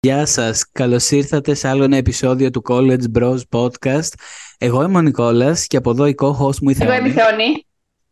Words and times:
Γεια 0.00 0.26
σας, 0.26 0.64
καλώς 0.72 1.10
ήρθατε 1.10 1.54
σε 1.54 1.68
άλλο 1.68 1.84
ένα 1.84 1.96
επεισόδιο 1.96 2.50
του 2.50 2.62
College 2.68 3.02
Bros 3.18 3.38
Podcast. 3.50 4.12
Εγώ 4.58 4.82
είμαι 4.82 4.98
ο 4.98 5.00
Νικόλας 5.00 5.66
και 5.66 5.76
από 5.76 5.90
εδώ 5.90 6.06
η 6.06 6.14
co-host 6.22 6.56
μου 6.62 6.70
η 6.70 6.76
Εγώ 6.80 6.90
Θεόνη. 6.90 6.98
είμαι 6.98 7.08
η 7.08 7.12
Θεόνη. 7.12 7.66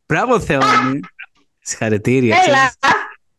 Μπράβο 0.07 0.41
Θεόνη. 0.41 1.01
Συγχαρητήρια. 1.61 2.37
Έλα. 2.47 2.73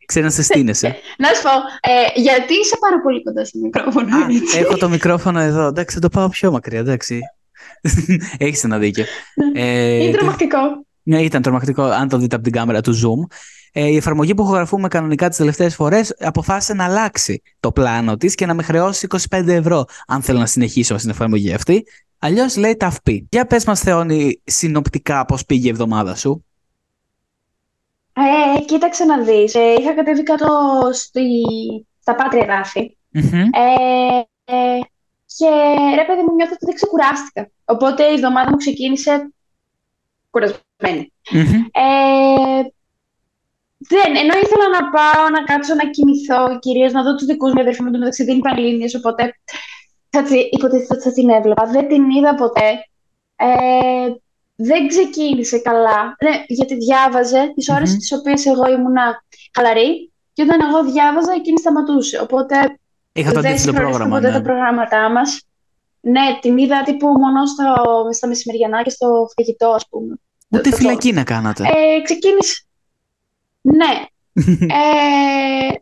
Ξέρεις 0.05 0.27
να 0.29 0.35
σε 0.35 0.43
στείνεσαι. 0.43 0.95
Να 1.17 1.27
σου 1.33 1.41
πω, 1.41 1.49
ε, 1.91 2.21
γιατί 2.21 2.53
είσαι 2.53 2.77
πάρα 2.79 3.01
πολύ 3.01 3.23
κοντά 3.23 3.45
στο 3.45 3.59
μικρόφωνο. 3.59 4.15
Α, 4.15 4.27
έτσι. 4.41 4.57
έχω 4.59 4.77
το 4.77 4.89
μικρόφωνο 4.89 5.39
εδώ. 5.39 5.67
Εντάξει, 5.67 5.95
θα 5.95 6.01
το 6.01 6.09
πάω 6.09 6.29
πιο 6.29 6.51
μακριά, 6.51 6.79
εντάξει. 6.79 7.19
Έχεις 8.37 8.63
ένα 8.63 8.77
δίκιο. 8.77 9.05
Ε, 9.53 9.95
Είναι 9.95 10.11
το- 10.11 10.17
τρομακτικό. 10.17 10.57
Ναι, 11.03 11.21
ήταν 11.21 11.41
τρομακτικό 11.41 11.83
αν 11.83 12.07
το 12.09 12.17
δείτε 12.17 12.35
από 12.35 12.43
την 12.43 12.53
κάμερα 12.53 12.81
του 12.81 12.93
Zoom. 12.93 13.35
Ε, 13.71 13.85
η 13.85 13.95
εφαρμογή 13.95 14.35
που 14.35 14.43
ηχογραφούμε 14.43 14.87
κανονικά 14.87 15.27
τις 15.27 15.37
τελευταίες 15.37 15.75
φορές 15.75 16.15
αποφάσισε 16.19 16.73
να 16.73 16.83
αλλάξει 16.83 17.41
το 17.59 17.71
πλάνο 17.71 18.17
της 18.17 18.35
και 18.35 18.45
να 18.45 18.53
με 18.53 18.63
χρεώσει 18.63 19.07
25 19.29 19.47
ευρώ 19.47 19.85
αν 20.07 20.21
θέλω 20.21 20.39
να 20.39 20.45
συνεχίσω 20.45 20.97
στην 20.97 21.09
εφαρμογή 21.09 21.53
αυτή. 21.53 21.85
Αλλιώς 22.19 22.55
λέει 22.55 22.75
ταυπή. 22.75 23.27
Για 23.31 23.45
πες 23.45 23.65
μας 23.65 23.79
Θεόνη 23.79 24.41
συνοπτικά 24.43 25.25
πώς 25.25 25.45
πήγε 25.45 25.67
η 25.67 25.69
εβδομάδα 25.69 26.15
σου. 26.15 26.45
Ε, 28.13 28.61
κοίταξε 28.61 29.05
να 29.05 29.23
δεις. 29.23 29.55
Ε, 29.55 29.75
είχα 29.79 29.93
κατέβει 29.93 30.23
κάτω 30.23 30.47
στη... 30.93 31.21
στα 31.99 32.15
πάτρια 32.15 32.45
ράφη. 32.45 32.97
Μμμ. 33.11 33.33
Ε, 33.33 34.25
ε, 34.45 34.79
και 35.37 35.49
ρε 35.95 36.05
παιδί 36.05 36.21
μου 36.21 36.35
νιώθω 36.35 36.53
ότι 36.53 36.65
δεν 36.65 36.75
ξεκουράστηκα. 36.75 37.49
Οπότε 37.65 38.03
η 38.03 38.13
εβδομάδα 38.13 38.49
μου 38.49 38.57
ξεκίνησε 38.57 39.31
κουρασμένη. 40.29 41.13
Μμμ. 41.31 41.65
Ε, 41.71 42.63
δεν, 43.89 44.15
ενώ 44.15 44.33
ήθελα 44.43 44.67
να 44.77 44.89
πάω 44.89 45.29
να 45.35 45.43
κάτσω 45.43 45.73
να 45.75 45.89
κοιμηθώ, 45.89 46.59
κυρίως 46.59 46.91
να 46.91 47.03
δω 47.03 47.15
τους 47.15 47.25
δικούς 47.25 47.53
μου 47.53 47.61
αδερφοί 47.61 47.83
μου 47.83 47.91
το 47.91 47.97
μεταξύ 47.97 48.23
δεν 48.23 48.33
είναι 48.33 48.49
Πανελλήνιες, 48.49 48.95
οπότε 48.95 49.33
θα 50.09 50.23
τη, 50.23 50.37
υποτίθεται 50.51 50.93
ότι 50.93 51.03
θα 51.03 51.11
την 51.11 51.29
έβλεπα. 51.29 51.65
Δεν 51.65 51.87
την 51.87 52.09
είδα 52.09 52.35
ποτέ. 52.35 52.69
Ε, 53.35 53.47
δεν 54.55 54.87
ξεκίνησε 54.87 55.59
καλά, 55.59 56.15
ναι, 56.23 56.43
γιατί 56.47 56.75
διάβαζε 56.75 57.51
τις 57.55 57.69
ώρες 57.69 57.89
Μμμ. 57.91 57.97
τις 57.97 58.11
οποίες 58.11 58.45
εγώ 58.45 58.67
ήμουνα 58.69 59.23
χαλαρή 59.55 60.11
και 60.33 60.41
όταν 60.43 60.59
εγώ 60.69 60.83
διάβαζα 60.91 61.33
εκείνη 61.33 61.59
σταματούσε. 61.59 62.19
Οπότε 62.21 62.55
Είχα 63.13 63.31
το 63.31 63.41
δεν 63.41 63.51
αντίθετο 63.51 63.71
συγχρονίστηκαν 63.71 63.83
πρόγραμμα. 63.83 64.15
ποτέ 64.15 64.27
Ναι. 64.27 64.33
τα 64.33 64.41
προγράμματά 64.41 65.09
μας. 65.09 65.41
Ναι, 66.01 66.37
την 66.41 66.57
είδα 66.57 66.83
τύπου 66.83 67.07
μόνο 67.07 67.45
στο, 67.45 67.65
στα 68.13 68.27
μεσημεριανά 68.27 68.83
και 68.83 68.89
στο 68.89 69.27
φαγητό, 69.35 69.67
ας 69.69 69.87
πούμε. 69.89 70.15
Ούτε 70.49 70.61
το- 70.63 70.69
το- 70.69 70.75
φυλακή 70.75 71.13
να 71.13 71.23
κάνατε. 71.23 71.63
ε, 71.63 72.01
ξεκίνησε. 72.01 72.66
Ναι. 73.75 74.05
Ε, 74.67 75.73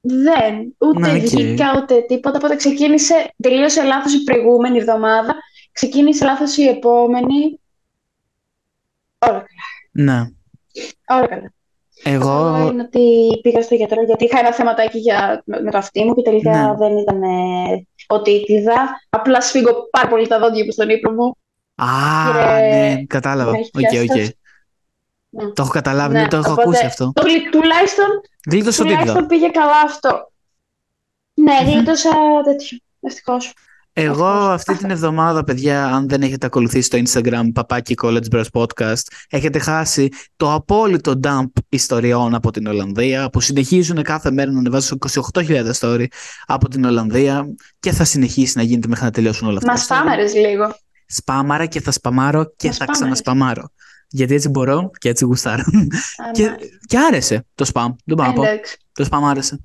δεν. 0.00 0.74
Ούτε 0.78 0.98
Ναι, 0.98 1.12
οκ. 1.12 1.20
βγήκα, 1.20 1.64
ούτε 1.82 2.00
τίποτα. 2.00 2.36
Οπότε 2.36 2.56
ξεκίνησε, 2.56 3.34
τελείωσε 3.42 3.82
λάθος 3.82 4.14
η 4.14 4.22
προηγούμενη 4.24 4.78
εβδομάδα. 4.78 5.34
Ξεκίνησε 5.72 6.24
λάθος 6.24 6.56
η 6.56 6.68
επόμενη. 6.68 7.60
Όλα 9.18 9.32
καλά. 9.32 9.44
ναι. 9.92 10.20
Όλα 11.08 11.26
καλά. 11.28 11.52
Εγώ... 12.04 12.30
Αυτό 12.30 12.72
είναι 12.72 12.82
ότι 12.82 13.28
πήγα 13.42 13.62
στο 13.62 13.74
γιατρό 13.74 14.02
γιατί 14.02 14.24
είχα 14.24 14.38
ένα 14.38 14.52
θεματάκι 14.52 14.98
για, 14.98 15.42
με, 15.46 15.60
με 15.60 15.70
το 15.70 15.78
αυτί 15.78 16.04
μου 16.04 16.14
και 16.14 16.22
τελικά 16.22 16.50
Ναι. 16.66 16.74
δεν 16.76 16.96
ήταν 16.96 17.22
ε, 17.22 17.86
οτίτιδα. 18.08 19.00
Απλά 19.10 19.40
σφίγγω 19.40 19.88
πάρα 19.90 20.08
πολύ 20.08 20.26
τα 20.26 20.38
δόντια 20.38 20.64
μου 20.64 20.70
στον 20.72 20.88
ύπνο 20.88 21.10
μου. 21.12 21.36
Α, 21.84 21.86
Και- 22.32 22.66
ναι, 22.66 23.04
κατάλαβα. 23.06 23.50
με 23.50 23.58
έχει 23.58 23.70
Οκ, 23.74 23.80
πιάσει 23.80 24.20
οκ. 24.20 24.28
Τόσο. 25.30 25.46
Ναι. 25.46 25.52
Το 25.52 25.62
έχω 25.62 25.70
καταλάβει, 25.70 26.14
Ναι, 26.14 26.20
ναι, 26.22 26.28
το 26.28 26.36
έχω 26.36 26.50
οπότε- 26.52 26.66
ακούσει 26.68 26.84
αυτό. 26.86 27.12
Το 27.14 27.22
γλυ- 27.22 27.50
τουλάχιστον, 27.50 28.06
Γλίτωσε 28.50 28.82
οτίτιδα. 28.82 29.00
τουλάχιστον 29.00 29.26
πήγε 29.26 29.48
καλά 29.48 29.80
αυτό. 29.84 30.32
Ναι, 31.34 31.52
Μμμ. 31.64 31.70
γλίτωσα 31.72 32.10
τέτοιο. 32.44 32.78
Ευτυχώς. 33.00 33.52
Εγώ 33.92 34.26
Ευτυχώς. 34.28 34.52
αυτή 34.52 34.76
την 34.76 34.90
εβδομάδα, 34.90 35.44
παιδιά, 35.44 35.86
αν 35.86 36.08
δεν 36.08 36.22
έχετε 36.22 36.46
ακολουθήσει 36.46 36.90
το 36.90 37.02
Instagram 37.06 37.48
παπάκι 37.54 37.94
College 38.02 38.24
Bros 38.32 38.44
Podcast, 38.52 39.02
έχετε 39.28 39.58
χάσει 39.58 40.08
το 40.36 40.52
απόλυτο 40.52 41.20
dump 41.22 41.44
ιστοριών 41.68 42.34
από 42.34 42.50
την 42.50 42.66
Ολλανδία 42.66 43.30
που 43.30 43.40
συνεχίζουν 43.40 44.02
κάθε 44.02 44.30
μέρα 44.30 44.50
να 44.50 44.58
ανεβάζουν 44.58 44.98
28.000 44.98 45.70
story 45.80 46.04
από 46.46 46.68
την 46.68 46.84
Ολλανδία 46.84 47.46
και 47.80 47.92
θα 47.92 48.04
συνεχίσει 48.04 48.56
να 48.56 48.62
γίνεται 48.62 48.88
μέχρι 48.88 49.04
να 49.04 49.10
τελειώσουν 49.10 49.48
όλα 49.48 49.56
αυτά. 49.58 49.70
Μας 49.70 49.82
σπάμαρες 49.82 50.34
λίγο. 50.34 50.74
Σπάμαρα 51.06 51.66
και 51.66 51.80
θα 51.80 51.90
σπαμάρω 51.90 52.44
και 52.56 52.66
Μας 52.66 52.76
θα 52.76 52.84
σπάμαρες. 52.84 52.98
ξανασπαμάρω. 53.20 53.70
Γιατί 54.10 54.34
έτσι 54.34 54.48
μπορώ 54.48 54.90
και 54.98 55.08
έτσι 55.08 55.24
γουστάρω. 55.24 55.62
Α, 55.62 56.30
και, 56.32 56.48
ναι. 56.48 56.54
και 56.86 56.98
άρεσε 56.98 57.46
το 57.54 57.70
spam. 57.72 57.88
Δεν 58.04 58.16
πάω 58.16 58.26
να 58.26 58.32
πω. 58.32 58.42
Εντάξει. 58.42 58.76
Το 58.92 59.08
spam 59.10 59.20
άρεσε. 59.22 59.64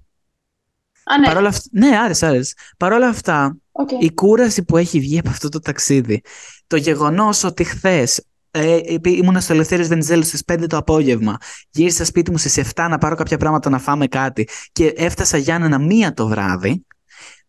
Α, 1.04 1.18
ναι. 1.20 1.28
Παρ' 1.28 1.38
όλα 1.38 1.48
αυτά, 1.48 1.70
ναι, 1.72 1.98
άρεσε, 1.98 2.26
άρεσε. 2.26 2.54
Παρ' 2.78 2.92
όλα 2.94 3.08
αυτά, 3.08 3.58
Οκ. 3.72 3.90
η 4.00 4.14
κούραση 4.14 4.64
που 4.64 4.78
έχει 4.78 5.00
βγει 5.00 5.20
από 5.20 5.30
αυτό 5.30 5.50
το 5.50 5.60
ταξίδι, 5.60 6.22
το 6.68 6.76
γεγονός 6.76 7.44
ότι 7.44 7.64
χθες 7.64 8.26
ε, 8.52 8.80
επί- 8.86 9.18
ήμουνα 9.18 9.40
στο 9.40 9.54
Ελευθέριος 9.54 9.88
Βενιζέλου 9.88 10.24
στις 10.24 10.44
5 10.52 10.66
το 10.70 10.78
απόγευμα, 10.78 11.38
γύρισα 11.70 12.06
σπίτι 12.06 12.32
μου 12.32 12.38
στις 12.38 12.58
7 12.76 12.88
να 12.90 12.98
πάρω 12.98 13.16
κάποια 13.16 13.38
πράγματα 13.38 13.70
να 13.70 13.80
φάμε 13.80 14.08
κάτι 14.08 14.48
και 14.72 14.94
έφτασα 14.96 15.38
Γιάννενα 15.38 15.80
μία 15.80 16.14
το 16.14 16.28
βράδυ 16.28 16.86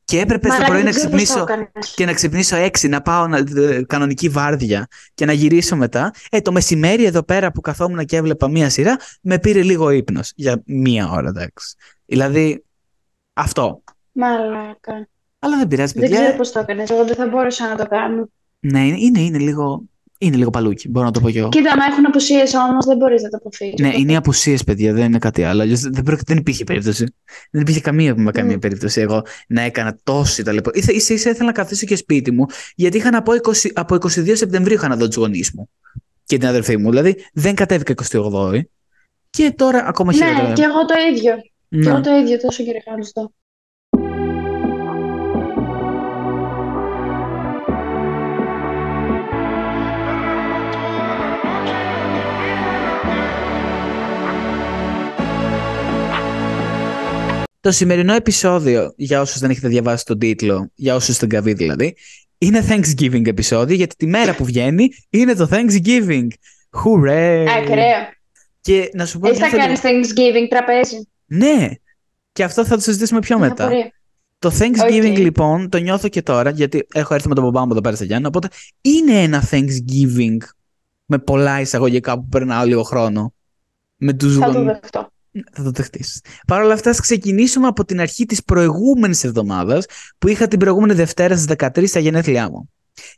και 0.07 0.21
έπρεπε 0.21 0.49
στο 0.49 0.63
Μαλάκα, 0.63 0.71
πρωί 0.73 0.83
να 0.83 0.91
δεν 0.91 0.95
ξέρω 0.95 1.11
πώς 1.11 1.19
το 1.19 1.25
ξυπνήσω 1.25 1.53
έκανες. 1.53 1.95
και 1.95 2.07
να 2.07 2.13
ξυπνήσω 2.13 2.57
6, 2.57 2.89
να 2.89 3.03
πάω 3.03 3.27
να, 3.27 3.37
ε, 3.37 3.83
κανονική 3.83 4.29
βάρδια 4.29 4.87
και 5.15 5.25
να 5.25 5.33
γυρίσω 5.33 5.77
μετά. 5.77 6.11
Ε, 6.31 6.41
το 6.41 6.53
μεσημέρι 6.53 7.05
εδώ 7.05 7.23
πέρα 7.23 7.53
που 7.53 7.61
καθόμουν 7.61 8.05
και 8.05 8.17
έβλεπα 8.17 8.49
μία 8.49 8.71
σειρά, 8.71 8.97
με 9.21 9.39
πήρε 9.39 9.63
λίγο 9.63 9.91
ύπνος 9.91 10.33
για 10.35 10.63
μία 10.67 11.09
ώρα, 11.11 11.29
εντάξει. 11.29 11.77
Δηλαδή, 12.05 12.65
αυτό. 13.33 13.83
Μαλάκα. 14.13 15.09
Αλλά 15.39 15.57
δεν 15.57 15.69
πειράζει, 15.69 15.93
Δεν 15.93 16.03
παιδιά. 16.03 16.21
ξέρω 16.21 16.37
πώς 16.37 16.53
το 16.53 16.59
έκανες. 16.59 16.91
Εγώ 16.91 17.05
δεν 17.05 17.15
θα 17.15 17.27
μπορούσα 17.27 17.69
να 17.69 17.77
το 17.77 17.87
κάνω. 17.87 18.29
Ναι, 18.61 18.87
είναι, 18.87 18.97
είναι, 18.99 19.21
είναι 19.21 19.39
λίγο, 19.39 19.83
είναι 20.19 20.37
λίγο 20.37 20.51
παλούκι, 20.51 20.89
μπορώ 20.89 21.07
να 21.07 21.13
το 21.13 21.21
πω 21.21 21.31
κι 21.31 21.39
εγώ. 21.39 21.49
Κοίτα, 21.49 21.77
μα 21.77 21.85
έχουν 21.85 22.07
απουσίες 22.07 22.55
όμως, 22.55 22.85
δεν 22.87 22.97
μπορείς 22.97 23.23
να 23.23 23.29
το 23.29 23.37
αποφύγεις. 23.37 23.81
Ναι, 23.81 23.93
είναι 23.97 24.13
οι 24.13 24.17
απουσίες, 24.17 24.65
παιδιά, 24.65 24.93
δεν 24.93 25.05
είναι 25.05 25.19
κάτι 25.19 25.43
άλλο. 25.45 25.63
Αλλιώς 25.63 25.81
δεν, 25.81 26.03
πρόκειται- 26.03 26.29
δεν 26.29 26.37
υπήρχε 26.37 26.65
περίπτωση. 26.65 27.15
Δεν 27.51 27.61
υπήρχε 27.63 27.81
καμία, 27.81 28.15
με 28.17 28.31
καμία 28.31 28.57
Μμ. 28.57 28.59
περίπτωση 28.59 29.01
εγώ 29.01 29.23
να 29.49 29.61
έκανα 29.63 29.99
τόση 30.03 30.43
ταλαιπωρία. 30.43 30.83
Ίσα 30.83 30.93
ίσα 30.93 31.15
ίσα 31.15 31.31
ήθελα 31.31 31.47
να 31.47 31.53
καθίσω 31.53 31.87
και 31.87 31.97
σπίτι 31.97 32.31
μου, 32.31 32.47
γιατί 32.75 32.97
είχα 32.97 33.11
να 33.11 33.23
πω 33.23 33.33
20, 33.33 33.71
από 33.75 33.95
22 33.95 34.37
Σεπτεμβρίου 34.37 34.75
είχα 34.77 34.89
να 34.89 34.97
δω 34.97 35.07
τους 35.07 35.17
γονείς 35.17 35.51
μου 35.55 35.69
και 36.25 36.39
την 36.39 36.49
αδερφή 36.49 36.77
μου. 36.77 36.91
Δηλαδή 36.91 37.25
δεν 37.33 37.55
κατέβηκα 37.55 37.95
28η. 38.13 38.61
Και 39.31 39.53
τώρα 39.57 39.85
ακόμα 39.87 40.13
χειρότερα. 40.13 40.49
Ναι, 40.49 40.53
και 40.55 40.63
εγώ 40.63 40.85
το 40.85 40.95
ίδιο. 41.15 41.35
Και 41.69 41.77
Ναι. 41.77 41.89
εγώ 41.91 42.01
το 42.01 42.11
ίδιο, 42.11 42.39
τόσο 42.39 42.65
καιρό 42.65 42.79
είχα 42.87 42.93
το 57.67 57.73
δω. 57.73 57.79
Το 57.79 57.85
σημερινό 57.85 58.15
επεισόδιο, 58.15 58.93
για 58.97 59.21
όσους 59.21 59.39
δεν 59.39 59.51
έχετε 59.51 59.69
διαβάσει 59.69 60.05
τον 60.05 60.19
τίτλο, 60.19 60.71
για 60.75 60.95
όσους 60.95 61.15
στην 61.15 61.29
καβή 61.29 61.53
δηλαδή, 61.53 61.97
είναι 62.39 62.65
Thanksgiving 62.69 63.27
επεισόδιο, 63.27 63.77
γιατί 63.77 63.97
τη 63.97 64.07
μέρα 64.07 64.35
που 64.35 64.45
βγαίνει 64.45 64.89
είναι 65.11 65.35
το 65.35 65.49
Thanksgiving. 65.51 66.27
Hooray! 66.85 67.47
Ακραίο. 67.59 68.09
Και 68.61 68.91
να 68.95 69.07
σου 69.07 69.19
πω 69.19 69.29
Εσύ 69.29 69.41
θα 69.41 69.47
νιώθω 69.49 69.69
λίγο- 69.69 69.81
κάνεις 69.81 70.13
Thanksgiving 70.13 70.47
τραπέζι. 70.49 71.09
Ναι! 71.27 71.69
Και 72.33 72.45
αυτό 72.45 72.65
θα 72.65 72.75
το 72.75 72.81
συζητήσουμε 72.81 73.21
πιο 73.21 73.39
Μια 73.39 73.49
μετά. 73.49 73.65
απορία. 73.65 73.91
Το 74.39 74.51
Thanksgiving 74.59 75.11
Οκ. 75.11 75.19
λοιπόν 75.19 75.69
το 75.69 75.79
νιώθω 75.79 76.09
και 76.09 76.23
τώρα, 76.23 76.51
γιατί 76.51 76.87
έχω 76.95 77.15
έρθει 77.15 77.29
με 77.29 77.35
τον 77.35 77.45
μπαμπά 77.45 77.61
μου 77.67 77.73
εδώ 77.73 77.81
πέρα 77.81 77.97
στα 77.97 78.05
Γιάννα, 78.05 78.29
οπότε 78.29 78.49
είναι 78.81 79.23
ένα 79.23 79.49
Thanksgiving 79.51 80.37
με 81.07 81.19
πολλά 81.19 81.61
εισαγωγικά 81.61 82.15
που 82.15 82.27
περνάω 82.29 82.67
λίγο 82.67 82.83
χρόνο. 82.83 83.35
Με 83.97 84.13
τους 84.13 84.37
Θα 84.37 84.47
το 84.47 84.53
γονείς. 84.53 84.79
δεχτώ. 84.81 85.11
Θα 85.53 85.63
το 85.63 85.71
δεχτείς. 85.71 86.21
Παρ' 86.47 86.63
όλα 86.63 86.73
αυτά, 86.73 86.91
ας 86.91 87.01
ξεκινήσουμε 87.01 87.67
από 87.67 87.85
την 87.85 88.01
αρχή 88.01 88.25
της 88.27 88.45
προηγούμενης 88.45 89.25
εβδομάδας 89.25 89.87
που 90.19 90.29
είχα 90.29 90.49
την 90.49 90.59
προηγούμενη 90.59 90.93
Δευτέρα 90.95 91.37
στις 91.37 91.47
13 91.59 91.87
στα 91.87 91.99
γενέθλιά 92.01 92.51
μου. 92.51 92.71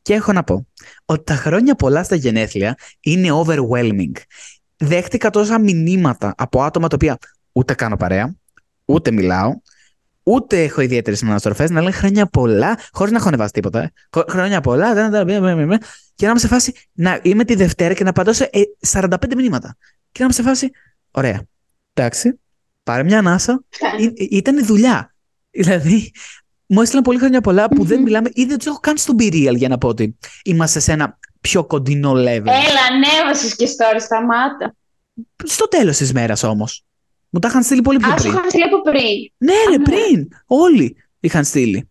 Και 0.02 0.14
έχω 0.14 0.32
να 0.32 0.42
πω 0.44 0.66
ότι 1.04 1.25
τα 1.25 1.34
χρόνια 1.34 1.75
πολλά 1.75 2.02
στα 2.02 2.14
γενέθλια 2.16 2.76
είναι 3.00 3.28
overwhelming. 3.32 4.12
Δέχτηκα 4.76 5.31
τόσα 5.31 5.58
μηνύματα 5.60 6.34
από 6.37 6.62
άτομα 6.62 6.88
τα 6.88 6.94
οποία 6.94 7.19
ούτε 7.52 7.75
κάνω 7.75 7.96
παρέα, 7.96 8.34
ούτε 8.84 9.10
μιλάω, 9.10 9.52
ούτε 10.22 10.62
έχω 10.62 10.81
ιδιαίτερες 10.81 11.22
αναστροφέ 11.22 11.70
να 11.70 11.81
λένε 11.81 11.92
χρόνια 11.92 12.26
πολλά, 12.26 12.78
χωρίς 12.92 13.12
να 13.12 13.19
έχω 13.19 13.28
ανεβάσει 13.28 13.52
τίποτα. 13.52 13.82
ε. 13.82 13.92
Χω- 14.10 14.31
Χρόνια 14.31 14.60
πολλά, 14.60 14.94
δεν, 14.94 15.10
δεν, 15.10 15.26
δεν, 15.26 15.42
δεν, 15.42 15.56
δεν, 15.56 15.69
δεν. 15.69 15.78
και 16.14 16.25
να 16.25 16.31
είμαι 16.31 16.40
σε 16.40 16.46
φάση 16.48 16.72
να 16.92 17.20
είμαι 17.22 17.44
τη 17.44 17.54
Δευτέρα 17.54 17.94
και 17.94 18.04
να 18.04 18.10
απαντώ 18.10 18.32
σε 18.32 18.50
ε, 18.52 18.60
45 18.92 19.08
μηνύματα. 19.37 19.76
Και 20.12 20.19
να 20.19 20.25
είμαι 20.25 20.32
σε 20.32 20.42
φάση, 20.42 20.70
ωραία. 21.10 21.42
Εντάξει, 21.98 22.40
πάρε 22.82 23.02
μια 23.02 23.18
ανάσα. 23.18 23.64
Φτάνει. 23.68 24.02
Ή- 24.14 24.28
Ήταν 24.30 24.64
δουλειά. 24.66 25.14
Δηλαδή, 25.50 26.12
μου 26.66 26.80
έστειλαν 26.80 27.02
πολύ 27.04 27.18
χρόνια 27.18 27.40
πολλά 27.40 27.68
που 27.68 27.84
δεν 27.84 27.96
Μμμ. 27.96 28.04
μιλάμε 28.04 28.30
ή 28.32 28.44
δεν 28.44 28.56
τους 28.58 28.66
έχω 28.66 28.78
καν 28.78 28.96
στον 28.96 29.16
Be 29.18 29.32
Real 29.32 29.56
για 29.56 29.68
να 29.68 29.78
πω 29.78 29.88
ότι 29.88 30.16
είμαστε 30.44 30.80
σε 30.80 30.92
ένα 30.92 31.18
πιο 31.40 31.64
κοντινό 31.64 32.12
level. 32.12 32.46
Έλα, 32.46 32.82
ανέβασες 32.92 33.56
και 33.56 33.66
story, 33.66 34.00
σταμάτα. 34.00 34.74
Στο 35.44 35.68
τέλος 35.68 35.96
της 35.96 36.12
μέρας 36.12 36.42
όμως. 36.42 36.84
Μου 37.30 37.40
τα 37.40 37.48
είχαν 37.48 37.62
στείλει 37.62 37.82
πολύ 37.82 37.98
πιο 37.98 38.12
Α, 38.12 38.18
σου 38.18 38.22
πριν. 38.22 38.32
είχα 38.38 38.48
στείλει 38.48 38.62
από 38.64 38.80
πριν. 38.82 39.02
Ναι, 39.36 39.52
ρε, 39.68 39.74
Α, 39.74 39.78
ναι. 39.78 39.84
πριν. 39.84 40.28
Όλοι. 40.46 40.96
είχαν 41.20 41.44
στείλει. 41.44 41.90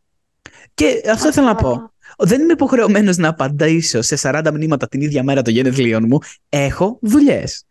Και 0.73 1.01
αυτό 1.11 1.33
θέλω 1.33 1.47
να 1.47 1.55
πω. 1.55 1.91
Δεν 2.17 2.41
είμαι 2.41 2.51
υποχρεωμένος 2.53 3.17
να 3.17 3.27
απαντήσω 3.27 4.01
σε 4.01 4.15
40 4.21 4.51
μηνύματα 4.53 4.87
την 4.87 5.01
ίδια 5.01 5.23
μέρα 5.23 5.41
των 5.41 5.53
γενεθλίων 5.53 6.05
μου. 6.07 6.19
Έχω 6.49 6.99
δουλειές. 7.01 7.65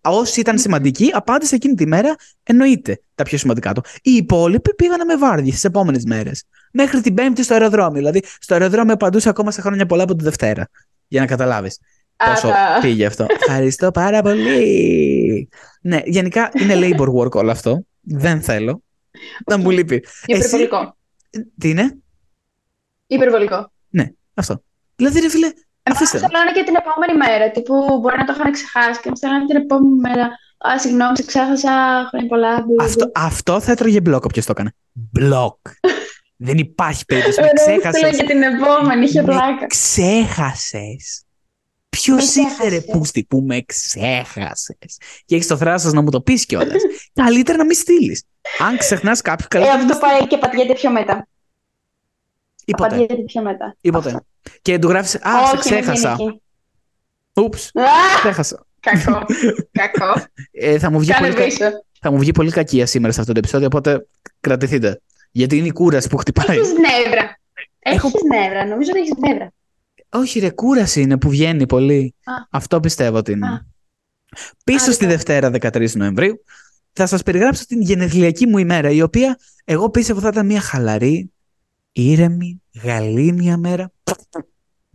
Όσοι 0.00 0.40
ήταν 0.40 0.58
σημαντικοί, 0.58 1.10
απάντησε 1.14 1.54
εκείνη 1.54 1.74
τη 1.74 1.86
μέρα, 1.86 2.14
εννοείται 2.42 3.00
τα 3.14 3.24
πιο 3.24 3.38
σημαντικά 3.38 3.72
του. 3.72 3.82
Οι 4.02 4.10
υπόλοιποι 4.10 4.74
πήγανε 4.74 5.04
με 5.04 5.16
βάρδι 5.16 5.50
στις 5.50 5.64
επόμενες 5.64 6.04
μέρες. 6.04 6.44
Μέχρι 6.72 7.00
την 7.00 7.14
Πέμπτη 7.14 7.42
στο 7.42 7.54
αεροδρόμιο. 7.54 7.96
Δηλαδή, 7.96 8.22
στο 8.38 8.54
αεροδρόμιο 8.54 8.94
απαντούσα 8.94 9.30
ακόμα 9.30 9.50
στα 9.50 9.62
χρόνια 9.62 9.86
πολλά 9.86 10.02
από 10.02 10.14
τη 10.14 10.24
Δευτέρα. 10.24 10.68
Για 11.08 11.20
να 11.20 11.26
καταλάβεις. 11.26 11.78
Πόσο 12.16 12.50
πήγε 12.80 13.06
αυτό. 13.06 13.26
Ευχαριστώ 13.40 13.90
πάρα 13.90 14.22
πολύ. 14.22 15.48
Ναι, 15.80 16.00
γενικά 16.04 16.50
είναι 16.60 16.74
labor 16.76 17.08
work 17.14 17.30
όλο 17.30 17.50
αυτό. 17.50 17.86
Δεν 18.00 18.42
θέλω. 18.42 18.82
Να 19.46 19.56
μου 19.56 19.70
λείπει. 19.70 20.04
Υπερβολικό. 20.26 20.96
Τι 21.58 21.70
είναι; 21.70 21.98
Υπερβολικό. 23.06 23.72
Ναι, 23.88 24.10
αυτό. 24.34 24.62
Δηλαδή, 24.96 25.20
ρε 25.20 25.28
φίλε, 25.28 25.52
αφήστε. 25.90 26.18
Θέλω 26.18 26.38
να 26.46 26.52
και 26.52 26.62
την 26.62 26.74
επόμενη 26.74 27.14
μέρα. 27.16 27.50
Τύπου 27.50 27.98
μπορεί 28.00 28.16
να 28.16 28.24
το 28.24 28.34
είχαν 28.36 28.52
ξεχάσει 28.52 29.00
και 29.00 29.10
να 29.26 29.46
την 29.46 29.56
επόμενη 29.56 30.00
μέρα. 30.00 30.24
Α, 30.58 30.78
συγγνώμη, 30.78 31.16
σε 31.16 31.24
ξέχασα. 31.24 31.72
Χρόνια 32.08 32.28
πολλά. 32.28 32.64
Αυτό, 32.80 33.10
αυτό 33.14 33.60
θα 33.60 33.72
έτρωγε 33.72 34.00
μπλοκ 34.00 34.24
όποιος 34.24 34.44
το 34.44 34.52
έκανε. 34.54 34.72
Μπλοκ. 34.92 35.58
Δεν 36.36 36.58
υπάρχει 36.58 37.04
περίπτωση. 37.04 37.40
Με 37.40 37.48
ξέχασες. 37.54 38.16
και 38.16 38.24
την 38.24 38.42
επόμενη, 38.42 39.04
είχε 39.04 39.22
πλάκα. 39.22 39.66
Ξέχασες. 39.66 41.20
Ποιος 41.88 42.34
είσαι 42.34 42.68
ρε 42.68 42.80
πούστη 42.80 43.24
που 43.24 43.40
με 43.40 43.62
ξέχασες. 43.62 44.98
Και 45.24 45.34
έχεις 45.34 45.46
το 45.46 45.56
θράσος 45.56 45.92
να 45.92 46.02
μου 46.02 46.10
το 46.10 46.20
πεις 46.20 46.46
κιόλας. 46.46 46.82
Καλύτερα 47.22 47.58
να 47.58 47.64
μην 47.64 47.76
στείλεις. 47.76 48.22
Αν 48.58 48.76
ξεχνάς 48.76 49.20
κάποιο, 49.20 49.46
καλύτερα. 49.48 49.78
Ε, 49.78 49.82
αυτό 49.82 49.98
πάει 49.98 50.26
και 50.26 50.38
πατιέται 50.38 50.72
πιο 50.72 50.90
μετά. 50.90 51.28
Ή 52.64 52.72
ποτέ. 52.74 53.06
πιο 53.26 53.42
μετά. 53.42 53.76
Ή 53.80 53.90
ποτέ. 53.90 54.20
Και 54.62 54.78
του 54.78 54.88
γράφεις. 54.88 55.14
Α, 55.14 55.46
σε 55.48 55.56
ξέχασα. 55.58 56.16
Ούψ. 57.34 57.70
Ξέχασα. 58.18 58.66
Κακό. 58.80 59.24
Κακό. 59.72 60.24
Ε, 60.58 60.78
θα, 60.78 60.90
μου 60.90 60.98
βγει 60.98 61.12
πολύ 61.18 61.34
θα 62.00 62.10
μου 62.10 62.18
βγει 62.18 62.32
πολύ 62.32 62.50
κακία 62.50 62.86
σήμερα 62.86 63.12
σε 63.12 63.20
αυτό 63.20 63.32
το 63.32 63.38
επεισόδιο, 63.38 63.66
οπότε 63.66 64.06
κρατηθείτε. 64.40 65.00
Γιατί 65.30 65.56
είναι 65.56 65.66
η 65.66 65.72
κούραση 65.72 66.08
που 66.08 66.16
χτυπάει. 66.16 66.56
Έχεις 66.56 66.72
νεύρα. 66.72 67.38
Έχει 67.78 68.10
νεύρα. 68.32 68.66
Νομίζω 68.66 68.90
ότι 68.90 69.00
έχεις 69.00 69.14
νεύρα. 69.18 69.52
Όχι, 70.08 70.38
ρε, 70.38 70.50
κούραση 70.50 71.00
είναι 71.00 71.18
που 71.18 71.28
βγαίνει 71.28 71.66
πολύ. 71.66 72.14
Αυτό 72.50 72.80
πιστεύω 72.80 73.16
ότι 73.16 73.32
είναι. 73.32 73.46
Α. 73.46 73.66
Πίσω 74.64 74.92
στη 74.92 75.06
Δευτέρα 75.06 75.50
13 75.60 75.90
Νοεμβρίου 75.90 76.44
θα 76.92 77.06
σας 77.06 77.22
περιγράψω 77.22 77.66
την 77.66 77.80
γενεθλιακή 77.80 78.46
μου 78.46 78.58
ημέρα, 78.58 78.90
η 78.90 79.02
οποία 79.02 79.38
εγώ 79.64 79.90
πίστευα 79.90 80.20
θα 80.20 80.28
ήταν 80.28 80.46
μια 80.46 80.60
χαλαρή, 80.60 81.32
ήρεμη, 81.96 82.62
γαλήνια 82.82 83.56
μέρα. 83.56 83.92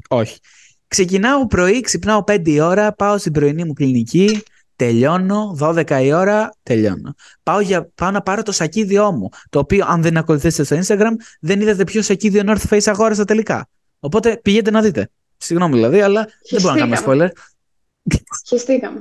Όχι. 0.09 0.39
Ξεκινάω 0.87 1.47
πρωί, 1.47 1.81
ξυπνάω 1.81 2.23
5 2.27 2.47
η 2.47 2.59
ώρα, 2.59 2.93
πάω 2.93 3.17
στην 3.17 3.31
πρωινή 3.31 3.63
μου 3.63 3.73
κλινική, 3.73 4.43
τελειώνω, 4.75 5.57
12 5.59 6.01
η 6.03 6.13
ώρα, 6.13 6.53
τελειώνω. 6.63 7.13
Πάω, 7.43 7.59
για, 7.59 7.89
πάω 7.95 8.11
να 8.11 8.21
πάρω 8.21 8.43
το 8.43 8.51
σακίδιό 8.51 9.11
μου, 9.11 9.29
το 9.49 9.59
οποίο 9.59 9.85
αν 9.87 10.01
δεν 10.01 10.17
ακολουθήσετε 10.17 10.63
στο 10.63 10.95
Instagram, 10.95 11.11
δεν 11.39 11.61
είδατε 11.61 11.83
ποιο 11.83 12.01
σακίδιο 12.01 12.43
North 12.45 12.69
Face 12.69 12.85
αγόρασα 12.85 13.25
τελικά. 13.25 13.69
Οπότε 13.99 14.37
πηγαίνετε 14.37 14.71
να 14.71 14.81
δείτε. 14.81 15.09
Συγγνώμη 15.37 15.73
δηλαδή, 15.73 16.01
αλλά 16.01 16.27
δεν 16.49 16.61
μπορώ 16.61 16.73
να 16.73 16.79
κάνω 16.79 16.95
spoiler. 17.05 17.29
Χεστήκαμε. 18.47 18.99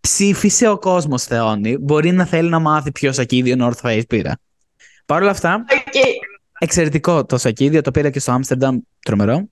Ψήφισε 0.00 0.68
ο 0.68 0.78
κόσμος, 0.78 1.24
Θεόνι. 1.24 1.78
Μπορεί 1.78 2.12
να 2.12 2.24
θέλει 2.24 2.48
να 2.48 2.58
μάθει 2.58 2.92
ποιο 2.92 3.12
σακίδιο 3.12 3.56
North 3.60 3.88
Face 3.88 4.02
πήρα. 4.08 4.38
Παρ' 5.06 5.22
όλα 5.22 5.30
αυτά, 5.30 5.64
εξαιρετικό 6.58 7.24
το 7.24 7.38
σακίδιο, 7.38 7.80
το 7.80 7.90
πήρα 7.90 8.10
και 8.10 8.20
στο 8.20 8.32
Άμστερνταμ, 8.32 8.78
τρομερό. 9.00 9.48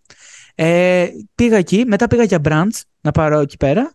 Ε, 0.54 1.08
πήγα 1.34 1.56
εκεί, 1.56 1.84
μετά 1.86 2.06
πήγα 2.06 2.22
για 2.22 2.40
brunch 2.44 2.80
να 3.00 3.10
πάρω 3.10 3.38
εκεί 3.38 3.56
πέρα. 3.56 3.94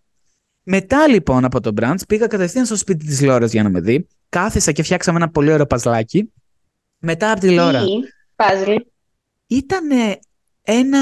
Μετά 0.63 1.07
λοιπόν 1.07 1.45
από 1.45 1.59
το 1.59 1.73
brunch 1.75 2.01
πήγα 2.07 2.27
κατευθείαν 2.27 2.65
στο 2.65 2.75
σπίτι 2.75 3.05
της 3.05 3.21
Λόρας 3.21 3.51
για 3.51 3.63
να 3.63 3.69
με 3.69 3.79
δει. 3.79 4.07
Κάθισα 4.29 4.71
και 4.71 4.83
φτιάξαμε 4.83 5.17
ένα 5.17 5.29
πολύ 5.29 5.51
ωραίο 5.51 5.65
παζλάκι. 5.65 6.33
Μετά 6.97 7.31
από 7.31 7.39
τη 7.39 7.53
Λόρα. 7.53 7.83
Ήταν 9.47 9.89
ένα 10.61 10.99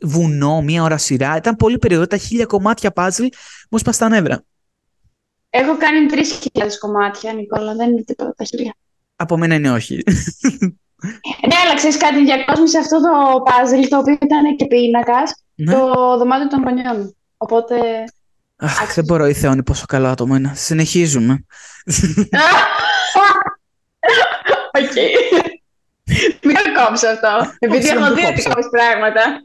βουνό, 0.00 0.62
μία 0.62 0.82
ώρα 0.82 0.98
σειρά. 0.98 1.36
Ήταν 1.36 1.56
πολύ 1.56 1.78
περίοδο. 1.78 2.06
Τα 2.06 2.16
χίλια 2.16 2.44
κομμάτια 2.46 2.90
παζλ 2.90 3.24
μου 3.70 3.78
σπα 3.78 3.92
τα 3.92 4.08
νεύρα. 4.08 4.44
Έχω 5.50 5.76
κάνει 5.76 6.06
τρεις 6.06 6.32
χιλιάδες 6.32 6.78
κομμάτια, 6.78 7.32
Νικόλα. 7.32 7.74
Δεν 7.74 7.90
είναι 7.90 8.02
τίποτα 8.02 8.34
τα 8.34 8.44
χίλια. 8.44 8.74
Από 9.16 9.36
μένα 9.36 9.54
είναι 9.54 9.70
όχι. 9.70 10.02
ναι, 11.48 11.56
αλλά 11.64 11.74
ξέρεις 11.74 11.96
κάτι, 11.96 12.24
διακόσμησε 12.24 12.78
αυτό 12.78 13.00
το 13.00 13.42
παζλ 13.42 13.80
το 13.88 13.98
οποίο 13.98 14.18
ήταν 14.20 14.56
και 14.56 14.66
πίνακας, 14.66 15.44
ναι. 15.54 15.72
το 15.72 15.92
δωμάτιο 16.18 16.48
των 16.48 16.62
γονιών. 16.62 17.16
Οπότε. 17.36 17.76
Αχ, 18.56 18.94
δεν 18.94 19.04
μπορώ, 19.04 19.26
η 19.26 19.32
Θεόνη, 19.32 19.62
πόσο 19.62 19.84
καλό 19.88 20.08
άτομο 20.08 20.34
είναι. 20.34 20.52
Συνεχίζουμε. 20.54 21.44
Οκ. 24.80 24.94
Μην 26.42 26.54
το 26.54 26.84
κόψω 26.84 27.06
αυτό. 27.08 27.54
Επειδή 27.58 27.88
έχω 27.88 28.14
δει 28.14 28.24
ότι 28.24 28.42
κόψει 28.42 28.68
πράγματα. 28.70 29.42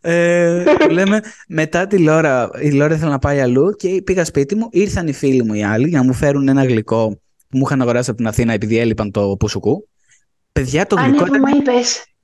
ε, 0.00 0.64
λέμε 0.90 1.20
μετά 1.48 1.86
τη 1.86 1.98
Λόρα, 1.98 2.50
η 2.60 2.70
Λόρα 2.70 2.94
ήθελε 2.94 3.10
να 3.10 3.18
πάει 3.18 3.40
αλλού 3.40 3.70
και 3.70 4.02
πήγα 4.04 4.24
σπίτι 4.24 4.54
μου. 4.54 4.68
Ήρθαν 4.70 5.08
οι 5.08 5.12
φίλοι 5.12 5.44
μου 5.44 5.54
οι 5.54 5.64
άλλοι 5.64 5.88
για 5.88 5.98
να 5.98 6.04
μου 6.04 6.12
φέρουν 6.12 6.48
ένα 6.48 6.64
γλυκό 6.64 7.20
που 7.48 7.58
μου 7.58 7.62
είχαν 7.66 7.82
αγοράσει 7.82 8.10
από 8.10 8.18
την 8.18 8.28
Αθήνα 8.28 8.52
επειδή 8.52 8.78
έλειπαν 8.78 9.10
το 9.10 9.36
πουσουκού. 9.38 9.88
Παιδιά, 10.60 10.86
το 10.86 10.96
γλυκό 10.96 11.26
ήταν 11.26 11.42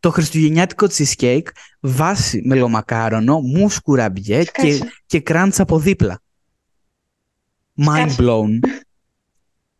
το 0.00 0.10
χριστουγεννιάτικο 0.10 0.86
cheesecake 0.96 1.46
βάση 1.80 2.42
μελομακάρονο, 2.44 3.40
μους 3.40 3.80
κουραμπιέ 3.80 4.44
και, 4.44 4.78
και 5.06 5.20
crunch 5.20 5.60
από 5.60 5.78
δίπλα. 5.78 6.20
Mind 7.86 8.16
blown. 8.16 8.58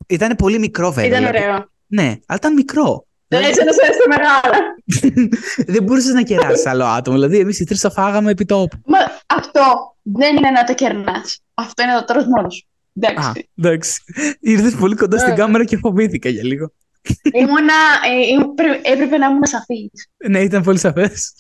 Ήταν 0.06 0.36
πολύ 0.36 0.58
μικρό 0.58 0.92
βέβαια. 0.92 1.06
Ήταν 1.06 1.18
δηλαδή. 1.18 1.38
ωραίο. 1.38 1.68
Ναι, 1.86 2.02
αλλά 2.02 2.38
ήταν 2.38 2.54
μικρό. 2.54 3.06
Δεν 3.28 3.42
έτσι 3.42 3.64
να 3.64 3.72
σε 3.72 3.80
μεγάλα. 4.08 4.58
δεν 5.74 5.82
μπορούσες 5.82 6.12
να 6.12 6.22
κεράσει 6.22 6.68
άλλο 6.68 6.84
άτομο. 6.84 7.16
Δηλαδή, 7.16 7.38
εμείς 7.38 7.60
οι 7.60 7.64
τρεις 7.64 7.80
θα 7.80 7.90
φάγαμε 7.90 8.30
επί 8.30 8.44
τόπου. 8.44 8.76
Μα 8.84 8.98
αυτό 9.26 9.96
δεν 10.02 10.36
είναι 10.36 10.50
να 10.50 10.64
το 10.64 10.74
κερνάς. 10.74 11.40
Αυτό 11.54 11.82
είναι 11.82 11.92
να 11.92 12.04
το 12.04 12.12
τρως 12.12 12.24
μόνος 12.26 12.54
σου. 12.54 12.66
Εντάξει. 12.94 13.28
Α, 13.28 13.32
εντάξει. 13.58 14.02
Ήρθες 14.40 14.74
πολύ 14.74 14.94
κοντά 14.94 15.18
στην 15.18 15.34
κάμερα 15.34 15.64
και 15.64 15.76
φοβήθηκα 15.76 16.28
για 16.28 16.42
λίγο. 16.42 16.72
Ήμουνα. 17.32 17.74
Ε, 18.82 18.92
έπρεπε 18.92 19.16
να 19.16 19.26
ήμουν 19.26 19.46
σαφής. 19.46 20.08
ναι, 20.28 20.40
ήταν 20.40 20.62
πολύ 20.62 20.78
σαφές. 20.78 21.32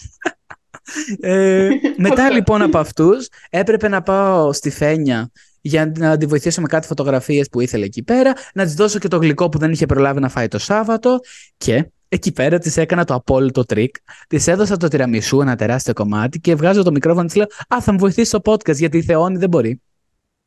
ε, 1.20 1.68
μετά 1.96 2.30
λοιπόν 2.36 2.62
από 2.62 2.78
αυτούς, 2.78 3.28
έπρεπε 3.50 3.88
να 3.88 4.02
πάω 4.02 4.52
στη 4.52 4.70
Φένια 4.70 5.30
για 5.60 5.92
να 5.98 6.16
τη 6.16 6.26
βοηθήσω 6.26 6.60
με 6.60 6.66
κάτι 6.66 6.86
φωτογραφίες 6.86 7.48
που 7.48 7.60
ήθελε 7.60 7.84
εκεί 7.84 8.02
πέρα, 8.02 8.32
να 8.54 8.64
της 8.64 8.74
δώσω 8.74 8.98
και 8.98 9.08
το 9.08 9.16
γλυκό 9.16 9.48
που 9.48 9.58
δεν 9.58 9.72
είχε 9.72 9.86
προλάβει 9.86 10.20
να 10.20 10.28
φάει 10.28 10.48
το 10.48 10.58
Σάββατο 10.58 11.20
και 11.56 11.90
εκεί 12.08 12.32
πέρα 12.32 12.58
της 12.58 12.76
έκανα 12.76 13.04
το 13.04 13.14
απόλυτο 13.14 13.64
τρικ. 13.64 13.96
Της 14.28 14.46
έδωσα 14.46 14.76
το 14.76 14.88
τιραμισού, 14.88 15.40
ένα 15.40 15.56
τεράστιο 15.56 15.92
κομμάτι 15.92 16.40
και 16.40 16.54
βγάζω 16.54 16.82
το 16.82 16.90
μικρόφωνο 16.90 17.26
της 17.26 17.34
λέω 17.34 17.46
Α, 17.68 17.80
θα 17.80 17.92
μου 17.92 17.98
βοηθήσει 17.98 18.28
στο 18.28 18.40
podcast 18.44 18.76
γιατί 18.76 18.96
η 18.96 19.02
Θεόνη 19.02 19.38
δεν 19.38 19.48
μπορεί. 19.48 19.80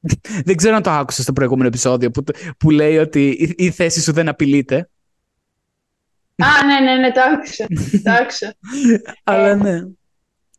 δεν 0.45 0.55
ξέρω 0.55 0.75
αν 0.75 0.81
το 0.81 0.89
άκουσα 0.89 1.21
στο 1.21 1.33
προηγούμενο 1.33 1.67
επεισόδιο 1.67 2.11
που, 2.11 2.23
που 2.57 2.69
λέει 2.69 2.97
ότι 2.97 3.27
η, 3.29 3.53
η 3.57 3.71
θέση 3.71 4.01
σου 4.01 4.11
δεν 4.11 4.27
απειλείται. 4.27 4.89
Α, 6.43 6.65
ναι, 6.65 6.79
ναι, 6.79 6.97
ναι, 6.97 7.11
το 7.11 7.21
άκουσα. 7.33 7.65
το 8.03 8.11
άκουσα. 8.11 8.53
Αλλά 9.23 9.47
ε. 9.47 9.55
ναι. 9.55 9.81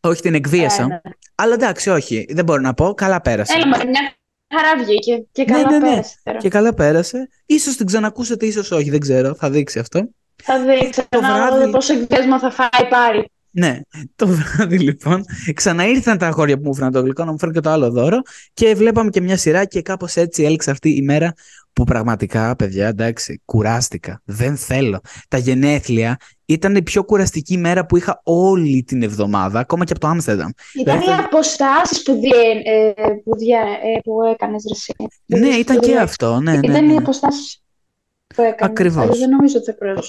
Όχι, 0.01 0.23
την 0.23 0.35
εκβίασα. 0.35 0.83
Ε, 0.83 0.87
ναι. 0.87 1.01
Αλλά 1.35 1.55
εντάξει, 1.55 1.91
όχι, 1.91 2.27
δεν 2.31 2.45
μπορώ 2.45 2.61
να 2.61 2.75
πω. 2.75 2.95
Καλά 2.95 3.21
πέρασε. 3.21 3.53
Έλα, 3.53 3.67
μια 3.67 4.15
Χαρά 4.55 4.85
βγήκε 4.85 5.27
και 5.33 5.45
ναι, 5.45 5.53
καλά 5.53 5.71
ναι, 5.71 5.79
ναι, 5.79 5.89
ναι. 5.89 5.95
πέρασε. 5.95 6.19
Και 6.39 6.49
καλά 6.49 6.75
πέρασε. 6.75 7.29
Ίσως 7.47 7.77
την 7.77 7.87
ξανακούσετε, 7.87 8.47
ίσως 8.47 8.71
όχι, 8.71 8.91
δεν 8.91 9.01
ξέρω. 9.01 9.35
Θα 9.35 9.51
δείξει 9.51 9.79
αυτό. 9.79 10.09
Θα 10.43 10.61
δείξει. 10.65 11.03
Το 11.09 11.21
βράδυ... 11.21 11.71
πόσο 11.71 11.93
εκδέσμα 11.93 12.39
θα 12.39 12.51
φάει 12.51 12.89
πάλι. 12.91 13.31
Ναι, 13.53 13.81
το 14.17 14.27
βράδυ 14.27 14.79
λοιπόν 14.79 15.25
ξαναήρθαν 15.55 16.19
τα 16.19 16.27
αγόρια 16.27 16.57
που 16.57 16.63
μου 16.63 16.71
έφεραν 16.71 16.93
το 16.93 17.01
γλυκό 17.01 17.25
να 17.25 17.31
μου 17.31 17.39
φέρουν 17.39 17.55
και 17.55 17.61
το 17.61 17.71
άλλο 17.71 17.91
δώρο 17.91 18.21
και 18.53 18.75
βλέπαμε 18.75 19.11
και 19.11 19.21
μια 19.21 19.37
σειρά 19.37 19.65
και 19.65 19.83
κάπως 19.83 20.17
έτσι 20.17 20.43
έληξε 20.43 20.71
αυτή 20.71 20.91
η 20.97 21.03
μέρα 21.03 21.33
που 21.81 21.87
πραγματικά, 21.87 22.57
παιδιά, 22.57 22.89
εντάξει, 22.89 23.43
κουράστηκα. 23.45 24.23
Δεν 24.25 24.57
θέλω. 24.57 25.01
Τα 25.29 25.39
γενέθλια 25.39 26.17
ήταν 26.45 26.77
η 26.77 26.83
πιο 26.83 27.05
κουραστική 27.05 27.59
μέρα 27.59 27.87
που 27.87 27.97
είχα 27.97 28.21
όλη 28.25 28.83
την 28.83 29.03
εβδομάδα, 29.03 29.61
ακόμα 29.61 29.85
και 29.85 29.93
από 29.93 30.01
το 30.01 30.07
Άμστερνταμ. 30.07 30.51
Ήταν 30.81 31.01
οι 31.01 31.13
αποστάσεις 31.25 32.03
που, 32.03 32.13
διέ, 32.13 32.75
ε, 32.75 32.93
που, 33.25 33.37
δια, 33.37 33.61
ε, 33.61 34.01
που 34.05 34.23
έκανες 34.23 34.65
ρεσί. 34.69 34.95
Ναι, 35.27 35.49
ήταν 35.49 35.81
και 35.81 35.97
αυτό. 35.97 36.41
Ναι, 36.41 36.53
ναι, 36.53 36.67
ήταν 36.67 36.87
ναι. 36.87 36.93
οι 36.93 36.97
αποστάσεις 36.97 37.63
που 38.27 38.43
έκανες. 38.43 38.71
Ακριβώς. 38.71 39.19
Δεν 39.19 39.29
νομίζω 39.29 39.57
ότι 39.57 39.67
θα 39.67 39.75
προέρχονται. 39.75 40.09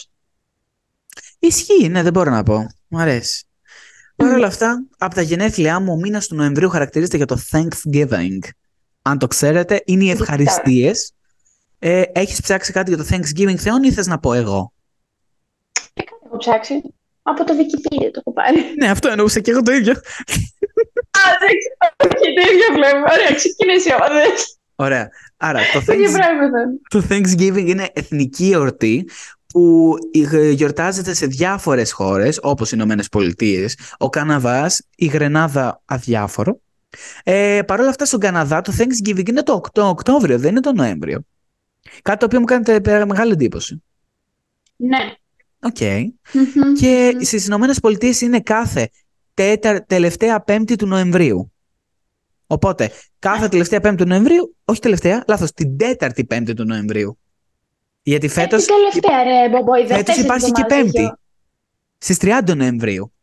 Ισχύει, 1.40 1.90
ναι, 1.90 2.04
δεν 2.04 2.14
μπορώ 2.14 2.32
να 2.32 2.44
πω. 2.44 2.68
Μου 2.88 3.00
αρέσει. 3.00 3.46
Παρ' 4.16 4.34
όλα 4.34 4.48
αυτά, 4.48 4.86
από 4.98 5.16
τα 5.16 5.22
γενέθλιά 5.22 5.80
μου, 5.80 5.94
ο 5.94 5.96
μήνας 5.96 6.28
του 6.28 6.36
Νοεμβρίου 6.36 6.70
χαρακτηρίζεται 6.70 7.18
για 7.18 7.26
το 7.26 7.38
Thanksgiving. 7.52 8.40
Αν 9.02 9.18
το 9.18 9.28
ξέρετε, 9.28 9.82
είναι 9.86 10.04
οι 10.04 10.10
ευχαριστίες 10.10 11.14
Ε, 11.84 12.02
έχεις 12.12 12.42
ψάξει 12.42 12.72
κάτι 12.72 12.94
για 12.94 13.04
το 13.04 13.10
Thanksgiving 13.12 13.56
Θεόν 13.56 13.84
ή 13.84 13.92
θες 13.92 14.08
να 14.08 14.20
πω 14.20 14.34
εγώ; 14.34 14.74
Ε, 15.94 16.02
κάτι 16.04 16.22
έχω 16.26 16.38
ψάξει. 16.38 16.74
Από 17.24 17.44
το 17.46 17.54
Wikipedia 17.58 18.10
το 18.14 18.20
έχω 18.26 18.34
πάρει. 18.34 18.58
Ναι, 18.80 18.90
αυτό 18.90 19.10
εννοούσα 19.10 19.40
και 19.40 19.52
εγώ 19.52 19.62
το 19.62 19.72
ίδιο. 19.72 19.92
Α, 19.92 21.22
δεν 21.40 21.50
ξέρω. 21.60 22.34
το 22.36 22.52
ίδιο 22.52 22.74
βλέπω. 22.74 22.98
Ωραία, 22.98 23.36
ξεκινήσει 23.36 23.92
άμα 23.92 24.06
θες. 24.08 24.58
Ωραία. 24.76 25.10
Άρα, 25.38 25.60
το, 25.74 25.84
Το 25.86 25.94
ίδιο 25.94 26.10
Thanks- 26.10 26.14
πράγματα. 26.16 26.60
το 26.90 27.04
Thanksgiving 27.10 27.68
είναι 27.68 27.90
εθνική 27.94 28.52
εορτή 28.54 29.10
που 29.48 29.96
γιορτάζεται 30.54 31.14
σε 31.14 31.26
διάφορες 31.26 31.92
χώρες, 31.92 32.40
όπως 32.42 32.68
οι 32.72 32.74
Ηνωμένες 32.78 33.08
Πολιτείες, 33.10 33.78
ο 33.98 34.10
Καναδάς, 34.10 34.82
η 34.96 35.06
Γρενάδα 35.06 35.82
αδιάφορο. 35.86 36.60
Ε, 37.24 37.60
Παρ' 37.68 37.80
όλα 37.80 37.90
αυτά, 37.90 38.06
στον 38.06 38.20
Καναδά 38.20 38.62
το 38.62 38.74
Thanksgiving 38.78 39.30
είναι 39.30 39.44
το 39.44 39.54
8 39.54 39.84
Οκτώβριο, 39.90 40.38
δεν 40.40 40.50
είναι 40.52 40.60
το 40.60 40.74
Νοέμβριο. 40.74 41.22
Κάτι 42.02 42.20
το 42.20 42.26
οποίο 42.26 42.40
μου 42.40 42.46
κάνει 42.46 42.64
τε- 42.64 43.06
μεγάλη 43.08 43.32
εντύπωση. 43.32 43.84
Ναι. 44.76 45.14
Οκ. 45.60 45.80
Μμμ, 45.82 46.74
Και 46.80 47.12
μμμ. 47.14 47.22
στις 47.22 47.46
Ηνωμένες 47.46 47.80
Πολιτείες 47.80 48.22
είναι 48.22 48.40
κάθε 48.42 48.90
τέταρ, 49.34 49.86
τελευταία 49.86 50.40
πέμπτη 50.42 50.76
του 50.76 50.88
Νοεμβρίου. 50.88 51.52
Οπότε, 52.48 52.92
κάθε 53.20 53.48
τελευταία 53.48 53.80
πέμπτη 53.80 54.04
του 54.04 54.10
Νοεμβρίου, 54.10 54.56
όχι 54.66 54.80
τελευταία, 54.80 55.24
λάθος, 55.28 55.52
την 55.52 55.78
τέταρτη 55.78 56.26
πέμπτη 56.26 56.54
του 56.54 56.64
Νοεμβρίου. 56.66 57.18
Γιατί 58.04 58.26
Ε, 58.26 58.30
φέτος, 58.30 58.66
την 58.66 58.74
τελευταία, 58.76 59.24
ρε, 59.24 59.50
Μπομπό, 59.50 59.76
η 59.76 59.86
φέτος 59.86 59.96
δεύτερη 59.98 60.22
υπάρχει 60.22 60.52
και 60.52 60.62
εβδομάδα 60.62 60.84
πέμπτη. 60.84 61.02
έχει 61.02 61.14
Στις 61.98 62.18
30 62.18 62.56
Νοεμβρίου. 62.56 63.14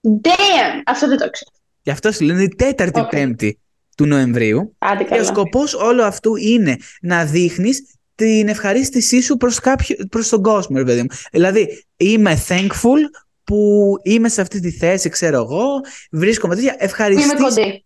ο- 0.00 0.20
Damn! 0.22 0.82
Αυτό 0.86 1.08
δεν 1.08 1.18
το 1.18 1.30
ξέρω. 1.30 1.50
Γι' 1.82 1.90
αυτό 1.90 2.12
σου 2.12 2.24
λένε 2.24 2.42
η 2.42 2.48
τέταρτη 2.48 3.00
Οκ. 3.00 3.08
πέμπτη 3.08 3.58
του 3.98 4.06
Νοεμβρίου. 4.06 4.74
Άντε 4.78 5.02
Και 5.02 5.08
ο 5.12 5.16
καλά. 5.16 5.24
σκοπός 5.24 5.74
όλου 5.74 6.02
αυτού 6.04 6.36
είναι 6.36 6.76
να 7.00 7.24
δείχνεις 7.24 7.84
την 8.14 8.48
ευχαρίστησή 8.48 9.20
σου 9.22 9.36
προς, 9.36 9.60
κάποιο, 9.60 9.96
προς 10.10 10.28
τον 10.28 10.42
κόσμο, 10.42 10.76
ρε 10.76 10.84
παιδί 10.84 11.00
μου. 11.00 11.08
Δηλαδή, 11.32 11.84
είμαι 11.96 12.42
thankful 12.48 12.98
που 13.44 13.94
είμαι 14.02 14.28
σε 14.28 14.40
αυτή 14.40 14.60
τη 14.60 14.70
θέση, 14.70 15.08
ξέρω 15.08 15.36
εγώ, 15.36 15.66
βρίσκομαι 16.10 16.54
τέτοια, 16.54 16.72
Είμαι 16.72 16.84
ευχαριστής. 16.84 17.32
κοντή. 17.42 17.84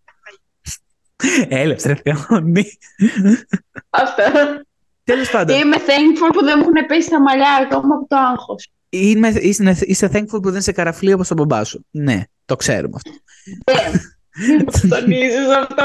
Έλεος, 1.61 2.01
Θεόνη. 2.03 2.65
Αυτό. 3.89 4.23
Τέλος 5.03 5.29
πάντων, 5.29 5.59
Είμαι 5.59 5.75
thankful 5.77 6.33
που 6.33 6.43
δεν 6.45 6.53
μου 6.57 6.63
έχουν 6.69 6.87
πέσει 6.87 7.09
τα 7.09 7.21
μαλλιά 7.21 7.67
ακόμα 7.69 7.95
από 7.95 8.07
το 8.07 8.15
άγχος. 8.17 8.69
είμαι, 8.89 9.27
είσαι, 9.27 9.75
είσαι 9.79 10.09
thankful 10.13 10.41
που 10.41 10.51
δεν 10.51 10.61
σε 10.61 10.71
καραφλεί 10.71 11.13
όπως 11.13 11.27
τον 11.27 11.37
μπαμπά 11.37 11.63
σου. 11.63 11.85
Ναι, 11.91 12.23
το 12.45 12.55
ξέρουμε 12.55 12.95
αυτό. 12.95 13.11
Damn. 14.35 14.47
Μην 14.47 14.65
το 14.65 14.87
τονίζεις 14.87 15.47
αυτό. 15.61 15.83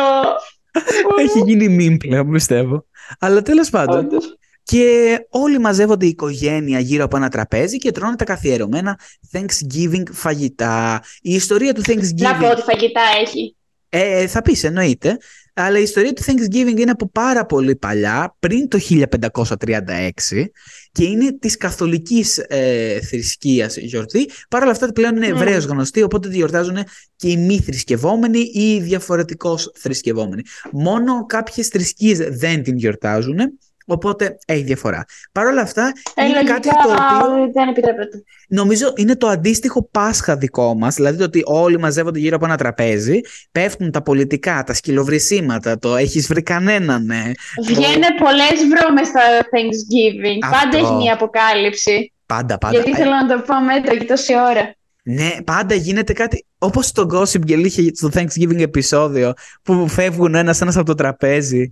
Έχει 1.18 1.38
γίνει 1.52 1.76
meme 1.80 1.96
πλέον, 1.98 2.30
πιστεύω. 2.30 2.86
Αλλά 3.18 3.42
τέλος 3.42 3.70
πάντων, 3.70 3.98
Όντως. 3.98 4.38
Και 4.62 5.18
όλοι 5.30 5.58
μαζεύονται 5.58 6.06
η 6.06 6.08
οικογένεια 6.08 6.78
γύρω 6.78 7.04
από 7.04 7.16
ένα 7.16 7.28
τραπέζι 7.28 7.78
και 7.78 7.90
τρώνε 7.90 8.16
τα 8.16 8.24
καθιερωμένα 8.24 8.98
Thanksgiving 9.32 10.02
φαγητά. 10.12 11.02
Η 11.22 11.34
ιστορία 11.34 11.74
του 11.74 11.82
Να 11.86 11.94
πω 11.94 12.00
Thanksgiving. 12.00 12.50
ότι 12.50 12.62
φαγητά 12.62 13.00
έχει. 13.22 13.56
Ε, 13.88 14.26
θα 14.26 14.42
πεις, 14.42 14.64
εννοείται. 14.64 15.16
Αλλά 15.54 15.78
η 15.78 15.82
ιστορία 15.82 16.12
του 16.12 16.22
Thanksgiving 16.22 16.78
είναι 16.78 16.90
από 16.90 17.08
πάρα 17.10 17.46
πολύ 17.46 17.76
παλιά, 17.76 18.36
πριν 18.38 18.68
το 18.68 18.78
1536 18.78 20.44
και 20.92 21.04
είναι 21.04 21.32
της 21.38 21.56
καθολικής 21.56 22.38
ε, 22.38 23.00
θρησκείας 23.00 23.76
γιορτή. 23.76 24.30
Παρ' 24.48 24.62
όλα 24.62 24.70
αυτά 24.70 24.92
πλέον 24.92 25.16
είναι 25.16 25.26
Ναι. 25.26 25.34
ευρέως 25.40 25.64
γνωστή, 25.64 26.02
οπότε 26.02 26.28
τη 26.28 26.36
γιορτάζουν 26.36 26.78
και 27.16 27.28
οι 27.28 27.36
μη 27.36 27.60
θρησκευόμενοι 27.60 28.38
ή 28.38 28.74
οι 28.74 28.80
διαφορετικώς 28.80 29.72
θρησκευόμενοι. 29.74 30.42
Μόνο 30.72 31.26
κάποιες 31.26 31.68
θρησκείες 31.68 32.18
δεν 32.18 32.62
την 32.62 32.76
γιορτάζουν, 32.76 33.36
οπότε 33.88 34.38
έχει 34.46 34.62
διαφορά. 34.62 35.04
Παρ' 35.32 35.46
όλα 35.46 35.60
αυτά 35.60 35.92
Ε, 36.14 36.24
είναι 36.24 36.34
λογικά 36.34 36.52
κάτι 36.52 36.68
το 36.68 36.74
οποίο 36.76 37.50
δεν 37.52 37.68
επιτρέπεται. 37.68 38.22
Νομίζω 38.48 38.92
είναι 38.96 39.16
το 39.16 39.28
αντίστοιχο 39.28 39.88
Πάσχα 39.90 40.36
δικό 40.36 40.74
μας, 40.74 40.94
δηλαδή 40.94 41.18
το 41.18 41.24
ότι 41.24 41.42
όλοι 41.44 41.78
μαζεύονται 41.78 42.18
γύρω 42.18 42.36
από 42.36 42.44
ένα 42.44 42.56
τραπέζι, 42.56 43.20
πέφτουν 43.52 43.90
τα 43.90 44.02
πολιτικά, 44.02 44.62
τα 44.66 44.74
σκυλοβρισίματα, 44.74 45.78
το 45.78 45.96
έχεις 45.96 46.26
βρει 46.26 46.42
κανέναν, 46.42 47.04
ναι. 47.04 47.22
Βγαίνουν 47.66 48.02
πολλές 48.18 48.58
βρώμες 48.70 49.06
στα 49.06 49.20
Thanksgiving. 49.40 50.38
Αυτό. 50.42 50.56
Πάντα 50.60 50.78
έχει 50.78 50.94
μια 50.94 51.12
αποκάλυψη. 51.14 52.12
Πάντα, 52.26 52.58
πάντα. 52.58 52.74
Γιατί 52.74 52.90
Ε, 52.90 52.92
ήθελα 52.94 53.26
να 53.26 53.36
το 53.36 53.42
πω 53.46 53.60
μέτρα 53.60 53.96
και 53.96 54.04
τόση 54.04 54.32
ώρα. 54.34 54.76
Ναι, 55.02 55.30
πάντα 55.44 55.74
γίνεται 55.74 56.12
κάτι, 56.12 56.46
όπως 56.58 56.86
στο 56.86 57.06
Gossip 57.12 57.50
Girl 57.50 57.64
είχε 57.64 57.90
στο 57.94 58.08
Thanksgiving 58.14 58.58
επεισόδιο, 58.58 59.32
που 59.62 59.88
φεύγουν 59.88 60.34
ένας 60.34 60.60
ένας 60.60 60.76
από 60.76 60.86
το 60.86 60.94
τραπέζι 60.94 61.70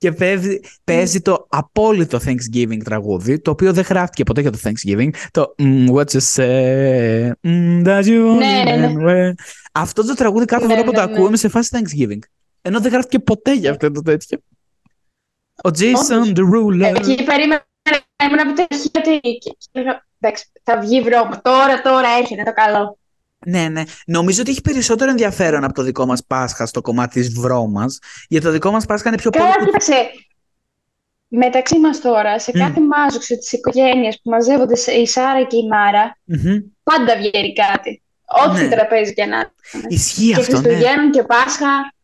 και 0.00 0.12
παίζει, 0.12 0.60
παίζει 0.84 1.20
το 1.20 1.46
απόλυτο 1.48 2.18
Thanksgiving 2.24 2.78
τραγούδι, 2.84 3.40
το 3.40 3.50
οποίο 3.50 3.72
δεν 3.72 3.84
γράφτηκε 3.88 4.22
ποτέ 4.22 4.40
για 4.40 4.50
το 4.50 4.58
Thanksgiving, 4.62 5.08
το 5.30 5.54
mm, 5.58 5.86
What 5.90 6.04
you 6.04 6.20
say, 6.34 7.30
mm, 7.42 7.84
that 7.86 8.02
you 8.04 8.36
Ναι, 8.38 8.62
ναι, 8.64 8.76
ναι. 8.76 8.92
only 8.96 9.06
wear». 9.08 9.30
Αυτό 9.72 10.06
το 10.06 10.14
τραγούδι 10.14 10.44
κάθε 10.44 10.66
Ναι, 10.66 10.72
φορά 10.72 10.84
που 10.84 10.90
ναι, 10.90 10.96
το 10.98 11.06
ναι. 11.06 11.12
ακούμε 11.12 11.36
σε 11.36 11.48
φάση 11.48 11.70
Thanksgiving. 11.72 12.18
Ενώ 12.62 12.80
δεν 12.80 12.92
γράφτηκε 12.92 13.18
ποτέ 13.18 13.54
για 13.54 13.70
αυτό 13.70 13.90
το 13.90 14.02
τέτοιο. 14.02 14.38
Ο 15.64 15.68
Jason 15.68 16.26
Όντως. 16.28 16.32
Derulo. 16.36 16.94
Εκεί 16.96 17.24
περίμενα 17.24 17.64
ήμουν 18.24 18.40
από 18.40 18.52
την 18.52 18.66
αρχή 18.70 18.90
ότι 18.96 19.18
και- 19.20 19.38
και 19.38 19.68
έλεγα, 19.72 20.06
εντάξει, 20.20 20.44
θα 20.62 20.78
βγει 20.80 21.02
βρώμα. 21.02 21.40
Τώρα, 21.42 21.80
τώρα 21.82 22.08
έρχεται 22.20 22.42
το 22.42 22.52
καλό. 22.52 22.98
Ναι, 23.46 23.68
ναι. 23.68 23.82
Νομίζω 24.06 24.40
ότι 24.40 24.50
έχει 24.50 24.60
περισσότερο 24.60 25.10
ενδιαφέρον 25.10 25.64
από 25.64 25.72
το 25.74 25.82
δικό 25.82 26.06
μας 26.06 26.24
Πάσχα 26.26 26.66
στο 26.66 26.80
κομμάτι 26.80 27.20
της 27.20 27.32
βρώμας. 27.40 27.98
Γιατί 28.28 28.44
το 28.46 28.52
δικό 28.52 28.70
μας 28.70 28.86
Πάσχα 28.86 29.08
είναι 29.08 29.16
πιο 29.18 29.30
πολύ... 29.30 29.44
Καλά, 29.44 29.64
κοίταξε. 29.64 29.94
Μεταξύ 31.32 31.78
μας 31.78 32.00
τώρα, 32.00 32.38
σε 32.38 32.50
Μμ. 32.54 32.58
κάθε 32.58 32.80
μάζοξο 32.80 33.38
της 33.38 33.52
οικογένειας 33.52 34.20
που 34.22 34.30
μαζεύονται 34.30 34.76
σε- 34.76 34.92
η 34.92 35.06
Σάρα 35.06 35.44
και 35.44 35.56
η 35.56 35.66
Μάρα, 35.68 36.18
Μμμ. 36.24 36.56
πάντα 36.82 37.16
βγαίνει 37.16 37.52
κάτι. 37.52 38.02
Ό,τι 38.46 38.62
Ναι. 38.62 38.68
τραπέζι 38.68 39.14
και 39.14 39.24
να 39.24 39.36
είναι. 39.36 39.84
Ισχύει 39.88 40.32
Και 40.32 40.40
αυτό, 40.40 40.60
ναι. 40.60 40.68
Χριστουγέννων 40.68 41.10
και 41.10 41.22
Πάσχα 41.22 41.94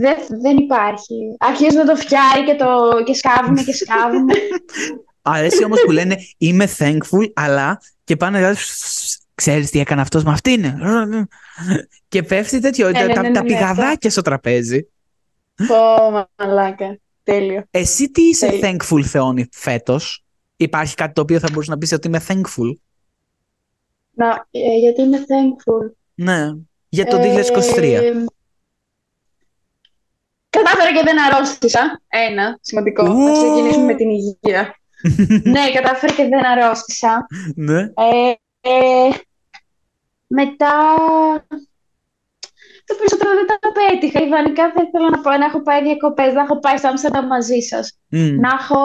δεν, 0.00 0.16
δεν 0.40 0.56
υπάρχει. 0.56 1.14
Αρχίζουν 1.38 1.86
το 1.86 1.96
φτιάρι 1.96 2.44
και, 2.44 2.54
το, 2.54 3.02
και 3.04 3.14
σκάβουνε 3.14 3.62
και 3.62 3.72
σκάβουνε. 3.74 4.34
Αρέσει 5.22 5.64
όμως 5.64 5.80
που 5.84 5.90
λένε 5.90 6.16
είμαι 6.38 6.68
thankful, 6.78 7.32
αλλά 7.34 7.80
και 8.04 8.16
πάνε 8.16 8.40
να 8.40 8.54
ξέρεις 9.34 9.70
τι 9.70 9.78
έκανε 9.80 10.00
αυτός 10.00 10.24
με 10.24 10.30
αυτήν; 10.30 10.64
Και 12.08 12.22
πέφτει 12.22 12.60
τέτοιο, 12.60 12.90
Ναι, 12.90 13.04
ναι, 13.04 13.14
τα, 13.14 13.22
ναι, 13.22 13.30
τα 13.30 13.42
ναι, 13.42 13.46
πηγαδάκια 13.48 14.10
στο 14.10 14.22
τραπέζι. 14.22 14.88
Πω, 15.66 16.10
μαλάκα. 16.36 16.98
Τέλειο. 17.22 17.64
Εσύ 17.70 18.10
τι 18.10 18.22
είσαι 18.22 18.46
Τέλειο. 18.48 18.76
thankful, 18.78 19.02
Θεόνι, 19.02 19.48
φέτος; 19.52 20.24
Υπάρχει 20.56 20.94
κάτι 20.94 21.12
το 21.12 21.20
οποίο 21.20 21.38
θα 21.38 21.48
μπορούσε 21.52 21.70
να 21.70 21.78
πεις 21.78 21.92
ότι 21.92 22.06
είμαι 22.06 22.20
thankful; 22.28 22.72
Να, 24.14 24.46
ε, 24.50 24.78
γιατί 24.80 25.02
είμαι 25.02 25.18
thankful; 25.18 25.92
Ναι, 26.14 26.50
για 26.88 27.04
το 27.04 27.16
2023. 27.18 28.02
Ε, 28.02 28.12
κατάφερα 30.50 30.92
και 30.92 31.02
δεν 31.04 31.16
αρρώστησα. 31.20 32.00
Ένα, 32.08 32.58
σημαντικό. 32.60 33.02
Ου. 33.12 33.24
Να 33.24 33.32
ξεκινήσουμε 33.32 33.84
με 33.84 33.94
την 33.94 34.08
υγεία. 34.10 34.74
ναι, 35.54 35.70
κατάφερα 35.74 36.12
και 36.12 36.28
δεν 36.28 36.46
αρρώστησα. 36.46 37.26
ναι. 37.54 37.80
Ε, 37.80 38.32
ε, 38.64 39.08
μετά... 40.26 40.72
Το 42.86 42.94
περισσότερο 42.98 43.30
δεν 43.34 43.46
τα 43.46 43.58
πέτυχα. 43.72 44.20
Ιδανικά 44.24 44.72
θα 44.74 44.82
ήθελα 44.86 45.10
να, 45.10 45.20
πάω, 45.20 45.36
να 45.36 45.44
έχω 45.44 45.62
πάει 45.62 45.82
διακοπές, 45.82 46.32
να 46.34 46.40
έχω 46.40 46.58
πάει 46.58 46.76
στο 46.76 46.88
Άμστερνταμ 46.88 47.26
μαζί 47.26 47.60
σας. 47.60 47.98
Μμ. 48.08 48.40
Να 48.40 48.48
έχω 48.60 48.80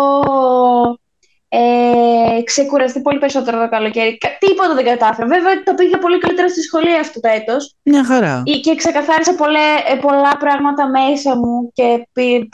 ε, 1.49 2.41
ξεκουραστεί 2.43 3.01
πολύ 3.01 3.19
περισσότερο 3.19 3.59
το 3.59 3.69
καλοκαίρι. 3.69 4.17
Κα- 4.17 4.37
Τίποτα 4.39 4.73
δεν 4.73 4.85
κατάφερα. 4.85 5.27
Βέβαια, 5.27 5.63
το 5.63 5.73
πήγα 5.73 5.97
πολύ 5.97 6.17
καλύτερα 6.17 6.49
στη 6.49 6.61
σχολή 6.61 6.97
αυτό 6.97 7.19
το 7.19 7.29
έτος. 7.29 7.75
Μια 7.83 8.05
χαρά. 8.05 8.41
Ή- 8.45 8.59
και 8.59 8.75
ξεκαθάρισα 8.75 9.35
πολλέ, 9.35 9.67
ε, 9.91 9.95
πολλά 10.01 10.37
πράγματα 10.39 10.87
μέσα 10.89 11.35
μου 11.35 11.71
και 11.73 12.07
πή- 12.13 12.49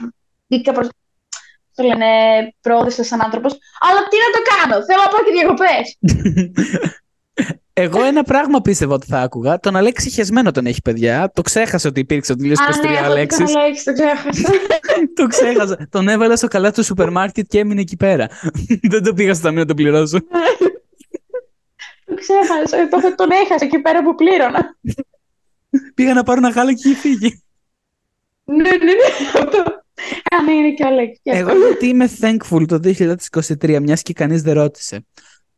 μπήκα 0.47 0.71
προς 0.71 0.87
το 1.75 1.83
λένε 1.83 2.05
πρόοδιστα 2.61 3.03
σαν 3.03 3.21
άνθρωπος. 3.23 3.51
Αλλά 3.89 3.99
τι 4.09 4.15
να 4.23 4.29
το 4.35 4.41
κάνω, 4.51 4.85
θέλω 4.85 5.01
να 5.01 5.09
πάω 5.09 5.23
και 5.23 5.31
διακοπές. 5.37 5.85
Εγώ 7.77 8.03
ένα 8.03 8.23
πράγμα 8.23 8.61
πίστευα 8.61 8.93
ότι 8.93 9.05
θα 9.07 9.19
άκουγα. 9.21 9.59
Τον 9.59 9.75
Αλέξη 9.75 10.09
Χεσμένο 10.09 10.51
τον 10.51 10.65
έχει, 10.65 10.81
παιδιά. 10.81 11.31
Το 11.33 11.41
ξέχασε 11.41 11.87
ότι 11.87 11.99
υπήρξε 11.99 12.35
το 12.35 12.43
2023 12.43 12.47
Α, 12.47 12.87
ναι, 12.87 12.93
αυτό 12.97 13.11
Αλέξης. 13.11 13.51
το 13.51 13.59
Αλέξης, 13.59 13.83
το 13.83 13.93
ξέχασα. 13.93 14.49
το 15.15 15.27
ξέχασα. 15.27 15.87
Τον 15.89 16.07
έβαλα 16.07 16.35
στο 16.35 16.47
καλά 16.47 16.71
του 16.71 16.83
σούπερ 16.83 17.09
μάρκετ 17.09 17.45
και 17.49 17.59
έμεινε 17.59 17.81
εκεί 17.81 17.97
πέρα. 17.97 18.29
Δεν 18.91 19.03
το 19.03 19.13
πήγα 19.13 19.33
στο 19.33 19.43
ταμείο 19.43 19.59
να 19.59 19.65
το 19.65 19.73
πληρώσω. 19.73 20.19
το 22.05 22.13
ξέχασα, 22.15 22.87
το, 22.89 23.15
τον 23.15 23.29
έχασα 23.31 23.65
εκεί 23.65 23.79
πέρα 23.79 24.03
που 24.03 24.15
πλήρωνα. 24.15 24.77
Πήγα 25.93 26.13
να 26.13 26.23
πάρω 26.23 26.37
ένα 26.37 26.49
γάλα 26.49 26.73
και 26.73 26.89
είχε 26.89 26.97
φύγει. 26.99 27.43
ναι, 28.43 28.55
ναι, 28.55 28.69
ναι, 28.69 29.39
αυτό. 29.39 29.57
Α, 30.35 30.43
ναι, 30.45 30.51
είναι 30.51 30.71
και 30.73 30.83
ο 30.83 30.87
Αλέξη. 30.87 31.21
Εγώ 31.23 31.51
γιατί 31.67 31.87
είμαι 31.87 32.09
thankful 32.19 32.65
το 32.67 32.79
2023, 33.59 33.79
μιας 33.81 34.01
και 34.01 34.13
κανείς 34.13 34.41
δεν 34.41 34.53
ρώτησε. 34.53 35.05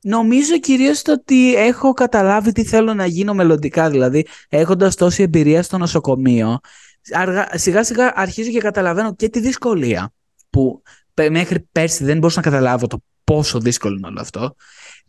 Νομίζω 0.02 0.60
κυρίως 0.60 1.02
το 1.02 1.12
ότι 1.12 1.56
έχω 1.56 1.94
καταλάβει 1.94 2.52
τι 2.52 2.64
θέλω 2.64 2.94
να 2.94 3.06
γίνω 3.06 3.34
μελλοντικά, 3.34 3.90
δηλαδή 3.90 4.26
έχοντας 4.50 4.96
τόση 4.96 5.24
εμπειρία 5.24 5.64
στο 5.64 5.78
νοσοκομείο, 5.78 6.60
αργά, 7.12 7.48
σιγά 7.54 7.84
σιγά 7.84 8.12
αρχίζω 8.16 8.50
και 8.52 8.60
καταλαβαίνω 8.60 9.16
και 9.16 9.30
τη 9.30 9.40
δυσκολία 9.40 10.14
που 10.50 10.82
Πε- 11.14 11.32
Μέχρι 11.32 11.68
πέρσι 11.72 12.04
δεν 12.04 12.18
μπορούσα 12.18 12.42
να 12.44 12.50
καταλάβω 12.52 12.88
το 12.88 12.98
πόσο 13.24 13.60
δύσκολο 13.60 13.96
είναι 13.98 14.08
όλο 14.08 14.20
αυτό. 14.22 14.56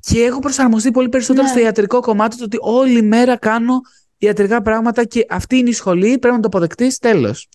Και 0.00 0.20
έχω 0.22 0.38
προσαρμοστεί 0.38 0.90
πολύ 0.90 1.08
περισσότερο 1.08 1.46
Ναι. 1.46 1.52
στο 1.52 1.60
ιατρικό 1.60 2.00
κομμάτι 2.00 2.36
του 2.36 2.42
ότι 2.44 2.56
όλη 2.60 3.02
μέρα 3.02 3.36
κάνω 3.36 3.80
ιατρικά 4.18 4.62
πράγματα 4.62 5.04
και 5.04 5.26
αυτή 5.28 5.56
είναι 5.56 5.68
η 5.68 5.72
σχολή, 5.72 6.18
πρέπει 6.18 6.34
να 6.34 6.40
το 6.40 6.46
αποδεκτείς, 6.46 6.98
τέλος. 6.98 7.48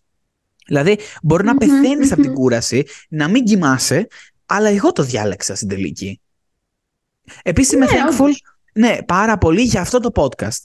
Δηλαδή, 0.68 0.98
μπορεί 1.24 1.44
να 1.44 1.52
Μμμ, 1.52 1.58
πεθαίνεις 1.60 2.12
από 2.12 2.22
την 2.22 2.30
μμμ. 2.30 2.38
κούραση, 2.38 2.86
να 3.10 3.28
μην 3.28 3.44
κοιμάσαι, 3.44 4.08
αλλά 4.46 4.70
εγώ 4.70 4.92
το 4.92 5.04
διάλεξα 5.04 5.56
στην 5.56 5.68
τελική. 5.68 6.22
Επίσης, 7.44 7.72
είμαι 7.74 7.86
Ναι, 7.86 7.92
thankful 7.92 8.22
όντως. 8.22 8.44
ναι, 8.74 8.98
πάρα 9.06 9.38
πολύ 9.38 9.62
για 9.62 9.82
αυτό 9.82 10.00
το 10.00 10.10
podcast. 10.24 10.60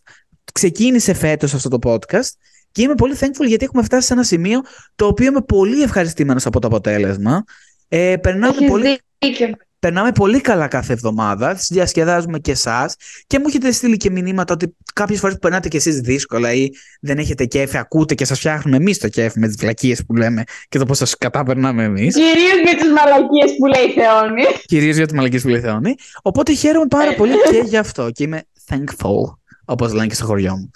Ξεκίνησε 0.53 1.15
φέτος 1.15 1.55
αυτό 1.55 1.69
το 1.79 1.79
podcast 1.93 2.31
και 2.73 2.83
είμαι 2.83 2.95
πολύ 2.95 3.17
thankful 3.21 3.47
γιατί 3.47 3.65
έχουμε 3.65 3.83
φτάσει 3.83 4.07
σε 4.07 4.13
ένα 4.13 4.23
σημείο 4.23 4.61
το 4.97 5.07
οποίο 5.07 5.27
είμαι 5.27 5.41
πολύ 5.43 5.83
ευχαριστημένος 5.83 6.47
από 6.47 6.61
το 6.61 6.67
αποτέλεσμα. 6.67 7.45
Ε, 7.89 8.17
περνάμε, 8.17 8.55
Έχεις 8.57 8.69
πολύ, 8.69 8.99
δίκιο. 9.19 9.51
Περνάμε 9.79 10.13
πολύ 10.13 10.41
καλά 10.41 10.67
κάθε 10.67 10.93
εβδομάδα, 10.93 11.59
διασκεδάζουμε 11.69 12.39
και 12.39 12.51
εσάς 12.51 12.95
και 13.27 13.39
μου 13.39 13.45
έχετε 13.49 13.73
στείλει 13.73 13.97
και 13.97 14.11
μηνύματα 14.11 14.55
ότι 14.55 14.77
κάποιες 14.93 15.19
φορές 15.21 15.35
που 15.35 15.41
περνάτε 15.41 15.69
και 15.69 15.77
εσείς 15.77 16.01
δύσκολα 16.01 16.53
ή 16.53 16.69
δεν 17.01 17.19
έχετε 17.19 17.45
κέφι, 17.45 17.77
ακούτε 17.79 18.15
και 18.15 18.25
σας 18.25 18.39
φτιάχνουμε 18.39 18.77
εμείς 18.77 18.99
το 18.99 19.09
κέφι 19.09 19.39
με 19.39 19.47
τις 19.47 19.57
βλακίες 19.57 20.05
που 20.07 20.15
λέμε 20.17 20.45
και 20.69 20.79
το 20.79 20.87
πώς 20.87 20.97
σας 20.97 21.17
καταπερνάμε 21.17 21.85
εμείς. 21.85 22.15
Κυρίως 22.15 22.61
με 22.65 22.75
τις 22.81 22.91
μαλακίες 22.93 23.57
που 23.59 23.67
λέει 23.67 23.85
η 23.85 23.93
Θεόνη. 23.93 24.43
Κυρίως 24.65 24.97
για 24.97 25.07
τις 25.07 25.15
μαλακίες 25.15 25.43
που 25.43 25.49
λέει 25.49 25.61
Θεόνη. 25.61 25.95
Οπότε 26.23 26.55
χαίρομαι 26.55 26.87
πάρα 26.87 27.15
πολύ 27.15 27.33
και 27.51 27.63
γι' 27.65 27.77
αυτό. 27.77 28.11
Και 28.11 28.23
είμαι 28.23 28.43
thankful, 28.69 29.37
όπως 29.65 29.93
λένε 29.93 30.07
και 30.07 30.15
στο 30.15 30.25
χωριό 30.25 30.57
μου. 30.57 30.71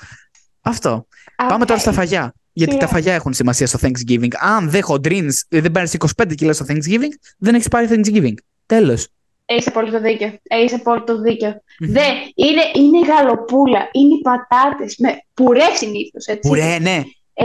Αυτό. 0.61 1.06
Πάμε 1.49 1.64
τώρα 1.64 1.80
στα 1.80 1.92
φαγιά. 1.92 2.35
Γιατί 2.52 2.73
Σιγά. 2.73 2.87
τα 2.87 2.92
φαγιά 2.92 3.14
έχουν 3.14 3.32
σημασία 3.32 3.66
στο 3.66 3.78
Thanksgiving. 3.82 4.28
Αν 4.40 4.71
δεν 4.71 4.82
χοντρίνεις, 4.82 5.44
δεν 5.49 5.71
παίρνεις 5.71 5.97
25 6.23 6.35
κιλά 6.35 6.52
στο 6.52 6.64
Thanksgiving, 6.68 7.12
δεν 7.38 7.54
έχεις 7.54 7.68
πάρει 7.68 7.88
Thanksgiving. 7.90 8.35
Τέλος. 8.66 9.09
Έχεις 9.45 9.66
απόλυτο 9.66 10.00
δίκιο. 10.00 10.38
Έχεις 10.42 10.75
απόλυτο 10.75 11.21
δίκιο. 11.21 11.62
Δε, 11.78 12.02
είναι, 12.35 12.62
είναι 12.75 12.99
η 12.99 13.02
γαλοπούλα, 13.07 13.88
είναι 13.92 14.14
οι 14.14 14.21
πατάτες, 14.23 14.97
με 14.99 15.23
πουρέ 15.35 15.75
συνήθως, 15.75 16.26
έτσι. 16.26 16.49
Πουρέ, 16.49 16.78
ναι. 16.78 17.02
Ε, 17.35 17.45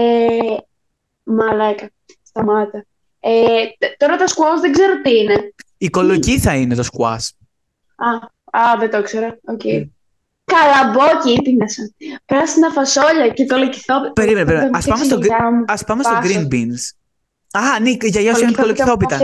μαλάκα, 1.24 1.89
σταμάτα. 2.24 2.86
Ε, 3.19 3.65
τ- 3.77 3.97
τώρα 3.97 4.15
τα 4.17 4.27
squash 4.27 4.59
δεν 4.62 4.71
ξέρω 4.71 5.01
τι 5.01 5.17
είναι. 5.17 5.53
Η 5.77 5.89
κολοκύθα 5.89 6.55
είναι 6.55 6.75
το 6.75 6.83
squash. 6.91 7.29
Α, 7.95 8.09
α 8.62 8.77
δεν 8.79 8.89
το 8.89 8.97
ήξερα. 8.97 9.38
Οκ. 9.45 9.62
Mm. 9.63 9.89
Καλαμπόκι 10.43 11.31
ύπνασα. 11.31 11.91
Πράσινα 12.25 12.69
φασόλια 12.69 13.27
και 13.27 13.45
κολοκυθόπιτα. 13.45 14.12
Περίμενε, 14.13 14.45
περίμενε. 14.45 14.77
Ας 14.77 14.86
πάμε 14.86 15.03
στο 15.03 15.17
green. 15.17 15.33
Α 15.67 15.77
πάμε 15.86 16.03
στο 16.03 16.13
Πάσο. 16.13 16.33
green 16.33 16.53
beans. 16.53 16.91
Α, 17.51 17.79
ναι, 17.79 17.89
η 17.89 17.97
γιαγιά 18.01 18.36
σου 18.36 18.43
είναι 18.43 18.51
κολοκυθόπιτα. 18.51 19.19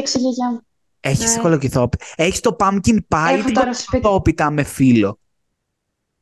Φτιάξει 1.04 1.24
η 1.24 1.26
γιαγιά 1.26 1.26
μου. 1.26 1.26
Έχεις 1.26 1.36
Ναι. 1.36 1.42
κολοκυθόπιτα. 1.42 2.06
Έχεις 2.16 2.40
το 2.40 2.56
pumpkin 2.60 2.98
pie 3.10 3.30
ή 3.32 3.34
Έχω 3.34 3.44
την 3.46 3.54
τώρα 3.54 3.74
στο 3.74 3.84
σπίτι. 3.84 4.02
κολοκυθόπιτα 4.02 4.52
με 4.52 4.64
φύλλο. 4.64 5.20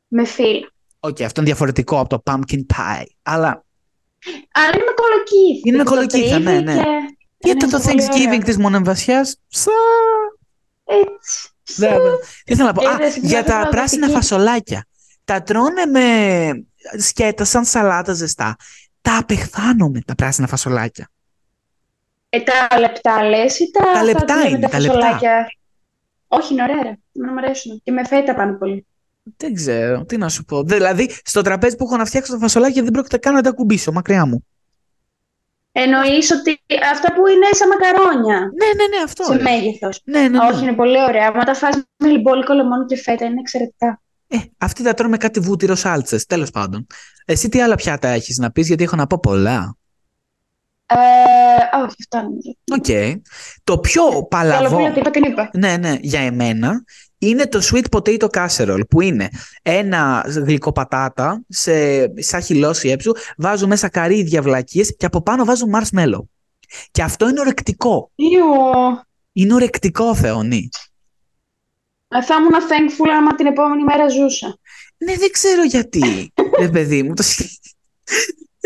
Με 0.08 0.24
φίλ. 0.24 0.60
Οκ, 1.00 1.20
αυτό 1.22 1.40
είναι 1.40 1.50
διαφορετικό 1.50 1.98
από 1.98 2.08
το 2.08 2.22
pumpkin 2.26 2.58
pie. 2.74 3.04
Αλλά 3.22 3.64
Αλλά 4.52 4.66
είναι 4.74 4.84
με 4.84 4.92
κολοκύθι. 4.94 5.68
Είναι 5.68 5.76
με 5.76 5.84
Το 5.84 5.90
κολοκύθα, 5.90 6.38
ναι, 6.38 6.44
τρίβει 6.50 6.62
ναι. 6.64 6.74
και- 6.74 7.16
γιατί 7.38 7.64
είναι 7.64 7.72
το 7.72 7.80
πολύ 7.80 8.02
Thanksgiving 8.02 8.26
ωραίο. 8.26 8.38
της 8.38 8.56
μονεμβασιάς 8.58 9.36
Σα... 9.48 9.70
Έτσι. 10.84 11.48
Δεν, 11.76 11.90
δεν. 12.02 12.12
Τι 12.44 12.54
θέλω 12.54 12.66
να 12.66 12.72
πω; 12.74 12.88
Α, 12.88 12.92
Είδες, 12.94 13.16
για 13.16 13.28
μια 13.28 13.38
τα 13.38 13.44
πραγματική. 13.44 13.76
πράσινα 13.76 14.08
φασολάκια. 14.08 14.86
Τα 15.24 15.42
τρώνε 15.42 15.86
με 15.86 16.04
σκέτα 16.98 17.44
σαν 17.44 17.64
σαλάτα 17.64 18.12
ζεστά. 18.12 18.56
Τα 19.00 19.16
απεχθάνομαι 19.18 20.00
τα 20.00 20.14
πράσινα 20.14 20.46
φασολάκια. 20.46 21.08
Ε, 22.34 22.40
τα 22.40 22.78
λεπτά 22.80 23.24
λες 23.28 23.58
ή 23.58 23.70
τα, 23.70 23.92
Τα 23.92 24.02
λεπτά 24.04 24.34
αυτά 24.34 24.48
είναι, 24.48 24.58
με 24.58 24.68
τα 24.68 24.80
λεπτά. 24.80 24.94
φασολάκια; 24.98 25.46
Όχι, 26.28 26.52
είναι 26.52 26.62
ωραία. 26.62 26.82
ρε. 26.82 26.92
Εμένα 27.16 27.32
μου 27.32 27.38
αρέσουν. 27.38 27.80
Και 27.84 27.92
με 27.92 28.04
φέτα 28.04 28.34
πάνω 28.34 28.58
πολύ. 28.58 28.86
Δεν 29.36 29.54
ξέρω, 29.54 30.04
τι 30.04 30.16
να 30.16 30.28
σου 30.28 30.44
πω. 30.44 30.62
Δηλαδή, 30.62 31.10
στο 31.24 31.42
τραπέζι 31.42 31.76
που 31.76 31.84
έχω 31.84 31.96
να 31.96 32.04
φτιάξω 32.04 32.32
τα 32.32 32.38
φασολάκια 32.38 32.82
δεν 32.82 32.92
πρόκειται 32.92 33.16
καν 33.18 33.34
να 33.34 33.40
τα 33.42 33.50
κουμπίσω 33.50 33.92
μακριά 33.92 34.26
μου. 34.26 34.46
Εννοείς 35.72 36.30
ότι 36.30 36.60
αυτά 36.92 37.12
που 37.14 37.26
είναι 37.26 37.46
σαν 37.50 37.68
μακαρόνια. 37.68 38.38
Ναι, 38.38 38.66
ναι, 38.66 38.96
ναι, 38.96 39.02
αυτό. 39.04 39.24
σε 39.24 39.36
ρε. 39.36 39.42
μέγεθος. 39.42 40.00
Ναι, 40.04 40.20
ναι, 40.20 40.28
ναι. 40.28 40.38
Όχι, 40.38 40.62
είναι 40.62 40.72
πολύ 40.72 41.02
ωραία. 41.08 41.32
Αν 41.34 41.44
τα 41.44 41.54
φας 41.54 41.76
με 41.96 42.08
μπόλικο 42.08 42.52
λεμόνι 42.54 42.84
και 42.84 42.96
φέτα, 42.96 43.24
είναι 43.24 43.40
εξαιρετικά. 43.40 44.00
Ε, 44.28 44.36
αυτοί 44.58 44.82
τα 44.82 44.94
τρώμε 44.94 45.16
κάτι 45.16 45.40
βούτυρο 45.40 45.74
σάλτσες. 45.74 46.26
Τέλος 46.26 46.50
πάντων. 46.50 46.86
Εσύ 47.24 47.48
τι 47.48 47.60
άλλα 47.62 47.74
πιάτα 47.74 48.08
έχεις 48.08 48.38
να 48.38 48.50
πεις, 48.50 48.66
γιατί 48.66 48.82
έχω 48.82 48.96
να 48.96 49.06
πω 49.06 49.18
πολλά. 49.22 49.76
Ε, 50.92 51.76
όχι, 51.84 51.94
αυτά 51.98 52.22
νομίζω. 52.22 52.56
Οκ. 52.72 53.20
Το 53.64 53.78
πιο 53.78 54.02
παλαβό. 54.30 54.64
Γαλοπούλα, 54.64 54.92
τι 54.92 54.98
είπα, 55.00 55.10
την 55.10 55.22
είπα. 55.24 55.50
Ναι, 55.52 55.76
ναι, 55.76 55.96
για 56.00 56.20
εμένα 56.20 56.84
είναι 57.18 57.46
το 57.46 57.60
sweet 57.72 57.84
potato 57.96 58.26
casserole 58.30 58.88
που 58.90 59.00
είναι 59.00 59.28
ένα 59.62 60.24
γλυκό 60.26 60.72
πατάτα 60.72 61.42
σε 61.48 61.72
σαν 62.22 62.42
χυλό 62.42 62.72
σκέψου, 62.72 63.12
βάζουν 63.36 63.68
μέσα 63.68 63.88
καρύδια 63.88 64.42
βλακείες 64.42 64.96
και 64.96 65.06
από 65.06 65.22
πάνω 65.22 65.44
βάζουν 65.44 65.70
marshmallow. 65.74 66.20
Και 66.90 67.02
αυτό 67.02 67.28
είναι 67.28 67.40
ορεκτικό. 67.40 68.10
Ιω. 68.14 69.02
Είναι 69.32 69.54
ορεκτικό, 69.54 70.14
Θεονή. 70.14 70.68
Ε, 72.08 72.22
Θα 72.22 72.34
ήμουν 72.34 72.50
thankful 72.52 73.08
άμα 73.18 73.34
την 73.34 73.46
επόμενη 73.46 73.82
μέρα 73.84 74.08
ζούσα. 74.08 74.58
Ναι, 74.96 75.16
δεν 75.16 75.30
ξέρω 75.30 75.62
γιατί. 75.64 76.32
Ρε 76.60 76.68
παιδί 76.68 77.02
μου, 77.02 77.14
το... 77.14 77.22
σ- 77.22 77.60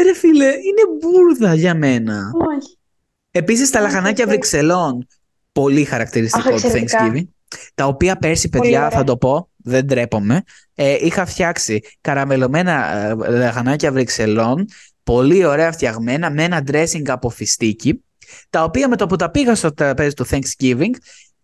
Ρε 0.02 0.14
φίλε, 0.14 0.44
είναι 0.44 0.82
μπουρδα 1.00 1.54
για 1.54 1.74
μένα. 1.74 2.30
Όχι. 2.34 2.78
Επίσης 3.30 3.70
τα 3.70 3.78
Α, 3.78 3.82
λαχανάκια 3.82 4.24
οκ. 4.24 4.30
Βρυξελών, 4.30 5.06
πολύ 5.52 5.84
χαρακτηριστικό 5.84 6.48
Αχ, 6.48 6.60
του 6.60 6.66
εξαιρετικά. 6.66 7.12
Thanksgiving. 7.12 7.24
Τα 7.74 7.86
οποία 7.86 8.16
πέρσι, 8.16 8.48
Πολύ 8.48 8.62
παιδιά, 8.62 8.86
ωραία. 8.86 8.98
θα 8.98 9.04
το 9.04 9.16
πω, 9.16 9.50
δεν 9.56 9.86
τρέπομαι. 9.86 10.42
Ε, 10.74 10.96
είχα 11.00 11.26
φτιάξει 11.26 11.80
καραμελωμένα 12.00 12.96
ε, 12.96 13.14
λαχανάκια 13.30 13.92
Βρυξελών, 13.92 14.66
πολύ 15.02 15.44
ωραία 15.44 15.72
φτιαγμένα, 15.72 16.30
με 16.30 16.42
ένα 16.44 16.62
dressing 16.66 17.08
από 17.08 17.30
φιστίκι, 17.30 18.04
τα 18.50 18.64
οποία 18.64 18.88
με 18.88 18.96
το 18.96 19.06
που 19.06 19.16
τα 19.16 19.30
πήγα 19.30 19.54
στο 19.54 19.74
τραπέζι 19.74 20.14
του 20.14 20.26
Thanksgiving, 20.28 20.90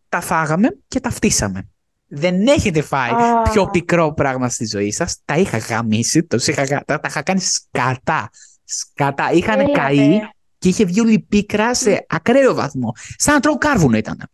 τα 0.09 0.21
φάγαμε 0.21 0.69
και 0.89 1.01
τα 1.01 1.11
φτύσαμε. 1.11 1.72
Δεν 2.15 2.47
έχετε 2.47 2.83
φάει 2.83 3.11
Α. 3.11 3.43
πιο 3.43 3.67
πικρό 3.71 4.13
πράγμα 4.13 4.49
στη 4.49 4.67
ζωή 4.67 4.93
σας. 4.93 5.17
Τα 5.25 5.35
είχα 5.37 5.59
γαμίσει, 5.59 6.23
τους 6.25 6.47
είχα, 6.47 6.63
γα- 6.65 6.85
τα, 6.87 7.01
τα 7.01 7.09
είχα 7.09 7.23
κάνει 7.23 7.41
σκατά. 7.41 8.31
Σκατά. 8.65 9.31
Είχαν 9.33 9.61
Έλατε. 9.61 9.79
καεί 9.81 10.21
και 10.59 10.69
είχε 10.69 10.85
βγει 10.85 11.01
όλη 11.01 11.13
η 11.13 11.21
πίκρα 11.21 11.75
σε 11.75 12.05
ακραίο 12.09 12.55
βαθμό. 12.55 12.93
Σαν 13.17 13.35
να 13.35 13.41
τρώω 13.41 13.59
κάρβουνο 13.59 13.97
ήταν. 13.97 14.31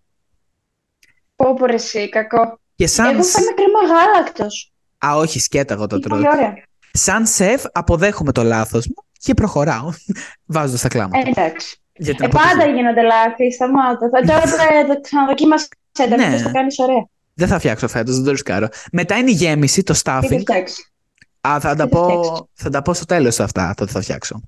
Πω 1.37 1.55
πω 1.55 1.67
ρε 1.67 1.75
εσύ, 1.75 2.09
κακό. 2.09 2.61
Και 2.75 2.87
σαν. 2.87 3.15
Εγώ 3.15 3.23
φάει 3.23 3.45
με 3.45 3.51
κρέμα 3.55 3.95
γάλακτος. 3.95 4.73
Α, 5.07 5.17
όχι, 5.17 5.39
σκέτα 5.41 5.75
εγώ 5.75 5.87
το 5.87 5.97
Είναι 5.97 6.05
τρώω. 6.05 6.19
πολύ 6.19 6.31
ωραία. 6.37 6.55
Σαν 6.93 7.27
σεφ, 7.27 7.65
αποδέχομαι 7.73 8.33
το 8.33 8.43
λάθος 8.43 8.87
μου 8.87 8.95
και 9.19 9.35
προχωράω. 9.35 9.91
Βάζω 10.55 10.77
στα 10.77 10.89
κλάματα. 10.89 11.19
Ε, 11.19 11.29
εντάξει. 11.31 11.77
για 11.97 12.15
την 12.15 12.25
Ε, 12.25 12.29
πάντα 12.29 12.47
αποτυχία. 12.49 12.75
γίνονται 12.75 13.03
λάθη, 13.03 13.53
σταμάτα. 13.53 14.09
Θα 14.13 14.21
τώρα 14.27 14.41
θα 14.41 14.57
θα 14.89 15.01
ξαναδοκίμασαι 15.03 15.69
τα 15.93 16.07
Ναι. 16.07 16.17
ναι. 16.27 16.43
το 16.43 16.51
κάνεις 16.51 16.79
ωραία. 16.79 17.07
Δεν 17.39 17.49
θα 17.49 17.59
φτιάξω 17.59 17.89
φέτος, 17.89 18.15
δεν 18.15 18.25
το 18.25 18.31
ρισκάρω. 18.31 18.69
Μετά 18.93 19.17
είναι 19.17 19.31
η 19.31 19.35
γέμιση, 19.35 19.83
το 19.83 19.93
Τι 19.93 19.99
θα 19.99 20.21
stuffing. 20.23 20.39
φτιάξεις; 20.41 20.93
Α, 21.41 21.61
θα, 21.61 21.75
τα 21.75 21.75
Τι 21.75 21.79
θα 21.79 21.89
πω, 21.89 22.09
φτιάξεις; 22.23 22.45
θα 22.55 22.71
τα 22.71 22.83
πω 22.83 22.95
στο 22.95 23.05
τέλος 23.05 23.41
αυτά, 23.41 23.75
το 23.77 23.85
τι 23.85 23.93
θα 23.93 24.01
φτιάξω. 24.01 24.41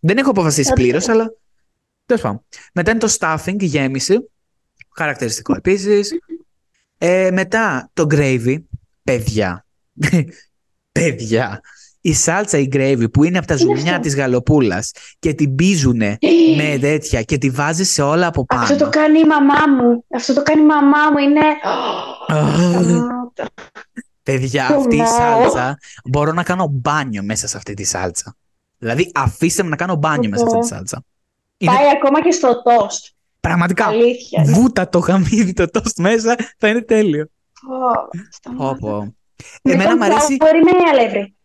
Δεν 0.00 0.16
έχω 0.18 0.30
αποφασίσει 0.30 0.68
Θα- 0.68 0.74
πλήρως, 0.74 1.08
αλλά 1.08 1.32
τέλος 2.06 2.22
πάντων. 2.22 2.44
Μετά 2.72 2.90
είναι 2.90 3.00
το 3.00 3.14
stuffing, 3.18 3.62
η 3.62 3.64
γέμιση, 3.64 4.30
χαρακτηριστικό 4.96 5.54
επίσης. 5.56 6.10
Ε, 6.98 7.30
μετά 7.32 7.90
το 7.92 8.06
gravy, 8.10 8.56
παιδιά. 9.02 9.66
παιδιά. 10.92 11.60
Η 12.08 12.14
σάλτσα, 12.14 12.58
η 12.58 12.68
gravy 12.72 13.04
που 13.12 13.24
είναι 13.24 13.38
από 13.38 13.46
τα 13.46 13.54
Τι 13.54 13.62
είναι 13.62 13.76
ζουμιά 13.76 13.90
αυτό; 13.90 14.02
της 14.02 14.16
γαλοπούλας 14.16 14.90
και 15.18 15.34
την 15.34 15.54
πίζουνε 15.54 16.18
με 16.56 16.78
τέτοια 16.80 17.22
και 17.22 17.38
τη 17.38 17.50
βάζεις 17.50 17.92
σε 17.92 18.02
όλα 18.02 18.26
από 18.26 18.44
πάνω. 18.44 18.62
Αυτό 18.62 18.76
το 18.76 18.88
κάνει 18.88 19.18
η 19.18 19.24
μαμά 19.24 19.66
μου. 19.82 20.04
Αυτό 20.14 20.34
το 20.34 20.42
κάνει 20.42 20.60
η 20.60 20.64
μαμά 20.64 21.10
μου. 21.12 21.18
Είναι... 21.18 21.40
Σταμάτα. 22.68 23.46
Παιδιά, 24.22 24.66
Το 24.66 24.74
αυτή 24.74 24.94
η 24.96 24.98
μάω. 24.98 25.06
σάλτσα 25.08 25.78
μπορώ 26.04 26.32
να 26.32 26.42
κάνω 26.42 26.66
μπάνιο 26.70 27.22
μέσα 27.22 27.48
σε 27.48 27.56
αυτή 27.56 27.74
τη 27.74 27.84
σάλτσα. 27.84 28.36
Δηλαδή, 28.78 29.10
αφήστε 29.14 29.62
με 29.62 29.68
να 29.68 29.76
κάνω 29.76 29.94
μπάνιο 29.96 30.28
μέσα 30.30 30.42
σε 30.48 30.56
αυτή 30.56 30.68
τη 30.68 30.74
σάλτσα. 30.74 31.04
Είναι 31.56 31.72
Πάει 31.72 31.90
ακόμα 31.90 32.22
και 32.22 32.30
στο 32.30 32.62
τόστ. 32.62 33.06
πραγματικά 33.40 33.86
Αλήθεια. 33.86 34.42
βούτα 34.46 34.88
το 34.88 34.98
γαμίδι 34.98 35.52
το 35.52 35.70
τόστ 35.70 35.98
μέσα, 35.98 36.36
θα 36.58 36.68
είναι 36.68 36.82
τέλειο. 36.82 37.26
Πω, 37.60 37.76
Πω, 37.76 38.28
σταμάτα. 38.30 38.76
πω. 38.78 39.14
Με 39.62 39.72
Εμένα 39.72 39.96
μου 39.96 40.04
αρέσει. 40.04 40.36
Μπορεί 40.36 40.58
με 40.64 40.70
αλεύρι. 40.90 41.36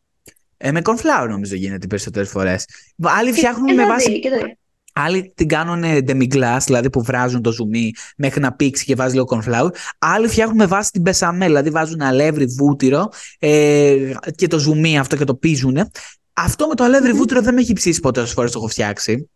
Ε, 0.66 0.72
με 0.72 0.82
cornflour 0.84 1.28
νομίζω 1.30 1.56
γίνεται 1.56 1.88
περισσότερες 1.88 2.30
φορές. 2.30 2.66
Άλλοι 3.02 3.32
φτιάχνουν 3.32 3.68
Ε, 3.68 3.74
με 3.74 3.82
το 3.82 3.88
βάση. 3.88 4.12
δει, 4.12 4.20
και 4.20 4.30
το 4.30 4.36
δει. 4.36 4.58
Άλλοι 4.94 5.34
την 5.36 5.48
κάνουν 5.48 5.84
demi-glace, 5.84 6.62
δηλαδή 6.66 6.90
που 6.90 7.04
βράζουν 7.04 7.42
το 7.42 7.52
ζουμί 7.52 7.92
μέχρι 8.18 8.40
να 8.42 8.54
πήξει 8.54 8.86
και 8.86 8.96
βάζει 8.96 9.14
λίγο 9.14 9.26
cornflour. 9.30 9.70
Άλλοι 10.00 10.28
φτιάχνουν 10.28 10.58
με 10.58 10.66
βάση 10.66 10.92
την 10.92 11.02
μπεσαμέλ, 11.02 11.48
δηλαδή 11.48 11.70
βάζουν 11.70 12.02
αλεύρι 12.02 12.46
βούτυρο 12.46 13.10
ε, 13.40 14.12
και 14.36 14.48
το 14.48 14.60
ζουμί 14.60 15.00
αυτό 15.00 15.16
και 15.16 15.24
το 15.24 15.36
πίζουν. 15.36 15.90
Αυτό 16.34 16.68
με 16.68 16.76
το 16.76 16.84
αλεύρι 16.84 17.10
Μμμ. 17.12 17.18
βούτυρο 17.18 17.42
δεν 17.42 17.54
με 17.54 17.62
έχει 17.62 17.74
ψήσει 17.74 18.00
ποτέ 18.00 18.20
όσες 18.20 18.34
φορές 18.34 18.52
το 18.52 18.60
έχω 18.60 18.68
φτιάξει. 18.68 19.30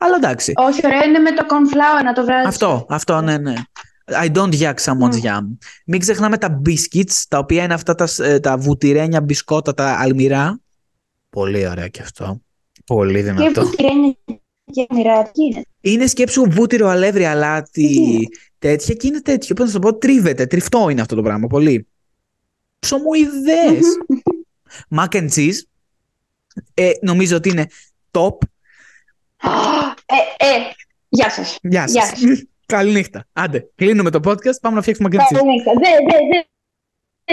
Αλλά 0.00 0.16
εντάξει. 0.16 0.52
Όχι, 0.56 0.80
ωραία, 0.84 1.04
είναι 1.04 1.18
με 1.18 1.30
το 1.32 1.46
cornflour 1.48 2.04
να 2.04 2.12
το 2.12 2.24
βράζεις. 2.24 2.48
Αυτό, 2.48 2.86
αυτό, 2.88 3.20
ναι, 3.20 3.38
ναι. 3.38 3.54
I 4.10 4.28
don't 4.32 4.54
yak 4.60 4.74
someone's 4.80 5.20
Mm. 5.22 5.24
yum. 5.24 5.56
Μην 5.86 6.00
ξεχνάμε 6.00 6.38
τα 6.38 6.62
biscuits, 6.66 7.22
τα 7.28 7.38
οποία 7.38 7.62
είναι 7.64 7.74
αυτά 7.74 7.94
τα, 7.94 8.08
ε, 8.18 8.40
τα 8.40 8.56
βουτυρένια 8.56 9.20
μπισκότα, 9.20 9.74
τα 9.74 9.96
αλμυρά. 9.98 10.60
Πολύ 11.30 11.68
ωραία 11.68 11.88
και 11.88 12.02
αυτό. 12.02 12.40
Πολύ 12.86 13.12
Και 13.14 13.22
δυνατό. 13.22 13.60
που 13.62 13.70
τυρένια 13.76 14.16
και 14.72 14.86
μοιρά, 14.90 15.22
τι 15.22 15.44
είναι; 15.44 15.62
Είναι 15.80 16.06
σκέψου 16.06 16.50
βούτυρο, 16.50 16.88
αλεύρι, 16.88 17.24
αλάτι, 17.24 17.70
Τι 17.70 17.94
είναι; 17.94 18.18
τέτοια 18.58 18.94
και 18.94 19.06
είναι 19.06 19.20
τέτοιο. 19.20 19.54
Πώς 19.54 19.64
να 19.66 19.72
σου 19.72 19.78
το 19.78 19.88
πω, 19.88 19.98
τρίβεται, 19.98 20.46
τριφτό 20.46 20.88
είναι 20.88 21.00
αυτό 21.00 21.14
το 21.14 21.22
πράγμα, 21.22 21.46
πολύ. 21.46 21.86
Ψωμοειδές. 22.78 23.84
Mac 24.96 25.08
and 25.08 25.28
cheese. 25.34 25.54
Ε, 26.74 26.90
νομίζω 27.02 27.36
ότι 27.36 27.48
είναι 27.48 27.66
top. 28.10 28.36
Ε, 30.06 30.44
ε, 30.46 30.58
γεια 31.08 31.30
σας. 31.30 31.58
Γεια 31.62 31.84
Γεια 31.88 32.04
σας. 32.06 32.20
Καληνύχτα. 32.72 33.26
Άντε, 33.32 33.70
κλείνουμε 33.74 34.10
το 34.10 34.20
podcast, 34.24 34.58
πάμε 34.60 34.74
να 34.76 34.82
φτιάξουμε 34.82 35.08
mac 35.12 35.14
and 35.14 35.18
cheese. 35.20 35.38
Καληνύχτα. 35.38 35.72
Δεν 35.72 35.80
δε, 36.08 36.16
δε, 36.30 36.40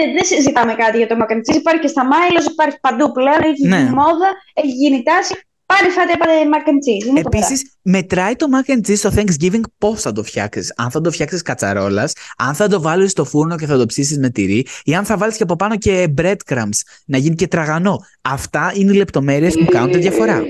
δε, 0.06 0.12
δεν 0.12 0.24
συζητάμε 0.24 0.74
κάτι 0.74 0.96
για 0.96 1.06
το 1.06 1.16
mac 1.20 1.32
and 1.32 1.36
cheese. 1.36 1.56
Υπάρχει 1.56 1.80
και 1.80 1.86
στα 1.88 2.04
Μάιλος, 2.04 2.44
υπάρχει 2.44 2.80
παντού 2.80 3.12
πλέον. 3.12 3.40
Έχει 3.42 3.66
Ναι. 3.66 3.76
γίνει 3.76 3.90
μόδα, 3.90 4.28
έχει 4.54 4.68
γίνει 4.68 5.02
τάση. 5.02 5.34
Πάρε 5.66 5.88
φάτε 5.90 6.16
πάρε 6.16 6.32
mac 6.32 6.68
and 6.68 6.72
cheese. 6.72 7.06
Είναι 7.06 7.20
φοβερά. 7.22 7.46
Επίσης, 7.46 7.76
μετράει 7.82 8.36
το 8.36 8.46
mac 8.54 8.70
and 8.70 8.88
cheese 8.88 8.96
στο 8.96 9.10
Thanksgiving 9.16 9.60
πώς 9.78 10.00
θα 10.00 10.12
το 10.12 10.22
φτιάξεις. 10.22 10.72
Αν 10.76 10.90
θα 10.90 11.00
το 11.00 11.10
φτιάξεις 11.10 11.42
κατσαρόλας, 11.42 12.12
αν 12.36 12.54
θα 12.54 12.68
το 12.68 12.80
βάλεις 12.80 13.10
στο 13.10 13.24
φούρνο 13.24 13.56
και 13.56 13.66
θα 13.66 13.76
το 13.78 13.86
ψήσεις 13.86 14.18
με 14.18 14.30
τυρί, 14.30 14.66
ή 14.84 14.94
αν 14.94 15.04
θα 15.04 15.16
βάλεις 15.16 15.36
και 15.36 15.42
από 15.42 15.56
πάνω 15.56 15.76
και 15.76 16.14
breadcrumbs 16.18 16.78
να 17.06 17.18
γίνει 17.18 17.34
και 17.34 17.46
τραγανό. 17.48 17.98
Αυτά 18.22 18.72
είναι 18.74 18.92
οι 18.92 18.96
λεπτομέρειες 18.96 19.54
που 19.54 19.64
κάνουν 19.64 19.90
τη 19.90 19.98
διαφορά. 19.98 20.42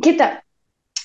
Κοίτα, 0.00 0.44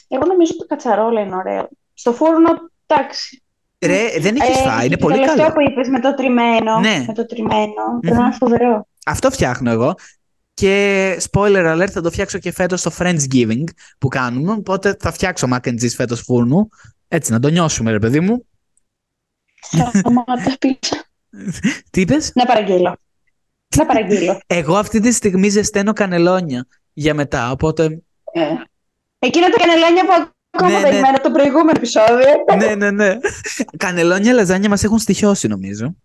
εγώ 0.08 0.26
νομίζω 0.26 0.52
ότι 0.52 0.60
το 0.60 0.66
κατσαρόλα 0.68 1.22
είναι 1.22 1.36
ωραίο. 1.36 1.70
Στο 1.98 2.14
φούρνο, 2.14 2.50
εντάξει. 2.86 3.44
Ρε, 3.86 4.20
δεν 4.20 4.36
έχει 4.36 4.52
Ε, 4.60 4.64
φάει, 4.64 4.86
είναι 4.86 4.96
το 4.96 5.02
πολύ 5.06 5.14
τελευταίο 5.16 5.38
καλό. 5.48 5.54
που 5.54 5.62
είπες 5.72 5.88
με 5.88 6.00
το 6.00 6.14
τριμμένο. 6.14 6.80
Ναι. 6.80 7.04
Με 7.08 7.14
το 7.14 7.26
τριμμένο. 7.26 8.00
Πρέπει 8.02 8.18
να 8.18 8.26
είναι 8.26 8.36
φοβερό. 8.40 8.88
Αυτό 9.06 9.32
φτιάχνω 9.32 9.72
εγώ. 9.72 9.96
Και 10.54 11.18
spoiler 11.32 11.76
alert, 11.76 11.90
θα 11.92 12.02
το 12.02 12.12
φτιάξω 12.12 12.38
και 12.40 12.52
φέτος 12.52 12.80
στο 12.80 12.92
Friendsgiving 12.98 13.64
που 13.98 14.08
κάνουμε. 14.08 14.52
Οπότε 14.52 14.96
θα 15.00 15.12
φτιάξω 15.12 15.48
mac 15.52 15.68
and 15.68 15.74
cheese 15.82 15.94
φέτος 15.96 16.22
φούρνου. 16.22 16.70
Έτσι, 17.08 17.32
να 17.32 17.40
το 17.40 17.48
νιώσουμε, 17.50 17.92
ρε 17.92 18.00
παιδί 18.00 18.20
μου. 18.20 18.46
Σταμάτα 19.94 20.56
πίσω. 20.60 20.96
Τι 21.92 22.02
είπες, 22.02 22.32
Να 22.36 22.46
παραγγείλω. 22.46 22.96
Να 23.76 23.86
παραγγείλω. 23.86 24.40
Εγώ 24.48 24.76
αυτή 24.78 25.00
τη 25.00 25.12
στιγμή 25.12 25.50
ζεσταίνω 25.50 25.94
κανελόνια 25.94 26.68
για 26.94 27.14
μετά. 27.14 27.52
Οπότε. 27.52 27.84
Ε. 28.32 28.42
Εκείνο 29.20 29.50
το 29.50 29.58
κανελόνια 29.58 30.06
που 30.06 30.30
ακόμα 30.56 30.70
Ναι, 30.72 30.78
ναι. 30.78 30.84
περιμένω 30.84 31.16
από 31.18 31.24
το 31.24 31.32
προηγούμενο 31.32 31.72
επεισόδιο. 31.76 32.28
ναι, 32.58 32.76
ναι, 32.76 32.92
ναι. 32.92 33.18
Κανελόνια 33.78 34.34
λαζάνια 34.34 34.70
μας 34.70 34.84
έχουν 34.84 35.00
στοιχειώσει, 35.00 35.48
νομίζω. 35.48 35.96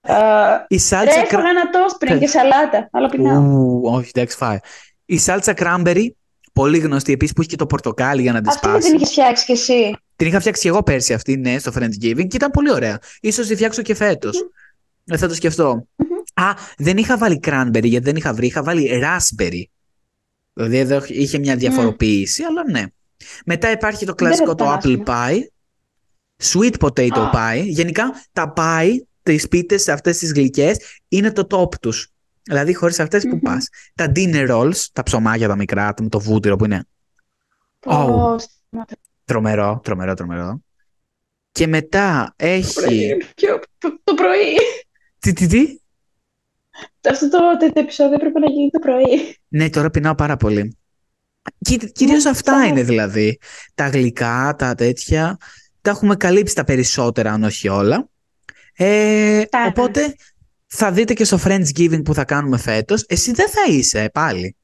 Ε, 0.00 0.14
Η 0.68 0.74
Ρε, 0.74 0.78
σάλτσα. 0.80 1.20
έφαγα 1.20 1.48
ένα 1.48 1.70
τόστ 1.70 1.96
πριν 1.98 2.12
Πες. 2.12 2.20
και 2.20 2.26
σαλάτα. 2.38 2.88
Αλλά 2.92 3.08
πεινάω. 3.08 3.40
Ου, 3.40 3.80
όχι, 3.84 4.10
εντάξει, 4.14 4.36
φάει. 4.36 4.58
Η 5.04 5.18
σάλτσα 5.18 5.52
κράμπερι, 5.52 6.16
πολύ 6.52 6.78
γνωστή 6.78 7.12
επίσης 7.12 7.34
που 7.34 7.40
έχει 7.40 7.50
και 7.50 7.56
το 7.56 7.66
πορτοκάλι 7.66 8.22
για 8.22 8.32
να 8.32 8.40
τη 8.40 8.48
Αυτή 8.48 8.66
δεν 8.68 8.72
την 8.80 8.82
σπάσει. 8.88 8.96
είχες 8.96 9.10
φτιάξει 9.10 9.44
κι 9.44 9.52
εσύ. 9.52 9.96
Την 10.16 10.26
είχα 10.26 10.40
φτιάξει 10.40 10.62
και 10.62 10.68
εγώ 10.68 10.82
πέρσι 10.82 11.12
αυτή, 11.14 11.36
ναι, 11.36 11.58
στο 11.58 11.72
Friendsgiving 11.74 12.26
και 12.28 12.36
ήταν 12.36 12.50
πολύ 12.50 12.70
ωραία. 12.72 12.98
σω 13.32 13.42
τη 13.42 13.54
φτιάξω 13.54 13.82
και 13.82 13.94
φέτος. 13.94 14.48
Δεν 15.04 15.18
θα 15.18 15.28
το 15.28 15.34
σκεφτώ. 15.34 15.86
Α, 16.34 16.44
δεν 16.78 16.96
είχα 16.96 17.16
βάλει 17.18 17.40
cranberry 17.46 17.82
γιατί 17.84 18.04
δεν 18.04 18.16
είχα 18.16 18.32
βρει, 18.34 18.46
είχα 18.46 18.62
βάλει 18.62 18.90
raspberry. 19.04 19.62
Δηλαδή 20.58 20.76
εδώ 20.78 21.02
είχε 21.06 21.38
μια 21.38 21.56
διαφοροποίηση, 21.56 22.42
αλλά 22.42 22.70
ναι. 22.70 22.84
Μετά 23.44 23.70
υπάρχει 23.70 24.06
το 24.06 24.14
κλασικό 24.14 24.54
το 24.54 24.64
ήταν 24.64 24.78
apple 24.82 25.04
pie, 25.06 25.38
sweet 26.42 26.74
potato 26.80 27.18
Α. 27.18 27.30
pie. 27.34 27.64
Γενικά 27.64 28.24
τα 28.32 28.52
pie, 28.56 28.90
τις 29.22 29.48
πίτες 29.48 29.88
αυτές 29.88 30.18
τις 30.18 30.32
γλυκές, 30.32 30.78
είναι 31.08 31.32
το 31.32 31.46
top 31.50 31.74
τους. 31.74 32.08
Δηλαδή 32.42 32.74
χωρίς 32.74 33.00
αυτές 33.00 33.22
που 33.22 33.34
Μμμ. 33.34 33.38
πας. 33.40 33.68
Τα 33.94 34.12
dinner 34.14 34.50
rolls, 34.50 34.84
τα 34.92 35.02
ψωμάκια 35.02 35.48
τα 35.48 35.56
μικρά, 35.56 35.94
με 36.00 36.08
το 36.08 36.20
βούτυρο 36.20 36.56
που 36.56 36.64
είναι 36.64 36.84
Πώς. 37.78 38.46
τρομερό, 39.24 39.80
τρομερό, 39.84 40.14
τρομερό. 40.14 40.62
Και 41.52 41.66
μετά 41.66 42.34
έχει... 42.36 43.16
Ποιο- 43.34 43.60
το- 43.78 44.00
Το 44.04 44.14
πρωί. 44.14 44.56
Τι, 45.18 45.32
τι, 45.32 45.46
τι; 45.46 45.78
Αυτό 47.10 47.28
το, 47.28 47.38
το, 47.58 47.72
το 47.72 47.80
επεισόδιο 47.80 48.14
έπρεπε 48.14 48.38
να 48.38 48.50
γίνει 48.50 48.70
το 48.70 48.78
πρωί. 48.78 49.36
Ναι, 49.48 49.70
τώρα 49.70 49.90
πεινάω 49.90 50.14
πάρα 50.14 50.36
πολύ. 50.36 50.76
Κι, 51.58 51.92
κυρίως 51.92 52.24
Ναι, 52.24 52.30
αυτά 52.30 52.52
σαν- 52.60 52.68
είναι 52.68 52.82
δηλαδή. 52.82 53.38
Τα 53.74 53.88
γλυκά, 53.88 54.54
τα 54.58 54.74
τέτοια. 54.74 55.36
Τα 55.82 55.90
έχουμε 55.90 56.16
καλύψει 56.16 56.54
τα 56.54 56.64
περισσότερα, 56.64 57.32
αν 57.32 57.42
όχι 57.44 57.68
όλα. 57.68 58.08
Ε, 58.76 59.44
Τα- 59.44 59.66
οπότε 59.68 60.14
θα 60.66 60.92
δείτε 60.92 61.14
και 61.14 61.24
στο 61.24 61.38
Friendsgiving 61.44 62.00
που 62.04 62.14
θα 62.14 62.24
κάνουμε 62.24 62.58
φέτος. 62.58 63.04
Εσύ 63.08 63.32
δεν 63.32 63.48
θα 63.48 63.60
είσαι 63.72 64.10
πάλι. 64.12 64.56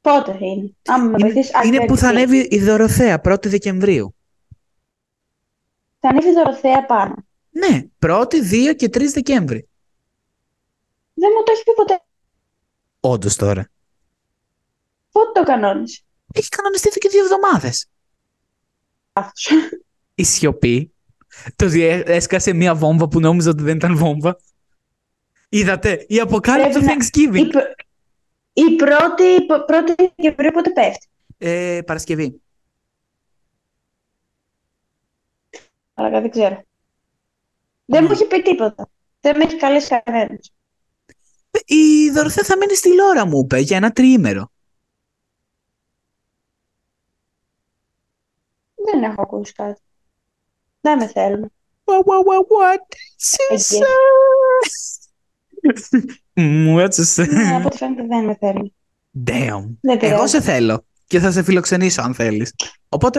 Πότε 0.00 0.36
είναι; 0.40 0.72
Άμα 0.86 1.04
με 1.04 1.16
Είναι, 1.18 1.32
βοηθήσεις. 1.32 1.50
είναι 1.64 1.84
που 1.84 1.96
θα 1.96 2.08
ανέβει 2.08 2.38
η 2.50 2.58
Δωροθέα 2.58 3.20
1η 3.24 3.48
Δεκεμβρίου. 3.48 4.14
Θα 6.00 6.08
ανέβει 6.08 6.28
η 6.28 6.32
Δωροθέα 6.32 6.86
πάνω. 6.86 7.14
Ναι, 7.50 7.82
1η, 7.98 8.40
2 8.42 8.74
και 8.76 8.88
3 8.88 9.12
Δεκέμβρη. 9.12 9.68
Δεν 11.20 11.30
μου 11.36 11.42
το 11.44 11.52
έχει 11.52 11.62
πει 11.62 11.72
ποτέ. 11.74 12.02
Όντως 13.00 13.36
τώρα. 13.36 13.70
Πότε 15.12 15.40
το 15.40 15.42
κανόνισε; 15.46 16.02
Έχει 16.34 16.48
κανονιστεί 16.48 16.88
εδώ 16.88 16.98
και 16.98 17.08
δύο 17.08 17.22
εβδομάδες. 17.22 17.86
Λάθος. 19.16 19.48
Η 20.14 20.24
σιωπή. 20.24 20.94
Το 21.56 21.64
ότι 21.66 21.80
έ- 21.82 22.08
έσκασε 22.08 22.52
μία 22.52 22.74
βόμβα 22.74 23.08
που 23.08 23.20
νόμιζα 23.20 23.50
ότι 23.50 23.62
δεν 23.62 23.76
ήταν 23.76 23.96
βόμβα. 23.96 24.36
Είδατε, 25.48 26.04
η 26.08 26.20
αποκάλυψη 26.20 26.78
του 26.78 26.84
Πρέπει 26.84 26.98
να- 26.98 27.04
Thanksgiving. 27.04 27.46
Η, 27.46 27.50
π- 27.50 27.86
η 28.52 28.76
πρώτη, 28.76 29.22
η 29.22 29.46
π- 29.46 29.64
πρώτη 29.66 29.94
Δεκεμβρίου 30.16 30.50
πότε 30.50 30.70
πέφτει; 30.70 31.06
Ε, 31.38 31.80
Παρασκευή. 31.86 32.40
Αλλά 35.94 36.20
δεν 36.20 36.30
ξέρω. 36.30 36.62
Δεν 37.84 38.02
Ναι. 38.02 38.06
μου 38.08 38.12
έχει 38.14 38.26
πει 38.26 38.42
τίποτα. 38.42 38.88
Δεν 39.20 39.36
με 39.36 39.44
έχει 39.44 39.56
καλέσει 39.56 40.02
κανένας. 40.04 40.52
Η 41.64 42.10
Δωροθέα 42.10 42.44
θα 42.44 42.56
μείνει 42.56 42.74
στη 42.74 42.94
Λόρα 42.94 43.26
μου, 43.26 43.40
είπε, 43.44 43.58
για 43.58 43.76
ένα 43.76 43.90
τριήμερο. 43.92 44.50
Δεν 48.74 49.02
έχω 49.02 49.22
ακούσει 49.22 49.52
κάτι. 49.52 49.80
Δεν 50.80 50.98
με 50.98 51.06
θέλουν. 51.06 51.52
What, 51.84 51.98
what, 51.98 52.24
what, 52.26 52.44
what? 52.46 52.86
Εκεί. 53.50 53.78
Μου 56.34 56.78
έτσι. 56.78 57.22
Ναι, 57.32 57.54
από 57.54 57.66
ό,τι 57.66 57.76
φαίνεται 57.76 58.06
δεν 58.06 58.24
με 58.24 58.34
θέλουν. 58.40 58.74
Damn. 59.26 59.76
Δεν 59.80 59.98
Εγώ 59.98 59.98
πειράζει. 59.98 60.30
σε 60.30 60.40
θέλω 60.40 60.84
και 61.06 61.18
θα 61.18 61.30
σε 61.32 61.42
φιλοξενήσω 61.42 62.02
αν 62.02 62.14
θέλεις. 62.14 62.54
Οπότε, 62.88 63.18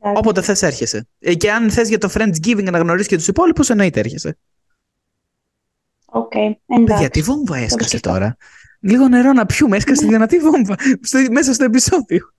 Εντάξει. 0.00 0.18
όποτε 0.20 0.42
θες 0.42 0.62
έρχεσαι. 0.62 1.08
Ε, 1.18 1.34
Και 1.34 1.52
αν 1.52 1.70
θες 1.70 1.88
για 1.88 1.98
το 1.98 2.10
Friendsgiving 2.14 2.64
να 2.70 2.78
γνωρίσεις 2.78 3.08
και 3.08 3.16
τους 3.16 3.28
υπόλοιπους, 3.28 3.70
εννοείται 3.70 4.00
έρχεσαι. 4.00 4.38
Οκ, 6.16 6.28
Παιδιά, 6.30 6.58
εντάξει. 6.66 7.08
τι 7.08 7.22
βόμβα 7.22 7.56
έσκασε 7.56 7.88
σκεφτώ. 7.88 8.10
τώρα. 8.10 8.36
Λίγο 8.80 9.08
νερό 9.08 9.32
να 9.32 9.46
πιούμε, 9.46 9.76
έσκασε 9.76 10.06
δυνατή 10.06 10.38
βόμβα 10.38 10.74
στο, 11.02 11.18
μέσα 11.30 11.52
στο 11.54 11.64
επεισόδιο. 11.64 12.30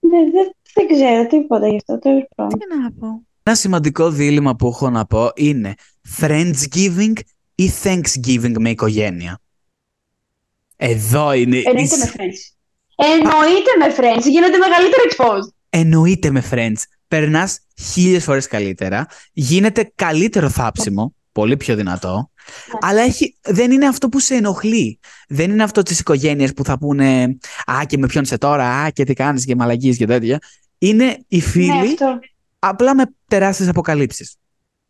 Ναι, 0.00 0.18
δεν, 0.18 0.54
δεν 0.74 0.86
ξέρω 0.96 1.26
τίποτα 1.26 1.68
γι' 1.68 1.76
αυτό. 1.76 1.98
Τέλος 1.98 2.24
πάντων. 2.36 2.58
Τι 2.58 2.76
να 2.80 2.92
πω. 2.92 3.22
Ένα 3.42 3.56
σημαντικό 3.56 4.10
δίλημα 4.10 4.56
που 4.56 4.66
έχω 4.66 4.90
να 4.90 5.04
πω 5.06 5.30
είναι 5.34 5.74
Friendsgiving 6.20 7.12
ή 7.54 7.70
Thanksgiving 7.82 8.54
με 8.58 8.70
οικογένεια; 8.70 9.38
Εδώ 10.76 11.32
είναι. 11.32 11.56
η 11.56 11.62
Εννοείται 11.66 11.94
σ- 11.96 12.04
με 12.04 12.10
friends. 12.16 12.54
Εννοείται 12.96 13.70
με 13.78 13.94
friends. 13.96 14.22
Γίνεται 14.26 14.56
μεγαλύτερο 14.58 15.02
exposed. 15.10 15.52
Εννοείται 15.70 16.30
με 16.30 16.44
friends. 16.50 16.82
Περνάς 17.08 17.60
χίλιες 17.92 18.24
φορές 18.24 18.46
καλύτερα. 18.46 19.06
Γίνεται 19.32 19.92
καλύτερο 19.94 20.48
θάψιμο. 20.48 21.14
Πολύ 21.32 21.56
πιο 21.56 21.76
δυνατό. 21.76 22.30
Ναι. 22.72 22.78
Αλλά 22.80 23.00
έχει, 23.00 23.36
δεν 23.42 23.70
είναι 23.70 23.86
αυτό 23.86 24.08
που 24.08 24.18
σε 24.20 24.34
ενοχλεί. 24.34 24.98
Δεν 25.28 25.50
είναι 25.50 25.62
αυτό 25.62 25.82
τη 25.82 25.96
οικογένεια 25.98 26.52
που 26.56 26.64
θα 26.64 26.78
πούνε 26.78 27.38
Α, 27.72 27.84
και 27.86 27.98
με 27.98 28.06
ποιον 28.06 28.22
είσαι 28.22 28.38
τώρα, 28.38 28.68
Α, 28.68 28.90
και 28.90 29.04
τι 29.04 29.12
κάνεις 29.14 29.44
και 29.44 29.56
μαλαγίε 29.56 29.92
και 29.94 30.06
τέτοια. 30.06 30.38
Είναι 30.78 31.18
οι 31.28 31.40
φίλοι 31.40 31.66
Ναι, 31.66 31.78
αυτό. 31.80 32.18
απλά 32.58 32.94
με 32.94 33.04
τεράστιες 33.28 33.68
αποκαλύψεις. 33.68 34.36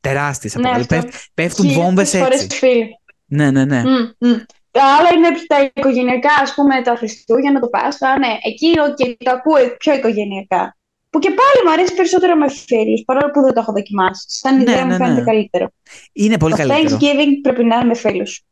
Τεράστιες 0.01 0.55
Ναι, 0.55 0.61
αποκαλύψεις. 0.69 0.99
αυτό. 0.99 1.19
Πέφτουν 1.35 1.65
Χίλιες 1.67 1.85
βόμβες 1.85 2.11
φορές 2.11 2.43
έτσι. 2.43 2.59
φίλοι. 2.59 2.89
Ναι, 3.27 3.51
ναι, 3.51 3.65
ναι. 3.65 3.83
Μμ, 3.83 4.29
μμ. 4.29 4.33
Τα 4.71 4.83
άλλα 4.99 5.09
είναι 5.17 5.29
τα 5.47 5.71
οικογενειακά, 5.75 6.29
ας 6.43 6.55
πούμε, 6.55 6.83
τα 6.83 6.95
Χριστούγεννα, 6.97 7.61
το 7.61 7.69
Πάσχα. 7.69 8.19
Ναι, 8.19 8.39
εκεί 8.43 8.73
okay, 8.89 9.15
το 9.19 9.31
ακούω 9.31 9.77
πιο 9.79 9.95
οικογενειακά. 9.95 10.77
Που 11.11 11.19
και 11.19 11.29
πάλι 11.29 11.65
μου 11.67 11.73
αρέσει 11.73 11.95
περισσότερο 11.95 12.37
με 12.37 12.49
φίλους, 12.51 13.03
παρόλο 13.05 13.31
που 13.31 13.41
δεν 13.41 13.53
το 13.55 13.61
έχω 13.61 13.73
δοκιμάσει. 13.73 14.25
Σαν 14.29 14.57
Ναι, 14.57 14.63
ιδέα 14.63 14.85
ναι, 14.85 14.85
μου 14.85 14.97
φαίνεται 14.97 15.21
ναι. 15.21 15.25
καλύτερο. 15.25 15.69
Είναι 16.13 16.37
πολύ 16.37 16.55
το 16.57 16.67
καλύτερο. 16.67 16.97
Thanksgiving 16.97 17.29
πρέπει 17.43 17.65
να 17.65 17.77
είναι 17.77 17.85
με 17.85 17.95
φίλους. 17.95 18.43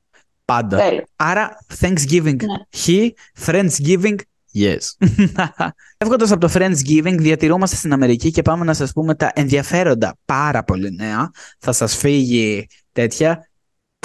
Πάντα. 0.45 0.77
Τέλειο. 0.77 1.05
Άρα, 1.17 1.57
Thanksgiving 1.81 2.37
Ναι. 2.37 2.57
he, 2.87 3.09
Friendsgiving 3.47 4.15
yes. 4.55 5.07
Φεύγοντα 5.99 6.35
από 6.35 6.39
το 6.39 6.51
Friendsgiving, 6.55 7.15
διατηρούμαστε 7.19 7.77
στην 7.77 7.93
Αμερική 7.93 8.31
και 8.31 8.43
πάμε 8.43 8.65
να 8.65 8.75
σας 8.75 8.93
πούμε 8.93 9.15
τα 9.15 9.33
ενδιαφέροντα 9.35 10.17
πάρα 10.25 10.65
πολύ 10.65 10.91
νέα. 10.95 11.31
Θα 11.59 11.73
σας 11.73 11.97
φύγει 11.97 12.67
τέτοια. 12.93 13.49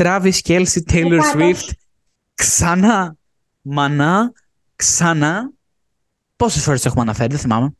Travis 0.01 0.33
Kelsey, 0.43 0.81
Taylor 0.91 1.17
κάτω. 1.21 1.39
Swift. 1.39 1.69
Ξανά. 2.33 3.15
Μανά. 3.61 4.31
Ξανά. 4.75 5.51
Πόσες 6.35 6.63
φορές 6.63 6.81
το 6.81 6.87
έχουμε 6.87 7.03
αναφέρει, 7.03 7.29
δεν 7.29 7.39
θυμάμαι. 7.39 7.73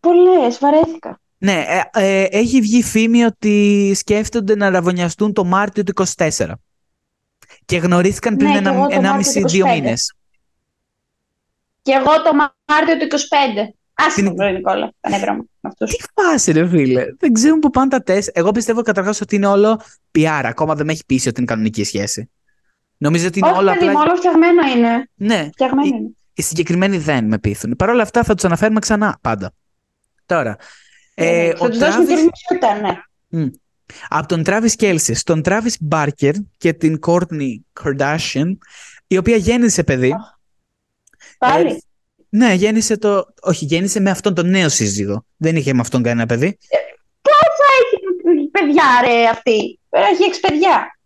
Πολλές, 0.00 0.58
βαρέθηκα. 0.58 1.20
Ναι, 1.38 1.64
ε, 1.68 1.82
ε, 1.92 2.26
έχει 2.30 2.60
βγει 2.60 2.82
φήμη 2.82 3.24
ότι 3.24 3.92
σκέφτονται 3.94 4.54
να 4.56 4.70
ραβωνιαστούν 4.70 5.32
το 5.32 5.44
Μάρτιο 5.44 5.82
του 5.82 5.92
24. 5.92 6.46
Και 7.64 7.76
γνωρίστηκαν 7.76 8.36
πριν 8.36 8.48
Ναι, 8.48 8.52
και 8.54 8.58
ένα, 8.60 8.72
εγώ 8.72 8.86
το 8.86 8.94
ένα 8.94 9.10
Μάρτιο 9.12 9.32
του 9.32 9.40
μισή-δύο 9.42 9.66
25. 9.66 9.74
μήνες. 9.74 10.14
Και 11.82 11.92
εγώ 11.92 12.22
το 12.22 12.30
Μάρτιο 12.34 12.96
του 12.98 13.04
25. 13.04 13.74
Άσε 13.94 14.14
Την- 14.14 14.24
τον 14.24 14.34
πρώτο 14.34 14.52
Νικόλα, 14.52 14.92
τα 15.00 15.10
νεύρα 15.10 15.34
μου. 15.34 15.50
με 15.60 15.68
αυτούς. 15.68 15.96
Τι 15.96 16.04
φάση, 16.14 16.52
ρε 16.52 16.68
φίλε. 16.68 17.04
Δεν 17.18 17.32
ξέρω 17.32 17.58
που 17.58 17.70
πάνε 17.70 17.88
τα 17.88 18.02
τεστ. 18.02 18.30
Εγώ 18.32 18.50
πιστεύω 18.52 18.82
καταρχάς 18.82 19.20
ότι 19.20 19.36
είναι 19.36 19.46
όλο 19.46 19.80
PR. 20.18 20.42
Ακόμα 20.44 20.74
δεν 20.74 20.86
με 20.86 20.92
έχει 20.92 21.04
πείσει 21.06 21.28
ότι 21.28 21.40
είναι 21.40 21.50
κανονική 21.50 21.84
σχέση. 21.84 22.30
Νομίζω 22.96 23.26
ότι 23.26 23.38
είναι 23.38 23.48
Όχι, 23.48 23.58
όλο 23.58 23.72
παιδί 23.72 23.84
μου, 23.84 23.90
απλά. 23.90 24.02
όλο 24.02 24.16
φτιαγμένο 24.16 24.62
είναι. 24.76 25.08
Ναι, 25.14 25.48
Φτιαγμένο 25.52 25.86
οι, 25.86 25.90
είναι. 25.98 26.10
οι 26.34 26.42
συγκεκριμένοι 26.42 26.98
δεν 26.98 27.24
με 27.24 27.38
πείθουν. 27.38 27.76
Παρ' 27.76 27.88
όλα 27.88 28.02
αυτά 28.02 28.22
θα 28.22 28.34
τους 28.34 28.44
αναφέρουμε 28.44 28.80
ξανά 28.80 29.18
πάντα. 29.20 29.52
Τώρα. 30.34 30.56
Ε, 31.14 31.24
Ναι, 31.46 31.52
θα 31.56 31.64
ο 31.64 31.68
τους 31.68 31.78
δώσουμε 31.78 32.04
και 32.04 32.12
Travis- 32.12 32.16
δημοσιότητα, 32.16 32.98
ναι. 33.30 33.50
από 34.08 34.26
τον 34.28 34.42
Travis 34.46 34.82
Kelsey 34.82 35.14
στον 35.14 35.40
Travis 35.44 35.88
Barker 35.90 36.32
και 36.56 36.72
την 36.72 36.98
Courtney 37.06 37.54
Kardashian, 37.82 38.56
η 39.06 39.16
οποία 39.16 39.36
γέννησε 39.36 39.84
παιδί. 39.84 40.14
Πάλι; 41.38 41.70
Ε, 41.70 41.76
ναι, 42.28 42.52
γέννησε 42.54 42.98
το. 42.98 43.26
Όχι, 43.40 43.64
γέννησε 43.64 44.00
με 44.00 44.10
αυτόν 44.10 44.34
τον 44.34 44.50
νέο 44.50 44.68
σύζυγο. 44.68 45.24
Δεν 45.36 45.56
είχε 45.56 45.72
με 45.74 45.80
αυτόν 45.80 46.02
κανένα 46.02 46.26
παιδί. 46.26 46.58
Έχει 48.36 48.50
παιδιά, 48.50 48.84
ρε, 49.04 49.28
αυτή; 49.28 49.80
Έχει 49.90 50.22
έξι 50.22 50.40
παιδιά. 50.40 50.98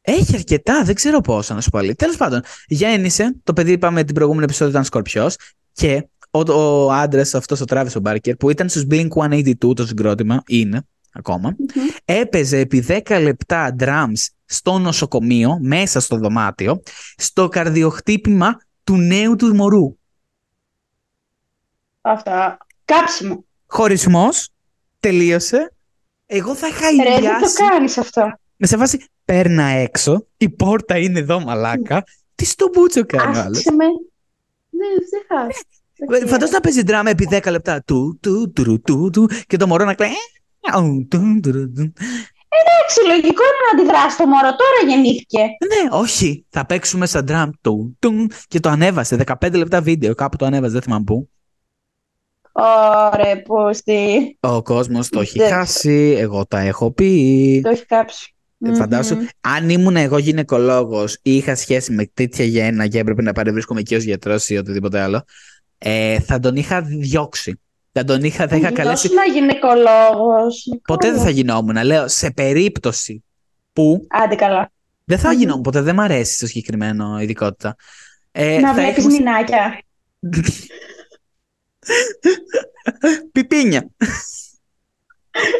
Έχει 0.00 0.34
αρκετά, 0.34 0.82
δεν 0.84 0.94
ξέρω 0.94 1.20
πόσα 1.20 1.54
να 1.54 1.60
σου 1.60 1.70
πω. 1.70 1.94
Τέλος 1.94 2.16
πάντων, 2.16 2.42
γέννησε. 2.66 3.36
Το 3.44 3.52
παιδί, 3.52 3.72
είπαμε 3.72 4.04
την 4.04 4.14
προηγούμενη 4.14 4.44
επεισόδιο, 4.44 4.70
ήταν 4.70 4.84
σκορπιός. 4.84 5.36
Και 5.72 6.06
ο, 6.30 6.52
ο 6.52 6.92
άντρας 6.92 7.34
αυτός, 7.34 7.60
ο 7.60 7.64
Travis 7.68 7.92
ο 7.96 8.00
Barker, 8.04 8.38
που 8.38 8.50
ήταν 8.50 8.68
στους 8.68 8.84
Blink 8.90 9.08
182 9.08 9.76
το 9.76 9.86
συγκρότημα, 9.86 10.42
είναι 10.46 10.82
ακόμα, 11.12 11.56
έπαιζε 12.04 12.58
επί 12.58 12.84
10 12.88 13.18
λεπτά 13.22 13.76
drums 13.78 14.26
στο 14.44 14.78
νοσοκομείο, 14.78 15.58
μέσα 15.62 16.00
στο 16.00 16.16
δωμάτιο, 16.16 16.82
στο 17.16 17.48
καρδιοχτύπημα 17.48 18.60
του 18.84 18.96
νέου 18.96 19.36
του 19.36 19.54
μωρού. 19.54 19.96
Αυτά. 22.00 22.56
Κάψιμο. 22.84 23.44
Χωρισμός, 23.66 24.48
τελείωσε. 25.00 25.72
Εγώ 26.26 26.54
θα 26.54 26.66
είχα 26.68 26.90
Ρε, 26.90 26.96
δεν 26.96 27.12
το 27.12 27.18
ιδιάσει. 27.18 27.56
κάνεις 27.68 27.98
αυτό. 27.98 28.32
Με 28.56 28.66
σε 28.66 28.76
βάση, 28.76 29.04
πέρνα 29.24 29.62
έξω, 29.64 30.26
η 30.36 30.48
πόρτα 30.48 30.98
είναι 30.98 31.18
εδώ 31.18 31.40
μαλάκα. 31.40 32.04
Τι 32.34 32.44
στο 32.44 32.68
μπούτσο 32.72 33.06
κάνει 33.06 33.36
ο 33.36 33.40
άλλος. 33.40 33.58
Άσε 33.58 33.72
με. 33.72 33.84
Ναι, 34.70 34.86
δεν 35.10 35.22
χάσει. 35.28 35.64
Φαντάζομαι 36.06 36.48
να 36.52 36.60
παίζει 36.60 36.82
δράμα 36.82 37.10
επί 37.10 37.28
10 37.30 37.50
λεπτά. 37.50 37.82
Του, 37.86 38.18
του, 38.22 38.52
του, 38.52 38.80
του, 38.80 39.10
του, 39.12 39.30
και 39.46 39.56
το 39.56 39.66
μωρό 39.66 39.84
να 39.84 39.94
κλαίει. 39.94 40.08
«Ε, 40.10 40.70
αου, 40.72 41.06
του, 41.10 41.40
του, 41.42 41.50
του, 41.50 41.72
του». 41.72 41.92
Εντάξει, 42.60 43.06
λογικό 43.06 43.42
είναι 43.42 43.62
να 43.72 43.80
αντιδράσει 43.82 44.16
το 44.16 44.26
μωρό. 44.26 44.48
Τώρα 44.48 44.92
γεννήθηκε. 44.92 45.38
Ναι, 45.38 45.96
όχι. 45.98 46.44
Θα 46.48 46.66
παίξουμε 46.66 47.06
σαν 47.06 47.26
drum. 47.28 47.50
Του, 47.60 47.96
του, 47.98 48.30
και 48.48 48.60
το 48.60 48.68
ανέβασε. 48.68 49.16
15 49.40 49.52
λεπτά 49.56 49.80
βίντεο. 49.80 50.14
Κάπου 50.14 50.36
το 50.36 50.44
ανέβασε. 50.46 50.72
Δεν 50.72 50.82
θυμάμαι 50.82 51.04
πού. 51.04 51.28
Ωραία, 52.52 53.42
πούστη. 53.42 54.36
Ο 54.40 54.62
κόσμος 54.62 55.08
το 55.08 55.20
έχει 55.20 55.38
Δεν- 55.38 55.50
χάσει. 55.50 56.14
Εγώ 56.18 56.46
τα 56.46 56.58
έχω 56.60 56.90
πει. 56.92 57.60
Το 57.62 57.68
έχει 57.70 57.86
κάψει. 57.86 58.32
Ε, 58.66 58.74
Φαντάσου, 58.74 59.14
Μμμ. 59.16 59.24
αν 59.40 59.68
ήμουν 59.68 59.96
εγώ 59.96 60.18
γυναικολόγος 60.18 61.18
ή 61.22 61.36
είχα 61.36 61.54
σχέση 61.54 61.92
με 61.92 62.10
τέτοια 62.14 62.44
γέννα 62.44 62.86
και 62.86 62.98
έπρεπε 62.98 63.22
να 63.22 63.32
παρευρίσκομαι 63.32 63.80
εκεί 63.80 63.94
ως 63.94 64.02
γιατρός 64.02 64.48
ή 64.48 64.56
οτιδήποτε 64.56 65.00
άλλο, 65.00 65.22
ε, 65.78 66.20
θα 66.20 66.38
τον 66.38 66.56
είχα 66.56 66.82
διώξει. 66.82 67.60
Θα 67.92 68.04
τον 68.04 68.22
είχα, 68.24 68.48
θα 68.48 68.56
είχα 68.56 68.72
καλέσει. 68.72 69.08
Δώσου 69.08 69.20
ένα 69.20 69.32
γυναικολόγος. 69.38 70.64
Ποτέ 70.82 71.10
δεν 71.12 71.20
θα 71.20 71.30
γινόμουν. 71.30 71.84
Λέω, 71.84 72.08
σε 72.08 72.30
περίπτωση 72.30 73.24
που 73.72 74.06
Άντε 74.08 74.34
καλά. 74.34 74.70
δεν 75.04 75.18
θα 75.18 75.30
Μμμ. 75.32 75.38
γινόμουν 75.38 75.62
ποτέ, 75.62 75.80
δεν 75.80 75.94
μ' 75.94 76.00
αρέσει 76.00 76.38
το 76.38 76.46
συγκεκριμένο 76.46 77.20
ειδικότητα. 77.20 77.76
Ε, 78.32 78.58
να 78.58 78.68
θα 78.68 78.74
βλέπεις 78.74 78.96
είχαμε- 78.96 79.14
μηνάκια. 79.18 79.80
Πιπίνια. 83.32 83.88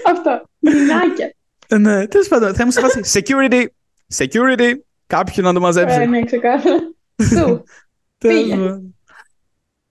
Αυτό. 0.07 0.49
Μηνάκια. 0.59 1.35
ναι, 1.79 2.07
τέλος 2.07 2.29
πάντων, 2.29 2.55
θα 2.55 2.59
ήμουν 2.61 2.73
σε 2.73 2.81
φάση 2.81 3.01
security, 3.05 3.65
security, 4.17 4.73
κάποιον 5.07 5.47
να 5.47 5.53
το 5.53 5.59
Ε, 5.59 5.63
μαζέψει. 5.63 6.07
ναι, 6.07 6.25
ξεκάθαρα. 6.25 6.77
Του. 7.17 7.65
Τέλος 8.19 8.43
πήγε. 8.43 8.57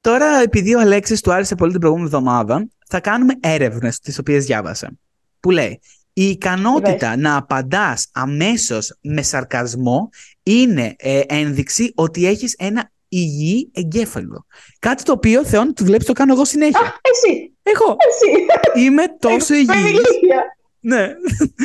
Πάντων. 0.02 0.20
Τώρα, 0.20 0.42
επειδή 0.42 0.76
ο 0.76 0.80
Αλέξης 0.80 1.22
του 1.22 1.32
άρεσε 1.34 1.56
πολύ 1.56 1.72
την 1.72 1.80
προηγούμενη 1.80 2.10
εβδομάδα, 2.10 2.68
θα 2.88 3.00
κάνουμε 3.00 3.34
έρευνες 3.40 4.00
τις 4.00 4.18
οποίες 4.20 4.46
διάβασα. 4.46 4.92
Που 5.40 5.52
λέει, 5.52 5.80
η 6.14 6.30
ικανότητα 6.30 7.18
να 7.18 7.36
απαντάς 7.36 8.08
αμέσως 8.14 8.98
με 9.02 9.22
σαρκασμό 9.22 10.10
είναι 10.44 10.96
ε, 10.98 11.22
ένδειξη 11.28 11.92
ότι 11.96 12.26
έχεις 12.28 12.56
ένα 12.58 12.92
υγιή 13.10 13.72
εγκέφαλο. 13.74 14.46
Κάτι 14.80 15.04
το 15.04 15.12
οποίο, 15.12 15.46
Θεόν, 15.46 15.74
του 15.74 15.84
βλέπεις 15.86 16.06
το 16.06 16.14
κάνω 16.14 16.34
εγώ 16.34 16.42
Α, 16.42 16.46
συνέχεια. 16.46 17.00
εσύ. 17.02 17.52
Εγώ 17.64 17.96
Εσύ. 18.10 18.46
είμαι 18.86 19.04
τόσο 19.20 19.54
Εγώ 19.54 19.62
είμαι 19.64 19.76
υγιής. 19.90 19.92
ηλίθια. 20.00 20.44
Ναι. 20.80 21.08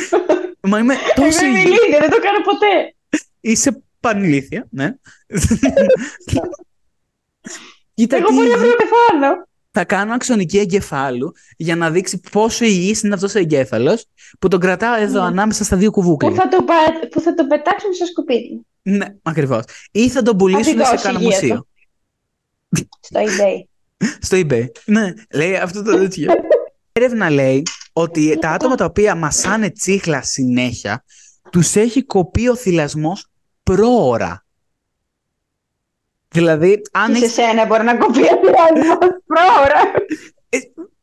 Μα 0.69 0.79
είμαι 0.79 0.95
τόσο 1.15 1.45
Εγώ 1.45 1.49
είμαι 1.49 1.59
υγιής. 1.59 1.77
ηλίθια, 1.77 1.99
δεν 1.99 2.09
το 2.09 2.19
κάνω 2.19 2.39
ποτέ. 2.43 2.95
Είσαι 3.41 3.81
πανηλήθεια, 3.99 4.67
ναι. 4.69 4.89
Κοίτα 7.93 8.15
Εγώ 8.17 8.27
τι 8.27 8.33
μπορεί 8.33 8.47
να 8.49 8.55
υγιή- 8.55 8.67
βρω 8.67 8.75
πεθάνω. 8.75 9.47
θα 9.71 9.83
κάνω 9.85 10.13
αξονική 10.13 10.57
εγκεφάλου 10.59 11.33
για 11.57 11.75
να 11.75 11.91
δείξει 11.91 12.19
πόσο 12.31 12.65
υγιής 12.65 13.01
είναι 13.03 13.13
αυτός 13.13 13.35
ο 13.35 13.39
εγκέφαλος 13.39 14.05
που 14.39 14.47
τον 14.47 14.59
κρατάω 14.59 14.95
εδώ 15.01 15.21
Ναι. 15.21 15.27
ανάμεσα 15.27 15.63
στα 15.63 15.77
δύο 15.77 15.89
Που 15.91 16.01
κουβούκλια. 16.01 16.31
θα, 16.31 16.47
το 16.47 16.63
πα- 16.63 17.07
που 17.11 17.19
θα 17.19 17.33
το 17.33 17.47
πετάξουν 17.47 17.93
στο 17.93 18.05
σκουπίδι. 18.05 18.65
Ναι, 18.81 19.05
ακριβώς. 19.21 19.63
Ή 19.91 20.09
θα 20.09 20.21
τον 20.21 20.37
πουλήσουν 20.37 20.61
Αφηγός 20.81 20.87
σε 20.87 20.95
κανένα 21.07 21.23
υγεία 21.23 21.37
μουσείο. 21.39 21.67
Στο 22.99 23.19
eBay. 23.19 23.63
Στο 24.27 24.37
eBay. 24.37 24.65
Ναι, 24.85 25.13
λέει 25.33 25.55
αυτό 25.55 25.83
το 25.83 25.91
τέτοιο. 25.97 26.31
Έρευνα 26.91 27.29
λέει 27.29 27.63
ότι 27.93 28.37
τα 28.41 28.49
άτομα 28.49 28.75
τα 28.75 28.85
οποία 28.85 29.15
μασάνε 29.15 29.69
τσίχλα 29.69 30.21
συνέχεια 30.21 31.03
τους 31.51 31.75
έχει 31.75 32.03
κοπεί 32.03 32.47
ο 32.49 32.55
θυλασμός 32.55 33.25
πρόωρα. 33.63 34.42
Δηλαδή, 36.33 36.81
αν 36.91 37.07
Και 37.11 37.17
σε 37.17 37.23
έχεις... 37.23 37.33
σένα 37.33 37.65
μπορεί 37.65 37.83
να 37.83 37.95
κοπεί 37.97 38.19
ο 38.21 38.39
πειρασμός 38.39 38.97
πρόωρα. 39.25 39.81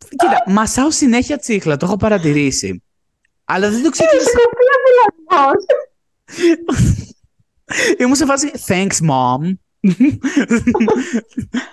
Κοίτα, 0.09 0.43
μασάω 0.47 0.91
συνέχεια 0.91 1.39
τσίχλα, 1.39 1.77
το 1.77 1.87
έχω 1.87 1.97
παρατηρήσει. 1.97 2.83
Αλλά 3.45 3.71
δεν 3.71 3.83
το 3.83 3.85
Σε 3.85 3.91
ξεκίνησα. 3.91 4.31
κοπεί 4.31 4.65
ο 4.77 4.79
πειρασμός. 4.87 5.65
Ήμουν 7.99 8.15
σε 8.17 8.25
φάση 8.25 8.51
Thanks, 8.67 9.11
mom. 9.11 9.53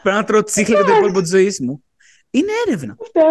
Πρέπει 0.01 0.17
να 0.17 0.23
τρώω 0.23 0.43
τσίχλα 0.43 0.75
για 0.75 0.85
το 0.85 0.95
υπόλοιπο 0.95 1.21
της 1.21 1.29
ζωής 1.29 1.59
μου. 1.59 1.83
Είναι 2.29 2.51
έρευνα. 2.67 2.95
Αυτό. 3.01 3.21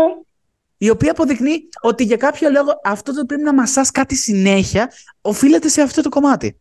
Η 0.78 0.90
οποία 0.90 1.10
αποδεικνύει 1.10 1.68
ότι 1.80 2.04
για 2.04 2.16
κάποιο 2.16 2.50
λόγο 2.50 2.80
αυτό 2.84 3.14
το 3.14 3.24
πρέπει 3.24 3.42
να 3.42 3.54
μασάς 3.54 3.90
κάτι 3.90 4.14
συνέχεια 4.16 4.92
οφείλεται 5.20 5.68
σε 5.68 5.82
αυτό 5.82 6.02
το 6.02 6.08
κομμάτι. 6.08 6.60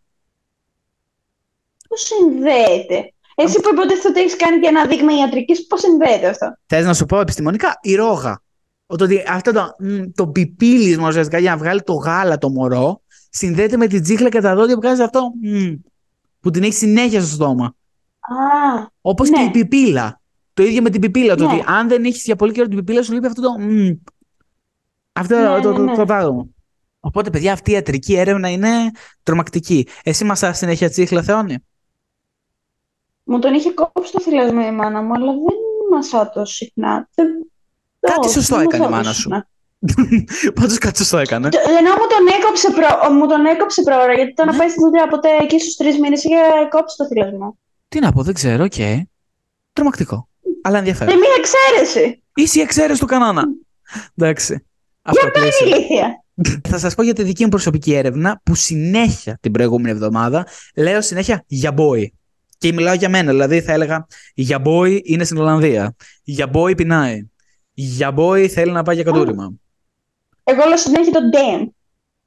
Πώς 1.88 2.02
συνδέεται; 2.02 3.14
Εσύ 3.36 3.60
που 3.60 3.70
υποτίθεται 3.74 4.08
ότι 4.08 4.20
έχεις 4.20 4.36
κάνει 4.36 4.60
και 4.60 4.68
ένα 4.68 4.86
δείγμα 4.86 5.18
ιατρικής, 5.18 5.68
πώς 5.68 5.80
συνδέεται 5.80 6.28
αυτό; 6.28 6.58
Θες 6.66 6.86
να 6.86 6.94
σου 6.94 7.06
πω 7.06 7.20
επιστημονικά, 7.20 7.80
η 7.82 7.96
ρόγα. 7.96 8.42
Ότι 8.86 9.24
αυτό 9.28 9.52
το, 9.52 9.76
μ, 9.80 10.02
το 10.16 10.28
πιπίλισμα 10.28 11.08
ουσιαστικά 11.08 11.38
για 11.40 11.52
να 11.52 11.58
βγάλει 11.58 11.82
το 11.82 11.94
γάλα 11.94 12.38
το 12.38 12.50
μωρό 12.50 13.02
συνδέεται 13.30 13.78
με 13.78 13.88
την 13.88 14.04
τσίχλα 14.04 14.30
και 14.30 14.42
τα 14.42 14.56
δόντια 14.56 14.76
που 14.76 14.82
βγάζει 14.82 15.02
αυτό 15.02 15.32
μ, 15.44 15.74
που 16.40 16.50
την 16.50 16.64
έχει 16.64 16.74
συνέχεια 16.74 17.20
στο 17.22 17.30
στόμα. 17.36 17.66
Α, 17.66 18.88
Όπως 19.02 19.30
Ναι. 19.30 19.38
και 19.38 19.44
η 19.44 19.52
πιπίλα. 19.52 20.22
Το 20.54 20.64
ίδιο 20.64 20.82
με 20.82 20.90
την 20.90 21.02
πιπίλα. 21.02 21.36
Το 21.36 21.46
Ναι. 21.48 21.54
ότι 21.54 21.64
αν 21.68 21.88
δεν 21.88 22.04
έχεις 22.04 22.24
για 22.24 22.36
πολύ 22.36 22.52
καιρό 22.52 22.68
την 22.68 22.78
πιπίλα, 22.78 23.04
σου 23.04 23.14
λείπει 23.14 23.26
αυτό 23.26 23.42
το. 23.42 23.60
μ. 23.60 23.92
Αυτό 25.14 25.36
Ναι, 25.36 25.44
το, 25.44 25.56
ναι, 25.72 25.76
το, 25.78 25.84
ναι. 25.84 25.96
το 25.96 26.06
πράγμα. 26.06 26.46
Οπότε, 27.00 27.30
παιδιά, 27.30 27.54
αυτή 27.54 27.72
η 27.72 27.74
ιατρική 27.74 28.16
έρευνα 28.16 28.50
είναι 28.50 28.70
τρομακτική. 29.24 29.88
Εσύ 30.04 30.24
μα 30.24 30.36
συνέχεια 30.36 30.90
τσίχλα, 30.90 31.22
Θεόνι. 31.24 31.58
Μου 33.26 33.40
τον 33.40 33.54
είχε 33.54 33.72
κόψει 33.72 34.12
το 34.12 34.22
θυλασμό 34.22 34.62
η 34.68 34.72
μάνα 34.72 35.02
μου, 35.02 35.14
αλλά 35.14 35.32
δεν 35.32 35.58
μασάω 35.92 36.30
τόσο 36.30 36.54
συχνά. 36.54 37.10
Δεν... 37.16 37.28
Κάτι 38.00 38.20
Όχι, 38.20 38.30
σωστό 38.30 38.56
δεν 38.56 38.66
έκανε 38.66 38.86
η 38.86 38.90
μασάω 38.90 38.96
μάνα 38.98 39.04
τόσο 39.10 39.22
σου. 39.22 39.30
συχνά. 39.30 39.48
Πάντως 40.60 40.78
κάτι 40.78 40.98
σωστό 40.98 41.18
έκανε. 41.18 41.50
Το- 41.50 41.58
Ενώ 41.80 41.90
μου 41.90 42.08
τον 42.14 42.28
έκοψε, 42.40 42.70
προ... 42.72 43.14
μου 43.14 43.28
τον 43.28 43.46
έκοψε 43.46 43.82
πρόωρα, 43.82 44.14
γιατί 44.14 44.34
το 44.34 44.46
να 44.46 44.52
Ναι. 44.52 44.58
πάει 44.58 44.70
στην 44.70 44.82
δουλειά 44.86 45.08
ποτέ 45.08 45.30
εκεί 45.42 45.60
στους 45.60 45.76
τρεις 45.76 46.00
μήνες 46.00 46.24
είχε 46.24 46.36
κόψει 46.70 46.98
το 46.98 47.06
θηλασμό. 47.08 47.58
Τι 47.88 48.00
να 48.00 48.12
πω, 48.12 48.22
δεν 48.24 48.34
ξέρω, 48.34 48.64
οκ. 48.64 48.74
Τρομακτικό. 49.74 50.28
Αλλά 50.64 50.74
Και 50.82 50.90
ενδιαφέρον. 50.90 51.18
μία 51.20 51.30
εξαίρεση. 51.38 52.24
Είσαι 52.36 52.60
η 52.60 52.62
εξαίρεση 52.62 53.00
του 53.00 53.06
κανόνα. 53.06 53.44
Εντάξει. 54.16 54.66
Αυτό 55.02 55.22
Είναι 55.22 55.32
πλαίσιο. 55.32 55.68
ηλίθεια. 55.68 56.24
Θα 56.70 56.78
σας 56.78 56.96
πω 56.96 57.04
για 57.04 57.14
τη 57.14 57.24
δική 57.24 57.44
μου 57.44 57.50
προσωπική 57.50 57.94
έρευνα 57.94 58.42
που 58.44 58.56
συνέχεια 58.56 59.38
την 59.42 59.52
προηγούμενη 59.52 59.90
εβδομάδα 59.90 60.48
λέω 60.76 61.02
συνέχεια 61.02 61.44
για 61.48 61.74
boy. 61.78 62.06
Και 62.66 62.74
μιλάω 62.74 62.94
για 62.94 63.10
μένα, 63.10 63.32
δηλαδή 63.32 63.62
θα 63.62 63.72
έλεγα 63.74 64.08
για 64.34 64.62
boy 64.66 65.00
είναι 65.04 65.24
στην 65.24 65.38
Ολλανδία. 65.38 65.96
Για 66.24 66.50
boy 66.54 66.78
πεινάει. 66.78 67.28
Για 67.74 68.14
boy 68.18 68.48
θέλει 68.48 68.72
να 68.72 68.84
πάει 68.84 68.96
για 68.96 69.04
κατούριμα. 69.04 69.54
Εγώ 70.44 70.66
λέω 70.68 70.78
συνέχεια 70.78 71.12
το 71.12 71.20
damn. 71.34 71.68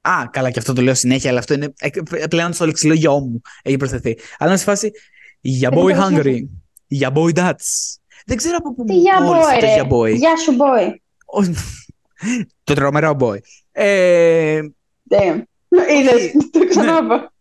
Α, 0.01 0.27
καλά, 0.31 0.51
και 0.51 0.59
αυτό 0.59 0.73
το 0.73 0.81
λέω 0.81 0.93
συνέχεια, 0.93 1.29
αλλά 1.29 1.39
αυτό 1.39 1.53
είναι 1.53 1.73
ε, 1.79 1.89
πλέον 2.29 2.53
στο 2.53 2.65
λεξιλόγιό 2.65 3.19
μου. 3.19 3.41
Έχει 3.61 3.77
προσθεθεί. 3.77 4.17
Αλλά 4.37 4.51
να 4.51 4.57
σε 4.57 4.63
φάση 4.63 4.91
για 5.41 5.69
boy 5.73 5.89
Έχει 5.89 5.99
hungry. 6.01 6.11
προσθεθεί. 6.13 6.49
Για 6.87 7.11
boy 7.15 7.33
that's. 7.35 7.95
Δεν 8.25 8.37
ξέρω 8.37 8.55
από 8.57 8.73
πού 8.73 8.83
Τι 8.83 8.93
μου 8.93 8.99
για 8.99 9.15
κόλλησε 9.25 9.49
boy, 9.49 9.59
το 9.59 9.65
ρε. 9.65 9.73
για 9.73 9.87
boy. 9.89 10.15
Γεια 10.17 10.37
σου, 10.37 10.51
boy. 10.51 10.93
Ο- 11.25 11.53
το 12.63 12.73
τρομερό 12.73 13.17
boy. 13.19 13.37
Ε, 13.71 14.59
Damn. 15.09 15.41
Είδες, 15.99 16.31
το 16.51 16.67
ξανάπα. 16.69 17.33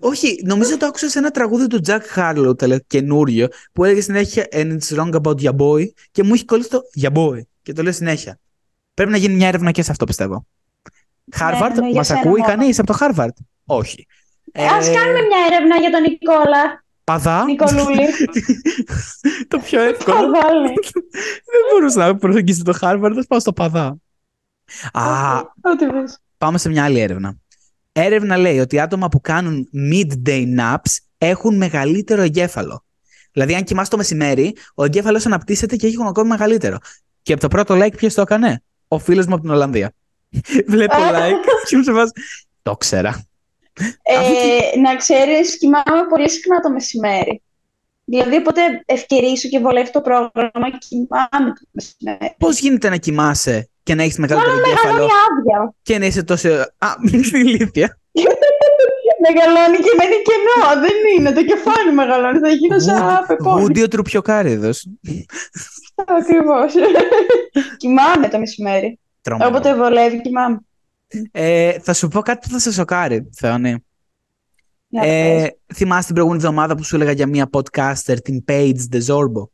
Όχι, 0.00 0.42
νομίζω 0.44 0.76
το 0.76 0.86
άκουσα 0.86 1.08
σε 1.08 1.18
ένα 1.18 1.30
τραγούδι 1.30 1.66
του 1.66 1.80
Jack 1.86 2.00
Harlow 2.16 2.58
τελε, 2.58 2.78
καινούριο 2.86 3.48
που 3.72 3.84
έλεγε 3.84 4.00
συνέχεια 4.00 4.46
And 4.52 4.78
it's 4.78 4.96
wrong 4.96 5.12
about 5.22 5.40
ya 5.40 5.56
boy 5.56 5.84
και 6.10 6.22
μου 6.22 6.34
έχει 6.34 6.44
κολλήσει 6.44 6.68
το 6.70 6.80
ya 7.00 7.12
boy 7.12 7.40
και 7.62 7.72
το 7.72 7.82
λέω 7.82 7.92
συνέχεια. 7.92 8.38
Πρέπει 8.94 9.10
να 9.10 9.16
γίνει 9.16 9.34
μια 9.34 9.48
έρευνα 9.48 9.70
και 9.70 9.82
σε 9.82 9.90
αυτό 9.90 10.04
πιστεύω. 10.04 10.46
Harvard, 11.38 11.72
ναι, 11.74 11.86
για 11.86 11.94
μας 11.96 12.06
σένα 12.06 12.18
ακούει 12.20 12.30
μόνο. 12.40 12.44
κανείς 12.44 12.78
από 12.78 12.92
το 12.92 12.98
Harvard; 13.00 13.28
Όχι. 13.64 14.06
Ας 14.52 14.88
Ε, 14.88 14.92
κάνουμε 14.92 15.18
μια 15.20 15.38
έρευνα 15.50 15.76
για 15.76 15.90
τον 15.90 16.00
Νικόλα. 16.02 16.84
Παδά. 17.04 17.44
Νικολούλη. 17.44 18.06
το 19.48 19.58
πιο 19.58 19.80
εύκολο. 19.80 20.16
Παδάλη. 20.16 20.68
Δεν 21.52 21.60
μπορούσα 21.70 22.06
να 22.06 22.16
προσεγγίσω 22.16 22.62
το 22.62 22.78
Harvard, 22.80 23.12
θα 23.14 23.24
πάω 23.28 23.40
στο 23.40 23.52
Παδά. 23.52 23.96
Α, 24.92 25.38
Ό,τι 25.60 25.86
πεις. 25.86 26.18
πάμε 26.38 26.58
σε 26.58 26.68
μια 26.68 26.84
άλλη 26.84 27.00
έρευνα. 27.00 27.36
Έρευνα 27.92 28.36
λέει 28.36 28.58
ότι 28.58 28.80
άτομα 28.80 29.08
που 29.08 29.20
κάνουν 29.20 29.68
midday 29.92 30.44
naps 30.58 30.96
έχουν 31.18 31.56
μεγαλύτερο 31.56 32.22
εγκέφαλο. 32.22 32.84
Δηλαδή, 33.32 33.54
αν 33.54 33.64
κοιμάσαι 33.64 33.90
το 33.90 33.96
μεσημέρι, 33.96 34.56
ο 34.74 34.84
εγκέφαλος 34.84 35.26
αναπτύσσεται 35.26 35.76
και 35.76 35.86
έχει 35.86 35.96
ακόμη 36.08 36.28
μεγαλύτερο. 36.28 36.78
Και 37.22 37.32
από 37.32 37.40
το 37.40 37.48
πρώτο 37.48 37.74
like, 37.78 37.96
ποιος 37.96 38.14
το 38.14 38.20
έκανε, 38.20 38.62
Ο 38.88 38.98
φίλος 38.98 39.26
μου 39.26 39.34
από 39.34 39.42
την 39.42 39.50
Ολλανδία. 39.50 39.92
Βλέπω 40.66 40.96
like 40.96 41.66
και 41.68 41.76
μου 41.76 41.82
σε 41.82 41.92
βάζει. 41.92 42.10
Το 42.62 42.76
ξέρα. 42.76 43.26
Ε, 44.02 44.78
να 44.80 44.96
ξέρεις, 44.96 45.58
κοιμάμαι 45.58 46.06
πολύ 46.08 46.30
συχνά 46.30 46.60
το 46.60 46.70
μεσημέρι. 46.70 47.42
Δηλαδή, 48.12 48.36
όποτε 48.36 48.60
ευκαιρίσω 48.84 49.48
και 49.48 49.58
βολεύει 49.58 49.90
το 49.90 50.00
πρόγραμμα, 50.00 50.78
κοιμάμαι 50.78 51.52
το 51.54 51.62
μεσημέρι. 51.70 52.34
Πώς 52.38 52.58
γίνεται 52.58 52.88
να 52.88 52.96
κοιμάσαι 52.96 53.70
και 53.82 53.94
να 53.94 54.02
έχεις 54.02 54.18
μεγαλύτερο 54.18 54.54
Μεγαλώνει 54.54 54.78
εγκέφαλο 54.80 55.04
άδεια. 55.04 55.74
και 55.82 55.98
να 55.98 56.06
είσαι 56.06 56.22
τόσο. 56.22 56.48
Α, 56.78 56.88
στην 57.28 57.46
ηλίθεια. 57.46 57.98
Μεγαλώνει 59.26 59.76
και 59.76 59.92
μένει 59.98 60.16
κενό. 60.28 60.80
Δεν 60.80 60.96
είναι. 61.18 61.32
Το 61.32 61.44
κεφάλι 61.44 61.92
μεγαλώνει. 61.94 62.38
Θα 62.38 62.48
γίνω 62.48 62.78
σαν 62.78 63.24
πεπόνι. 63.26 63.60
Γούντιο 63.60 63.88
τρουπιοκάριδο. 63.88 64.70
Ακριβώς. 65.94 66.72
κοιμάμαι 67.76 68.28
το 68.28 68.38
μεσημέρι. 68.38 68.98
Όποτε 69.46 69.74
βολεύει, 69.74 70.20
κοιμάμαι. 70.20 70.60
Ε, 71.32 71.78
θα 71.78 71.92
σου 71.92 72.08
πω 72.08 72.20
κάτι 72.20 72.46
που 72.46 72.52
θα 72.52 72.58
σε 72.58 72.72
σοκάρει, 72.72 73.30
Θεόνη. 73.36 73.84
Για 74.92 75.02
Ε, 75.04 75.40
πες. 75.40 75.76
θυμάσαι 75.76 76.04
την 76.06 76.14
προηγούμενη 76.14 76.42
εβδομάδα 76.44 76.74
που 76.76 76.84
σου 76.84 76.94
έλεγα 76.96 77.12
για 77.12 77.26
μία 77.26 77.48
podcaster, 77.52 78.16
την 78.22 78.44
Paige 78.48 78.76
DeZorbo. 78.92 79.46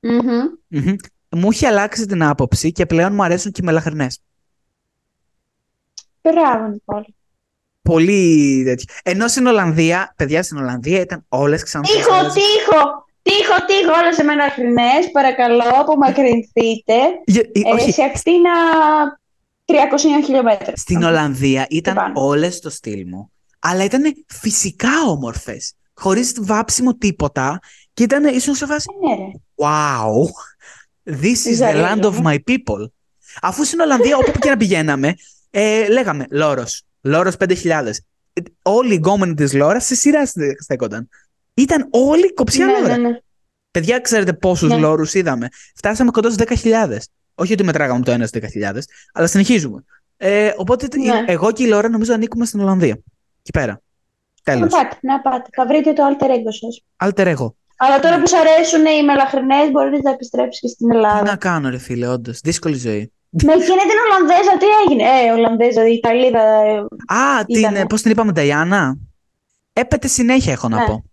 Μμμ. 0.00 0.20
Μμμ. 0.68 0.94
Μου 1.30 1.48
έχει 1.50 1.66
αλλάξει 1.66 2.06
την 2.06 2.22
άποψη 2.22 2.72
και 2.72 2.86
πλέον 2.86 3.14
μου 3.14 3.22
αρέσουν 3.24 3.52
και 3.52 3.60
οι 3.62 3.66
μελαχρινές. 3.66 4.20
Μπράβο, 6.22 6.66
Νικόλα. 6.68 7.06
Πολύ 7.82 8.62
τέτοιο. 8.64 8.94
Ενώ 9.02 9.28
στην 9.28 9.46
Ολλανδία, 9.46 10.12
παιδιά 10.16 10.42
στην 10.42 10.56
Ολλανδία 10.58 11.00
ήταν 11.00 11.24
όλες 11.28 11.62
ξανά. 11.62 11.84
Τύχο, 11.84 12.00
τύχο, 12.22 13.06
τύχο, 13.22 13.54
τύχο, 13.66 13.92
όλες 14.02 14.18
εμένα 14.18 14.50
χρηνές, 14.50 15.10
παρακαλώ, 15.12 15.62
απομακρυνθείτε. 15.80 16.94
Ε, 17.24 17.72
όχι, 17.72 17.92
σε 17.92 18.02
ακτίνα 18.02 18.50
300 19.64 19.74
χιλιόμετρα. 20.24 20.72
στην 20.76 21.02
Ολλανδία 21.02 21.66
ήταν 21.70 21.94
πάνω. 21.94 22.12
όλες 22.26 22.54
στο 22.56 22.70
στυλ 22.70 23.06
μου. 23.08 23.30
Αλλά 23.68 23.84
ήταν 23.84 24.24
φυσικά 24.26 24.88
όμορφες. 25.08 25.72
Χωρίς 25.94 26.32
βάψιμο 26.40 26.94
τίποτα. 26.96 27.58
Και 27.94 28.02
ήταν 28.02 28.24
ίσως 28.24 28.56
σε 28.56 28.66
φάση 28.66 28.86
Ναι, 29.08 29.14
ρε. 29.24 29.30
Wow, 29.54 30.24
this 31.22 31.48
is 31.48 31.50
the 31.50 31.54
Ζαλίζομαι. 31.54 31.94
land 31.94 32.04
of 32.04 32.22
my 32.22 32.34
people. 32.34 32.90
Αφού 33.42 33.64
στην 33.64 33.80
Ολλανδία, 33.80 34.16
όπου 34.16 34.38
και 34.38 34.48
να 34.48 34.56
πηγαίναμε, 34.56 35.14
ε, 35.50 35.88
λέγαμε 35.88 36.26
Λόρος, 36.30 36.82
Λόρος 37.00 37.36
5.000. 37.36 37.98
Ε, 38.32 38.40
Όλοι 38.62 38.92
οι 38.92 38.96
γκόμενοι 38.96 39.34
της 39.34 39.52
Λόρας 39.52 39.84
σε 39.86 39.94
σειρά 39.94 40.26
στε- 40.26 40.62
στέκονταν. 40.62 41.08
Ήταν 41.54 41.88
όλοι 41.90 42.32
κοψιά 42.34 42.66
Ναι, 42.66 42.72
Λόρα. 42.80 42.96
ναι, 42.96 43.08
ναι. 43.08 43.18
Παιδιά, 43.70 43.98
ξέρετε 44.00 44.32
πόσους 44.32 44.68
Ναι. 44.70 44.76
Λόρους 44.76 45.14
είδαμε. 45.14 45.48
Φτάσαμε 45.76 46.10
κοντά 46.10 46.30
στους 46.30 46.36
10.000. 46.46 46.98
Όχι 47.34 47.52
ότι 47.52 47.64
μετράγαμε 47.64 48.04
το 48.04 48.10
ένα 48.10 48.26
στους 48.26 48.40
10.000, 48.40 48.86
αλλά 49.12 49.26
συνεχίζουμε. 49.26 49.84
Ε, 50.16 50.52
οπότε 50.56 50.88
Ναι. 50.96 51.24
εγώ 51.26 51.52
και 51.52 51.62
η 51.62 51.66
Λόρα 51.66 51.88
νομίζω 51.88 52.12
ανήκουμε 52.14 52.44
στην 52.46 52.60
Ολλανδία. 52.60 52.98
Εκεί 53.48 53.50
πέρα. 53.58 53.72
Να 54.44 54.54
Τέλος. 54.54 54.72
πάτε, 54.72 54.96
να 55.00 55.20
πάτε. 55.20 55.48
Θα 55.56 55.66
βρείτε 55.66 55.92
το 55.92 56.02
alter 56.08 56.24
ego 56.30 56.52
σας. 56.60 56.84
Alter 57.04 57.26
ego. 57.36 57.52
Αλλά 57.76 57.98
τώρα 58.00 58.20
που 58.20 58.28
σου 58.28 58.36
αρέσουν 58.36 58.84
οι 58.86 59.04
μελαχρινές, 59.04 59.70
μπορείτε 59.70 59.98
να 60.02 60.10
επιστρέψεις 60.10 60.60
και 60.60 60.68
στην 60.68 60.88
Τι 60.88 60.96
Ελλάδα. 60.96 61.22
να 61.22 61.36
κάνω, 61.36 61.68
ρε 61.70 61.78
φίλε, 61.78 62.06
όντως. 62.08 62.40
Δύσκολη 62.40 62.76
ζωή. 62.76 63.12
Με 63.44 63.52
εκείνη 63.52 63.66
την 63.90 63.98
Ολλανδέζα, 64.06 64.56
τι 64.58 64.66
έγινε; 64.84 65.02
Ε, 65.02 65.32
Ολλανδέζα, 65.32 65.88
η 65.88 65.92
Ιταλίδα. 65.92 66.40
ε, 66.40 66.78
Α, 67.14 67.44
την, 67.44 67.58
Ήτανε. 67.58 67.86
πώς 67.86 68.02
την 68.02 68.10
είπαμε, 68.10 68.32
Νταϊάννα; 68.32 68.96
Έπεται 69.72 70.08
συνέχεια, 70.08 70.52
έχω 70.52 70.68
να 70.68 70.76
Ναι. 70.78 70.84
πω. 70.86 71.04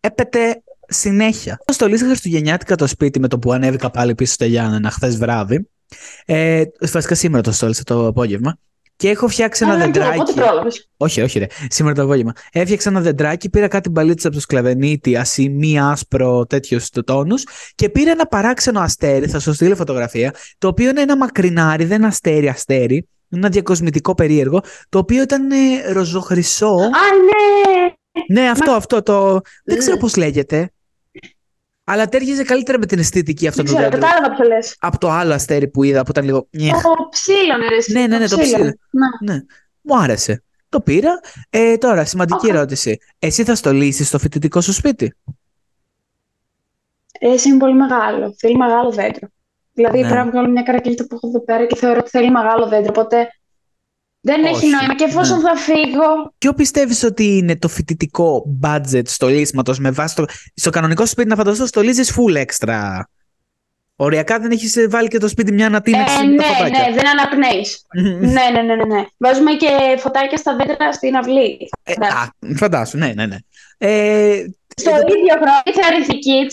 Έπεται 0.00 0.62
συνέχεια. 0.88 1.58
Στολίσα 1.66 2.06
χριστουγεννιάτικα 2.06 2.76
το 2.76 2.86
σπίτι 2.86 3.20
με 3.20 3.28
το 3.28 3.38
που 3.38 3.52
ανέβηκα 3.52 3.90
πάλι 3.90 4.14
πίσω 4.14 4.32
στα 4.32 4.44
Γιάννενα 4.46 4.90
χθες 4.90 5.16
βράδυ. 5.18 5.68
Ε, 6.24 6.62
βασικά 6.92 7.14
σήμερα 7.14 7.42
το 7.42 7.52
στόλισα 7.52 7.82
το 7.84 8.06
απόγευμα. 8.06 8.58
Και 9.02 9.08
έχω 9.08 9.28
φτιάξει 9.28 9.64
ένα 9.64 9.72
Α, 9.72 9.76
και 9.76 9.82
εγώ, 9.82 9.92
δεντράκι. 9.92 10.18
Πότε 10.18 10.32
πρόλαβες; 10.32 10.88
Όχι, 10.96 11.22
όχι, 11.22 11.38
ρε. 11.38 11.46
Σήμερα 11.68 11.94
το 11.94 12.02
απόγευμα. 12.02 12.32
Έφτιαξα 12.52 12.88
ένα 12.88 13.00
δεντράκι, 13.00 13.50
πήρα 13.50 13.68
κάτι 13.68 13.88
μπαλίτσα 13.88 14.26
από 14.26 14.36
το 14.36 14.42
σκλαβενίτι, 14.42 15.16
ασημή, 15.16 15.80
άσπρο, 15.80 16.46
τέτοιο 16.46 16.78
στο 16.78 17.04
τόνους 17.04 17.44
και 17.74 17.88
πήρα 17.88 18.10
ένα 18.10 18.26
παράξενο 18.26 18.80
αστέρι, 18.80 19.26
θα 19.28 19.38
σου 19.38 19.52
στείλω 19.54 19.74
φωτογραφία, 19.76 20.34
το 20.58 20.68
οποίο 20.68 20.90
είναι 20.90 21.00
ένα 21.00 21.16
μακρινάρι, 21.16 21.84
δεν 21.84 21.96
είναι 21.96 22.06
αστέρι-αστέρι, 22.06 22.94
είναι 22.94 23.06
ένα 23.28 23.48
διακοσμητικό 23.48 24.14
περίεργο, 24.14 24.60
το 24.88 24.98
οποίο 24.98 25.22
ήταν 25.22 25.50
ε, 25.50 25.92
ροζοχρυσό. 25.92 26.74
Α, 26.74 26.88
ναι. 27.24 28.40
ναι, 28.40 28.48
αυτό, 28.48 28.70
αυτό 28.70 29.02
το. 29.02 29.40
Δεν 29.64 29.78
ξέρω 29.78 29.96
Ε. 29.96 29.98
πώς 29.98 30.16
λέγεται. 30.16 30.70
Αλλά 31.84 32.06
ταίριαζε 32.08 32.42
καλύτερα 32.44 32.78
με 32.78 32.86
την 32.86 32.98
αισθητική 32.98 33.46
αυτό 33.46 33.62
Δεν 33.62 33.72
το 33.72 33.78
ξέρω, 33.78 33.90
δέντρο. 33.92 34.08
κατάλαβα 34.08 34.34
ποιο 34.36 34.46
λες. 34.48 34.76
Από 34.78 34.98
το 34.98 35.10
άλλο 35.10 35.32
αστέρι 35.34 35.68
που 35.68 35.82
είδα 35.82 36.02
που 36.02 36.10
ήταν 36.10 36.24
λίγο. 36.24 36.46
νιεχ. 36.50 36.82
Το 36.82 37.08
ψήλον, 37.10 37.58
ρε. 37.68 37.76
εσύ, 37.76 37.92
Ναι, 37.92 38.06
ναι, 38.06 38.18
ναι, 38.18 38.28
το 38.28 38.38
ψήλον. 38.38 38.78
Ναι. 38.90 39.32
Ναι, 39.34 39.40
μου 39.80 39.98
άρεσε. 39.98 40.42
Το 40.68 40.80
πήρα. 40.80 41.20
Ε, 41.50 41.76
τώρα, 41.76 42.04
σημαντική 42.04 42.46
Οκ. 42.46 42.52
ερώτηση. 42.54 42.98
Εσύ 43.18 43.44
θα 43.44 43.54
στολίσεις 43.54 44.08
στο 44.08 44.18
φοιτητικό 44.18 44.60
σου 44.60 44.72
σπίτι; 44.72 45.14
Ε, 47.20 47.28
Εσύ 47.32 47.48
είναι 47.48 47.58
πολύ 47.58 47.74
μεγάλο. 47.74 48.34
Θέλει 48.38 48.56
μεγάλο 48.56 48.90
δέντρο. 48.90 49.28
Δηλαδή 49.72 50.00
Ναι. 50.00 50.08
πρέπει 50.08 50.24
να 50.24 50.30
βγάλω 50.30 50.48
μια 50.48 50.62
καρακλίτα 50.62 51.06
που 51.06 51.14
έχω 51.14 51.28
εδώ 51.28 51.40
πέρα 51.44 51.66
και 51.66 51.76
θεωρώ 51.76 51.98
ότι 51.98 52.10
θέλει 52.10 52.30
μεγάλο 52.30 52.68
δέντρο. 52.68 52.92
Οπότε 52.96 53.28
δεν 54.24 54.44
έχει 54.44 54.54
Όχι. 54.54 54.66
νόημα. 54.68 54.94
Και 54.94 55.04
εφόσον 55.04 55.36
Ναι. 55.36 55.48
θα 55.48 55.56
φύγω. 55.56 56.32
Ποιο 56.38 56.52
πιστεύεις 56.52 57.02
ότι 57.02 57.24
είναι 57.36 57.56
το 57.56 57.68
φοιτητικό 57.68 58.58
budget 58.62 59.02
στολίσματος 59.04 59.78
με 59.78 59.90
βάση 59.90 60.14
το... 60.14 60.24
Στο 60.54 60.70
κανονικό 60.70 61.06
σπίτι 61.06 61.28
να 61.28 61.36
φανταστώ 61.36 61.66
στολίζεις 61.66 62.14
full 62.16 62.44
extra. 62.44 63.00
Οριακά 63.96 64.38
δεν 64.38 64.50
έχεις 64.50 64.76
ε, 64.76 64.88
βάλει 64.88 65.08
και 65.08 65.18
το 65.18 65.28
σπίτι 65.28 65.52
μια 65.52 65.66
ανατείναξη 65.66 66.14
Ε, 66.14 66.26
με 66.26 66.36
τα 66.36 66.42
ναι, 66.48 66.54
φωτάκια. 66.54 66.88
ναι, 66.88 66.94
δεν 66.94 67.08
αναπνέεις. 67.08 67.86
ναι, 68.20 68.50
ναι, 68.52 68.62
ναι, 68.62 68.74
ναι, 68.74 68.84
ναι. 68.94 69.04
Βάζουμε 69.18 69.52
και 69.52 69.66
φωτάκια 69.98 70.36
στα 70.36 70.56
δέντρα 70.56 70.92
στην 70.92 71.16
αυλή. 71.16 71.68
Ε, 71.82 71.92
Ναι. 71.98 72.06
α, 72.06 72.28
φαντάσου, 72.56 72.98
ναι, 72.98 73.12
ναι, 73.16 73.26
ναι. 73.26 73.36
Ε, 73.78 74.44
Στο 74.76 74.90
ίδιο 74.90 75.34
χρόνο 75.36 75.62
ήρθε 75.64 75.80
αριθμική. 75.92 76.46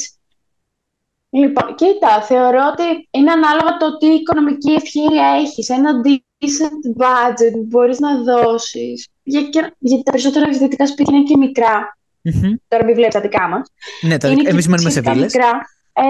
Λοιπόν, 1.29 1.75
κοίτα, 1.75 2.21
θεωρώ 2.21 2.59
ότι 2.71 3.07
είναι 3.11 3.31
ανάλογα 3.31 3.77
το 3.77 3.97
τι 3.97 4.05
οικονομική 4.07 4.71
ευκαιρία 4.71 5.27
έχεις. 5.43 5.69
Ένα 5.69 5.91
decent 6.39 7.01
budget 7.01 7.51
που 7.51 7.65
μπορείς 7.67 7.99
να 7.99 8.21
δώσεις. 8.23 9.07
Για, 9.23 9.41
και- 9.41 9.73
γιατί 9.79 10.03
τα 10.03 10.11
περισσότερα 10.11 10.53
φοιτητικά 10.53 10.87
σπίτια 10.87 11.15
είναι 11.17 11.23
και 11.25 11.37
μικρά. 11.37 11.97
μμμ. 12.21 12.53
Τώρα 12.67 12.85
μην 12.85 12.95
βλέπεις 12.95 13.13
τα 13.13 13.21
δικά 13.21 13.47
μας. 13.47 13.71
ναι, 14.01 14.17
τα, 14.17 14.27
είναι 14.29 14.41
και 14.41 14.49
εμείς 14.49 14.67
μένουμε 14.67 14.89
σε 14.89 14.95
σχετικά 14.95 15.13
βίλες. 15.13 15.33
μικρά. 15.33 15.49
Ε, 15.93 16.03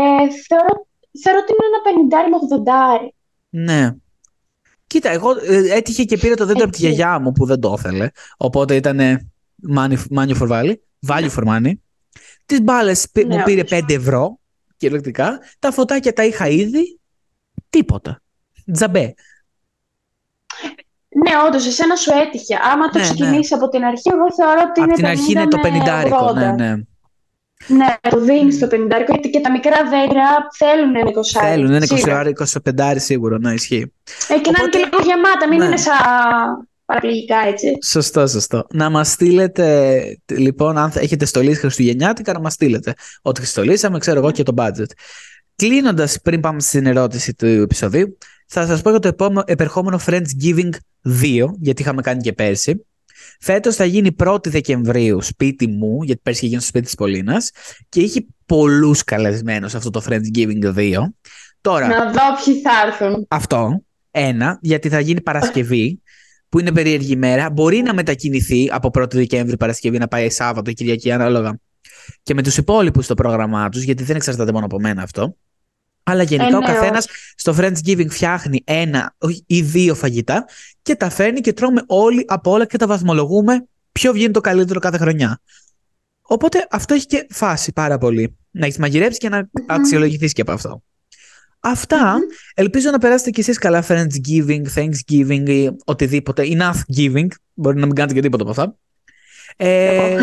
θεωρώ, 0.48 0.88
θεωρώ 1.24 1.40
ότι 1.40 1.52
είναι 1.52 1.66
ένα 1.74 1.82
πενιντάρι 1.84 2.30
με 2.30 2.36
ογδοντάρι. 2.36 3.14
Ναι. 3.50 3.96
Κοίτα, 4.88 5.10
εγώ 5.10 5.30
ε, 5.32 5.74
έτυχε 5.76 6.04
και 6.04 6.18
πήρα 6.18 6.36
το 6.36 6.46
δέντρο 6.46 6.64
από 6.64 6.72
τη 6.72 6.78
Εκεί. 6.86 6.88
γιαγιά 6.96 7.20
μου 7.20 7.32
που 7.32 7.46
δεν 7.46 7.60
το 7.60 7.76
ήθελε. 7.78 8.10
Οπότε 8.38 8.76
ήταν 8.76 9.00
money 9.76 9.98
for 10.40 10.48
value, 10.50 10.74
value 11.08 11.30
for 11.38 11.44
money. 11.48 11.72
Τις 12.46 12.62
μπάλες 12.62 13.08
Ναι, 13.14 13.36
μου 13.36 13.44
πήρε 13.44 13.60
όντως. 13.62 13.80
5 13.80 13.94
ευρώ 13.94 14.40
κυριολεκτικά. 14.78 15.40
Τα 15.60 15.72
φωτάκια 15.72 16.14
τα 16.14 16.26
είχα 16.26 16.48
ήδη. 16.48 17.00
Τίποτα. 17.70 18.22
Τζαμπέ. 18.72 19.14
Ναι, 21.24 21.32
όντως, 21.48 21.68
εσένα 21.68 21.96
σου 21.96 22.12
έτυχε. 22.24 22.56
Άμα 22.74 22.90
το 22.90 22.98
Ναι, 22.98 23.04
ναι. 23.06 23.10
ξεκινήσει 23.14 23.54
από 23.54 23.70
την 23.70 23.84
αρχή, 23.84 24.10
εγώ 24.14 24.34
θεωρώ 24.34 24.62
ότι 24.70 24.80
Από 24.82 24.84
είναι 24.84 24.94
την 24.94 25.06
αρχή 25.06 25.32
είναι 25.32 25.48
το 25.48 25.58
50 25.64 25.72
με 25.72 26.10
50. 26.10 26.30
80. 26.30 26.34
Ναι, 26.36 26.52
ναι. 26.52 26.76
Ναι, 27.68 27.86
το 28.10 28.20
δίνεις 28.20 28.60
το 28.60 28.68
50 28.72 28.78
γιατί 29.08 29.30
και 29.30 29.40
τα 29.40 29.52
μικρά 29.52 29.78
δέντρα 29.90 30.28
θέλουν 30.58 30.96
ένα 30.96 31.10
20. 31.10 31.40
Θέλουν, 31.42 31.74
είναι 31.74 31.86
σίγουρα. 31.86 32.22
20 32.22 32.44
25 32.76 32.96
σίγουρο, 33.00 33.38
ναι, 33.38 33.54
ισχύει. 33.54 33.94
Ε, 34.28 34.40
και 34.40 34.52
να 34.52 34.58
είναι 34.58 34.58
Οπότε- 34.60 34.78
και 34.78 34.78
λίγο 34.84 34.98
γεμάτα, 35.04 35.48
μην 35.50 35.60
Ναι. 35.60 35.66
είναι 35.66 35.78
σαν 35.78 35.96
παραπληγικά 36.86 37.38
έτσι. 37.48 37.78
Σωστό, 37.86 38.28
σωστό. 38.28 38.68
Να 38.74 38.90
μας 38.90 39.12
στείλετε, 39.12 40.02
λοιπόν, 40.26 40.78
αν 40.78 40.92
θα- 40.92 41.00
έχετε 41.00 41.26
στολίσει 41.26 41.60
Χριστουγεννιάτικα, 41.60 42.34
να 42.34 42.40
μας 42.40 42.54
στείλετε. 42.54 42.94
Ότι 43.22 43.46
στολίσαμε, 43.46 44.00
ξέρω 44.00 44.20
εγώ 44.20 44.32
και 44.32 44.44
το 44.44 44.54
budget. 44.58 44.90
Κλείνοντας, 45.56 46.18
πριν 46.24 46.40
πάμε 46.42 46.60
στην 46.60 46.86
ερώτηση 46.86 47.34
του 47.34 47.46
επεισοδίου, 47.46 48.18
θα 48.48 48.66
σας 48.66 48.82
πω 48.82 48.90
για 48.90 49.00
το 49.00 49.08
επόμενο, 49.08 49.44
επερχόμενο 49.46 50.00
Friendsgiving 50.06 50.70
2, 51.04 51.48
γιατί 51.60 51.82
είχαμε 51.82 52.02
κάνει 52.02 52.22
και 52.22 52.34
πέρσι. 52.34 52.86
Φέτος 53.40 53.76
θα 53.76 53.86
γίνει 53.86 54.16
1η 54.24 54.48
Δεκεμβρίου 54.48 55.22
σπίτι 55.22 55.68
μου, 55.68 56.04
γιατί 56.04 56.22
πέρσι 56.24 56.40
είχε 56.40 56.48
γίνει 56.48 56.60
στο 56.62 56.70
σπίτι 56.70 56.86
της 56.86 56.96
Πολίνας, 56.96 57.52
και 57.90 58.00
είχε 58.02 58.26
πολλούς 58.46 59.04
καλεσμένους 59.04 59.76
αυτό 59.76 59.90
το 59.90 60.04
Friendsgiving 60.10 60.74
2. 60.76 61.14
Τώρα, 61.62 61.88
Να 61.88 62.12
δω 62.12 62.20
ποιοι 62.46 62.62
θα 62.62 62.72
έρθουν. 62.86 63.26
αυτό. 63.30 63.84
Ένα, 64.12 64.60
γιατί 64.62 64.90
θα 64.90 65.00
γίνει 65.00 65.22
Παρασκευή, 65.22 66.02
που 66.50 66.60
είναι 66.60 66.72
περίεργη 66.72 67.12
ημέρα. 67.12 67.50
Μπορεί 67.50 67.82
να 67.82 67.94
μετακινηθεί 67.94 68.68
από 68.72 68.90
1η 68.94 69.14
Δεκέμβρη 69.14 69.58
Παρασκευή 69.58 69.98
να 69.98 70.08
πάει 70.08 70.30
Σάββατο, 70.30 70.72
Κυριακή, 70.72 71.12
ανάλογα. 71.12 71.60
Και 72.24 72.34
με 72.34 72.44
τους 72.44 72.58
υπόλοιπους 72.58 73.06
στο 73.06 73.14
πρόγραμμά 73.14 73.70
τους, 73.70 73.82
γιατί 73.84 74.04
δεν 74.04 74.16
εξαρτάται 74.16 74.52
μόνο 74.52 74.66
από 74.66 74.80
μένα 74.80 75.02
αυτό. 75.02 75.36
Αλλά 76.04 76.24
γενικά 76.24 76.50
Ε, 76.50 76.56
ο 76.56 76.60
ναι, 76.60 76.66
καθένας 76.66 77.06
όχι. 77.06 77.16
στο 77.36 77.56
Friendsgiving 77.58 78.10
φτιάχνει 78.10 78.62
ένα 78.66 79.16
ή 79.46 79.62
δύο 79.62 79.96
φαγητά 79.96 80.46
και 80.90 80.96
τα 80.96 81.10
φέρνει 81.10 81.40
και 81.42 81.54
τρώμε 81.54 81.84
όλοι 81.88 82.26
από 82.28 82.52
όλα 82.52 82.66
και 82.66 82.78
τα 82.78 82.88
βαθμολογούμε 82.88 83.68
ποιο 83.92 84.12
βγαίνει 84.14 84.34
το 84.34 84.42
καλύτερο 84.42 84.80
κάθε 84.80 84.98
χρονιά. 84.98 85.40
Οπότε 86.22 86.68
αυτό 86.70 86.94
έχει 86.94 87.06
και 87.06 87.28
φάση 87.30 87.74
πάρα 87.74 87.98
πολύ. 87.98 88.38
Να 88.52 88.66
έχεις 88.66 88.78
μαγειρέψει 88.78 89.20
και 89.20 89.30
να 89.30 89.50
αξιολογηθείς 89.68 90.34
και 90.34 90.42
από 90.42 90.52
αυτό. 90.52 90.84
Αυτά. 91.60 92.14
Μμμ. 92.14 92.22
Ελπίζω 92.54 92.90
να 92.90 92.98
περάσετε 92.98 93.30
κι 93.30 93.40
εσείς 93.40 93.58
καλά 93.58 93.84
Friendsgiving, 93.88 94.62
Thanksgiving 94.76 95.50
ή 95.50 95.70
οτιδήποτε. 95.86 96.44
Enough 96.46 96.98
giving. 96.98 97.28
Μπορεί 97.54 97.80
να 97.80 97.86
μην 97.86 97.96
κάνετε 97.96 98.14
και 98.14 98.22
τίποτα 98.22 98.44
από 98.44 98.52
αυτά. 98.52 98.76
Ε, 99.58 100.16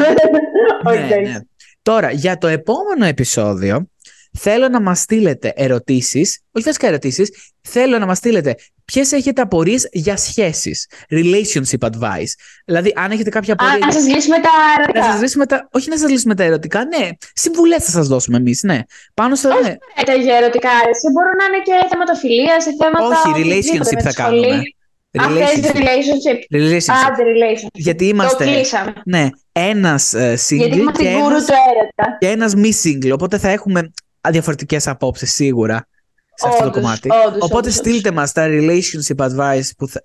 Όχι, 0.84 0.98
ναι, 0.98 1.06
εντάξει. 1.06 1.32
ναι. 1.32 1.38
Τώρα, 1.82 2.10
για 2.10 2.38
το 2.38 2.46
επόμενο 2.46 3.04
επεισόδιο, 3.04 3.90
θέλω 4.38 4.68
να 4.68 4.80
μας 4.80 5.00
στείλετε 5.00 5.52
ερωτήσεις, 5.56 6.40
όχι 6.52 6.64
βασικά 6.64 6.86
ερωτήσεις, 6.86 7.30
θέλω 7.60 7.98
να 7.98 8.06
μας 8.06 8.18
στείλετε 8.18 8.54
ποιες 8.84 9.12
έχετε 9.12 9.40
απορίες 9.40 9.88
για 9.92 10.16
σχέσεις, 10.16 10.86
relationship 11.10 11.88
advice. 11.90 12.32
Δηλαδή, 12.64 12.92
αν 12.96 13.10
έχετε 13.10 13.30
κάποια 13.30 13.54
Α, 13.54 13.56
απορία... 13.60 13.86
να 13.86 13.92
σας 13.92 14.06
λύσουμε 14.06 14.36
τα 14.40 14.50
να 14.50 14.84
σας 14.84 14.94
ερωτικά. 14.96 15.20
λύσουμε 15.22 15.46
τα... 15.46 15.68
Όχι 15.72 15.88
να 15.90 15.98
σας 15.98 16.10
λύσουμε 16.10 16.34
τα 16.34 16.44
ερωτικά, 16.44 16.84
ναι. 16.84 17.08
Συμβουλές 17.34 17.84
θα 17.84 17.90
σας 17.90 18.06
δώσουμε 18.08 18.36
εμείς, 18.36 18.62
ναι. 18.62 18.78
Πάνω 19.14 19.34
στο... 19.34 19.48
Όχι, 19.48 19.62
ναι. 19.62 19.74
Ε, 19.96 20.02
τα 20.04 20.14
για 20.14 20.36
ερωτικά 20.36 20.68
αρέσει. 20.70 21.06
Μπορούν 21.12 21.36
να 21.40 21.44
είναι 21.44 21.62
και 21.64 21.88
θέματα 21.90 22.14
φιλία, 22.14 22.56
θέματα. 22.80 23.06
Όχι, 23.06 23.28
οτιδήποτε 23.40 23.88
relationship 23.90 23.94
με 23.96 24.00
θα 24.02 24.08
τη 24.08 24.14
σχολή. 24.20 24.40
κάνουμε. 24.40 24.62
Α, 25.18 25.28
θες 25.28 25.70
Relationship. 25.72 25.76
relationship. 25.76 26.38
relationship. 26.56 26.94
Άντε, 27.06 27.22
relationship. 27.34 27.68
Γιατί 27.72 28.04
Το 28.04 28.10
είμαστε... 28.10 28.44
κλείσαμε. 28.44 28.92
Ναι, 29.04 29.28
ένας 29.52 30.14
ε, 30.14 30.34
Γιατί 30.48 30.74
single 30.74 30.78
είμαστε 30.78 31.02
και 31.02 31.10
γκουρού 31.10 31.26
ένας, 31.34 31.44
του 31.44 31.52
έρωτα. 31.70 32.16
και 32.18 32.26
ένας 32.28 32.54
μη 32.54 32.70
single. 32.84 33.10
Οπότε 33.12 33.38
θα 33.38 33.48
έχουμε 33.48 33.90
διαφορετικές 34.30 34.86
απόψεις 34.86 35.32
σίγουρα 35.32 35.88
σε 36.34 36.48
αυτό 36.48 36.58
το 36.62 36.66
Όντως, 36.66 36.80
κομμάτι. 36.82 37.08
όντως, 37.26 37.42
Οπότε 37.42 37.56
όντως, 37.56 37.74
στείλτε 37.74 38.10
μας 38.10 38.32
τα 38.32 38.46
relationship 38.48 39.16
advice, 39.16 39.70
που 39.78 39.88
θα, 39.88 40.00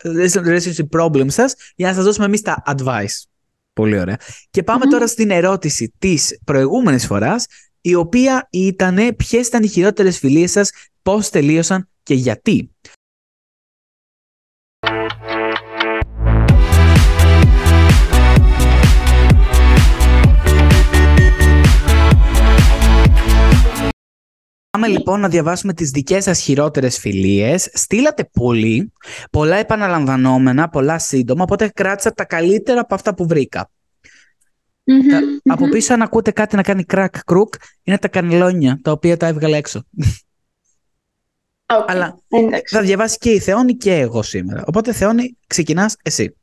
relationship 0.46 1.00
problems 1.00 1.32
σας 1.32 1.56
για 1.76 1.88
να 1.88 1.94
σας 1.94 2.04
δώσουμε 2.04 2.26
εμείς 2.26 2.42
τα 2.42 2.64
advice. 2.68 3.24
Πολύ 3.74 4.00
ωραία. 4.00 4.18
Και 4.50 4.64
πάμε 4.64 4.86
Μμμ. 4.86 4.92
τώρα 4.92 5.08
στην 5.08 5.30
ερώτηση 5.32 5.94
της 5.98 6.40
προηγούμενης 6.46 7.06
φοράς, 7.06 7.46
η 7.82 7.96
οποία 7.96 8.48
ήταν 8.52 9.16
ποιες 9.16 9.48
ήταν 9.48 9.64
οι 9.64 9.68
χειρότερες 9.68 10.18
φιλίες 10.18 10.52
σας, 10.52 10.72
πώς 11.02 11.30
τελείωσαν 11.30 11.90
και 12.04 12.14
γιατί. 12.14 12.76
Πάμε 24.72 24.88
λοιπόν 24.88 25.20
να 25.20 25.28
διαβάσουμε 25.30 25.74
τις 25.74 25.90
δικές 25.92 26.24
σας 26.24 26.40
χειρότερες 26.40 27.00
φιλίες. 27.00 27.70
Στείλατε 27.74 28.30
πολύ, 28.34 28.92
πολλά 29.32 29.56
επαναλαμβανόμενα, 29.56 30.70
πολλά 30.70 31.00
σύντομα, 31.00 31.44
οπότε 31.44 31.68
κράτησα 31.68 32.14
τα 32.14 32.26
καλύτερα 32.26 32.80
από 32.82 32.96
αυτά 32.96 33.16
που 33.16 33.28
βρήκα. 33.28 33.70
Μμμ, 34.84 35.08
Τα- 35.10 35.20
μμμ. 35.22 35.54
Από 35.54 35.70
πίσω 35.70 35.94
αν 35.94 36.02
ακούτε 36.02 36.32
κάτι 36.32 36.56
να 36.56 36.64
κάνει 36.64 36.84
κρακ 36.94 37.08
κρουκ, 37.26 37.54
είναι 37.84 37.98
τα 37.98 38.08
κανελόνια, 38.08 38.80
τα 38.84 38.92
οποία 38.92 39.18
τα 39.18 39.28
έβγαλα 39.28 39.58
έξω. 39.58 39.84
Οκ, 41.66 41.92
Αλλά 41.92 42.18
εντάξει. 42.28 42.76
θα 42.76 42.82
διαβάσει 42.82 43.18
και 43.18 43.30
η 43.32 43.40
Θεώνη 43.39 43.74
και 43.76 43.94
εγώ 43.96 44.22
σήμερα. 44.22 44.64
Οπότε 44.68 44.94
Θεώνη, 44.94 45.38
ξεκινάς 45.48 45.96
εσύ. 46.04 46.36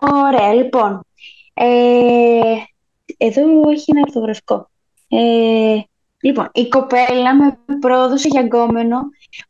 Ωραία, 0.00 0.54
λοιπόν. 0.54 1.00
Ε, 1.54 1.66
εδώ 3.16 3.70
έχει 3.70 3.84
ένα 3.90 4.00
ορθογραφικό. 4.06 4.70
Ε, 5.08 5.78
λοιπόν, 6.20 6.50
η 6.52 6.68
κοπέλα 6.68 7.34
με 7.34 7.58
πρόδωσε 7.80 8.28
για 8.28 8.40
γκόμενο 8.40 9.00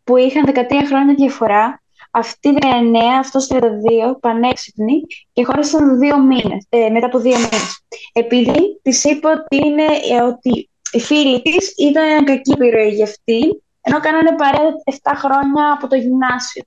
που 0.04 0.16
είχαν 0.16 0.44
13 0.46 0.62
χρόνια 0.86 1.14
διαφορά. 1.14 1.82
Αυτή 2.10 2.58
19, 2.60 3.18
αυτός 3.18 3.46
32, 3.46 3.58
πανέξυπνη 4.20 5.00
και 5.32 5.44
χώρισαν 5.44 5.98
δύο 5.98 6.18
μήνες, 6.18 6.66
ε, 6.68 6.88
μετά 6.88 7.06
από 7.06 7.18
δύο 7.18 7.36
μήνες. 7.36 7.84
Επειδή 8.12 8.80
της 8.82 9.04
είπε 9.04 9.28
ότι, 9.28 9.56
είναι, 9.56 9.84
ε, 10.10 10.22
ότι 10.22 10.68
οι 10.92 11.00
φίλοι 11.00 11.42
της 11.42 11.74
ήταν 11.76 12.24
κακή 12.24 12.52
επιρροή 12.52 12.88
για 12.88 13.04
αυτή, 13.04 13.62
ενώ 13.80 14.00
κάνανε 14.00 14.34
παρέα 14.36 14.60
7 14.84 15.12
χρόνια 15.14 15.72
από 15.72 15.88
το 15.88 15.96
γυμνάσιο. 15.96 16.62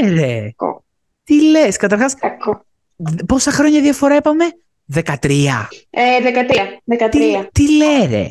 Ε, 0.00 0.08
ρε. 0.14 0.52
Κακό. 0.56 0.84
Τι 1.24 1.42
λες, 1.42 1.76
καταρχάς, 1.76 2.14
Κακό. 2.14 2.64
πόσα 3.26 3.50
χρόνια 3.50 3.80
διαφορά 3.80 4.16
είπαμε; 4.16 4.44
13. 4.94 5.68
Ε, 5.90 6.20
13. 6.20 6.80
13. 6.84 7.10
Τι, 7.10 7.48
τι 7.52 7.76
λέ 7.76 8.06
ρε. 8.06 8.26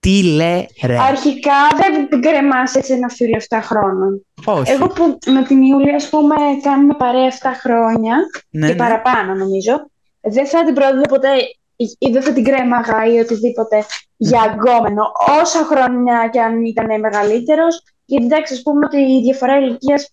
Τι 0.00 0.22
λες 0.24 0.64
ρε. 0.84 0.98
Αρχικά 0.98 1.52
δεν 1.76 2.20
κρεμάς 2.20 2.74
έτσι 2.74 2.92
ένα 2.92 3.08
φίλο 3.08 3.36
7 3.48 3.58
χρόνων. 3.62 4.26
Όχι. 4.44 4.72
Εγώ 4.72 4.86
που 4.86 5.18
με 5.26 5.42
την 5.42 5.62
Ιούλια, 5.62 5.94
ας 5.96 6.08
πούμε, 6.08 6.34
κάνουμε 6.62 6.94
παρέα 6.94 7.28
7 7.28 7.34
χρόνια 7.60 8.16
ναι, 8.50 8.66
και 8.66 8.72
ναι. 8.72 8.78
παραπάνω 8.78 9.34
νομίζω, 9.34 9.90
δεν 10.20 10.46
θα 10.46 10.64
την 10.64 10.74
πρόδιδα 10.74 11.08
ποτέ 11.08 11.28
ή- 11.76 11.96
ή 11.98 12.10
δεν 12.10 12.22
θα 12.22 12.32
την 12.32 12.44
κρέμαγα 12.44 13.06
ή 13.12 13.18
οτιδήποτε 13.18 13.84
για 14.16 14.40
γκόμενο, 14.40 15.02
όσα 15.42 15.64
χρόνια 15.64 16.28
κι 16.32 16.38
αν 16.38 16.64
ήταν 16.64 17.00
μεγαλύτερος, 17.00 17.82
γιατί 18.04 18.24
εντάξει, 18.24 18.54
ας 18.54 18.62
πούμε 18.62 18.84
ότι 18.86 18.96
η 19.00 19.20
διαφορά 19.22 19.58
ηλικίας 19.58 20.10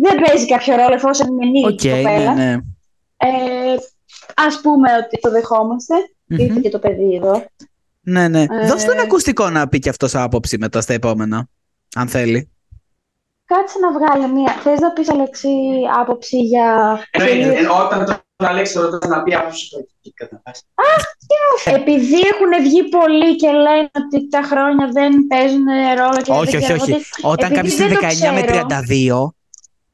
δεν 0.00 0.20
παίζει 0.26 0.46
κάποιο 0.46 0.76
ρόλο 0.76 0.94
εφόσον 0.94 1.26
είναι 1.28 1.46
ενήλικη 1.46 1.88
Οκ, 1.90 1.96
η 1.98 2.02
ναι, 2.02 2.10
κοπέλα. 2.12 2.34
ναι. 2.34 2.52
Ε, 3.16 3.74
ας 4.34 4.60
πούμε 4.62 4.88
ότι 5.04 5.20
το 5.20 5.30
δεχόμαστε, 5.30 5.94
Μμμ. 6.24 6.38
ήρθε 6.38 6.60
και 6.60 6.68
το 6.70 6.78
παιδί 6.78 7.14
εδώ. 7.14 7.44
Ναι, 8.00 8.28
ναι. 8.28 8.40
Ε, 8.42 8.66
Δώσ' 8.66 8.84
του 8.84 8.90
ένα 8.90 9.02
ακουστικό 9.02 9.50
να 9.50 9.68
πει 9.68 9.78
και 9.78 9.88
αυτός 9.88 10.14
άποψη 10.14 10.58
μετά 10.58 10.80
στα 10.80 10.92
επόμενα. 10.92 11.48
Αν 11.94 12.08
θέλει. 12.08 12.50
Κάτσε 13.44 13.78
να 13.78 13.92
βγάλει 13.92 14.32
μία. 14.32 14.52
Θες 14.62 14.80
να 14.80 14.92
πεις, 14.92 15.10
Αλεξή, 15.10 15.48
άποψη 16.00 16.36
για... 16.36 16.98
Εννοείται, 17.10 17.58
ε, 17.58 17.66
όταν 17.84 18.04
τον 18.04 18.48
Αλέξη 18.48 18.74
το 18.74 18.80
ρωτάς 18.80 19.10
να 19.10 19.22
πει 19.22 19.34
άποψη 19.34 19.70
του 19.70 19.88
εκεί 19.98 20.12
καταρχάς. 20.12 20.66
Επειδή 21.64 22.18
έχουν 22.32 22.64
βγει 22.64 22.88
πολλοί 22.88 23.36
και 23.36 23.50
λένε 23.50 23.90
ότι 23.92 24.28
τα 24.28 24.42
χρόνια 24.42 24.88
δεν 24.92 25.26
παίζουν 25.26 25.64
ρόλο 25.96 26.20
και 26.22 26.32
όχι, 26.32 26.50
δεν 26.50 26.60
όχι, 26.60 26.62
ξέρω 26.62 26.78
όχι. 26.82 26.92
τι, 26.92 27.00
Όταν 27.22 27.52
επειδή 27.52 27.94
κάποιος 27.94 28.20
είναι 28.20 28.34
δεν 28.40 28.44
το 28.44 28.66
19 28.66 28.66
με 29.04 29.12
ξέρω. 29.12 29.32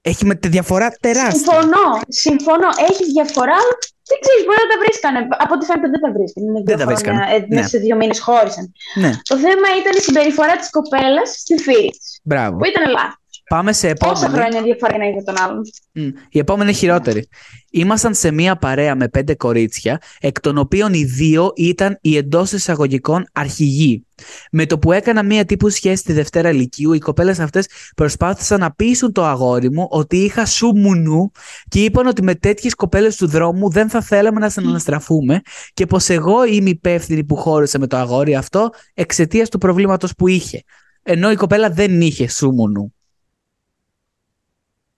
32, 0.02 0.10
έχει 0.10 0.24
με 0.24 0.34
τη 0.34 0.48
διαφορά 0.48 0.96
τεράστια. 1.00 1.30
Συμφωνώ, 1.30 2.00
συμφωνώ. 2.08 2.68
Έχει 2.90 3.04
διαφορά, 3.04 3.52
αλλά 3.52 3.74
δεν 4.10 4.18
ξέρεις, 4.24 4.42
μπορεί 4.46 4.58
να 4.64 4.70
τα 4.72 4.78
βρίσκανε. 4.84 5.18
Από 5.44 5.52
ό,τι 5.56 5.64
φαίνεται 5.68 5.88
δεν 5.94 6.02
τα 6.06 6.10
βρίσκανε. 6.16 6.44
Είναι 6.48 6.60
Δεν 6.68 6.70
δύο 6.70 6.78
τα 6.82 6.86
βρίσκανε, 6.90 7.18
χρόνια, 7.22 7.34
ε, 7.36 7.38
ναι. 7.48 7.56
Μέσα 7.56 7.68
σε 7.74 7.78
δύο 7.84 7.96
μήνες 8.00 8.18
χώρισαν. 8.26 8.64
Ναι, 9.02 9.10
Το 9.30 9.36
θέμα 9.44 9.66
ήταν 9.80 9.92
η 10.00 10.02
συμπεριφορά 10.08 10.54
της 10.60 10.68
κοπέλας 10.76 11.28
στη 11.42 11.54
φίλη 11.64 11.90
της. 12.00 12.08
μπράβο. 12.30 12.54
Που 12.58 12.66
ήταν 12.72 12.84
λάθος. 12.96 13.20
Πάμε 13.48 13.72
σε 13.72 13.92
Πόσα 13.92 14.10
επόμενη. 14.12 14.34
χρόνια 14.34 14.62
διαφορά 14.62 14.94
είναι 14.94 15.10
για 15.10 15.22
τον 15.22 15.34
άλλον; 15.38 15.60
Μμ, 15.92 16.08
Η 16.28 16.38
επόμενη 16.38 16.68
είναι 16.68 16.78
χειρότερη. 16.78 17.28
Ήμασταν 17.70 18.14
σε 18.14 18.30
μία 18.30 18.56
παρέα 18.56 18.94
με 18.94 19.08
πέντε 19.08 19.34
κορίτσια, 19.34 20.00
εκ 20.20 20.40
των 20.40 20.58
οποίων 20.58 20.92
οι 20.94 21.04
δύο 21.04 21.52
ήταν 21.56 21.98
οι 22.00 22.16
εντός 22.16 22.52
εισαγωγικών 22.52 23.26
αρχηγοί. 23.32 24.06
Με 24.50 24.66
το 24.66 24.78
που 24.78 24.92
έκανα 24.92 25.22
μία 25.22 25.44
τύπου 25.44 25.68
σχέση 25.68 25.96
στη 25.96 26.12
Δευτέρα 26.12 26.52
Λυκείου, 26.52 26.92
οι 26.92 26.98
κοπέλες 26.98 27.38
αυτές 27.38 27.68
προσπάθησαν 27.96 28.60
να 28.60 28.72
πείσουν 28.74 29.12
το 29.12 29.24
αγόρι 29.24 29.70
μου 29.72 29.86
ότι 29.90 30.16
είχα 30.16 30.46
σου 30.46 30.72
μουνού 30.76 31.30
και 31.68 31.84
είπαν 31.84 32.06
ότι 32.06 32.22
με 32.22 32.34
τέτοιες 32.34 32.74
κοπέλες 32.74 33.16
του 33.16 33.26
δρόμου 33.26 33.70
δεν 33.70 33.88
θα 33.88 34.00
θέλαμε 34.02 34.40
να 34.40 34.48
συναναστραφούμε 34.48 35.40
και 35.74 35.86
πως 35.86 36.08
εγώ 36.08 36.44
είμαι 36.44 36.70
υπεύθυνη 36.70 37.24
που 37.24 37.36
χώρισε 37.36 37.78
με 37.78 37.86
το 37.86 37.96
αγόρι 37.96 38.34
αυτό 38.36 38.70
εξαιτίας 38.94 39.48
του 39.48 39.58
προβλήματος 39.58 40.14
που 40.14 40.28
είχε. 40.28 40.62
Ενώ 41.02 41.30
η 41.30 41.34
κοπέλα 41.34 41.70
δεν 41.70 42.00
είχε 42.00 42.28
σου 42.28 42.50
μουνού. 42.50 42.95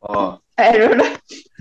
Ω, 0.08 0.38
Έρωνα. 0.54 1.04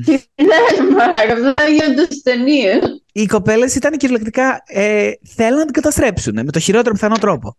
Τι 0.05 0.11
λες, 0.43 0.89
μαλάκα, 0.91 1.33
αυτό 1.33 1.53
θα 1.57 1.69
γίνονται 1.69 2.03
στις 2.03 2.21
ταινίες. 2.21 3.03
οι 3.11 3.25
κοπέλες 3.25 3.75
ήταν 3.75 3.97
κυριολεκτικά. 3.97 4.61
Ε, 4.65 5.11
θέλουν 5.35 5.57
να 5.57 5.63
την 5.65 5.73
καταστρέψουν 5.73 6.33
με 6.33 6.51
το 6.51 6.59
χειρότερο 6.59 6.93
πιθανό 6.93 7.17
τρόπο. 7.17 7.57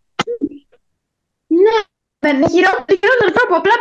Ναι, 1.47 1.79
με 2.19 2.39
με 2.39 2.49
χειρό- 2.49 2.85
με 2.89 2.95
χειρότερο 3.01 3.31
τρόπο, 3.35 3.55
απλά 3.57 3.73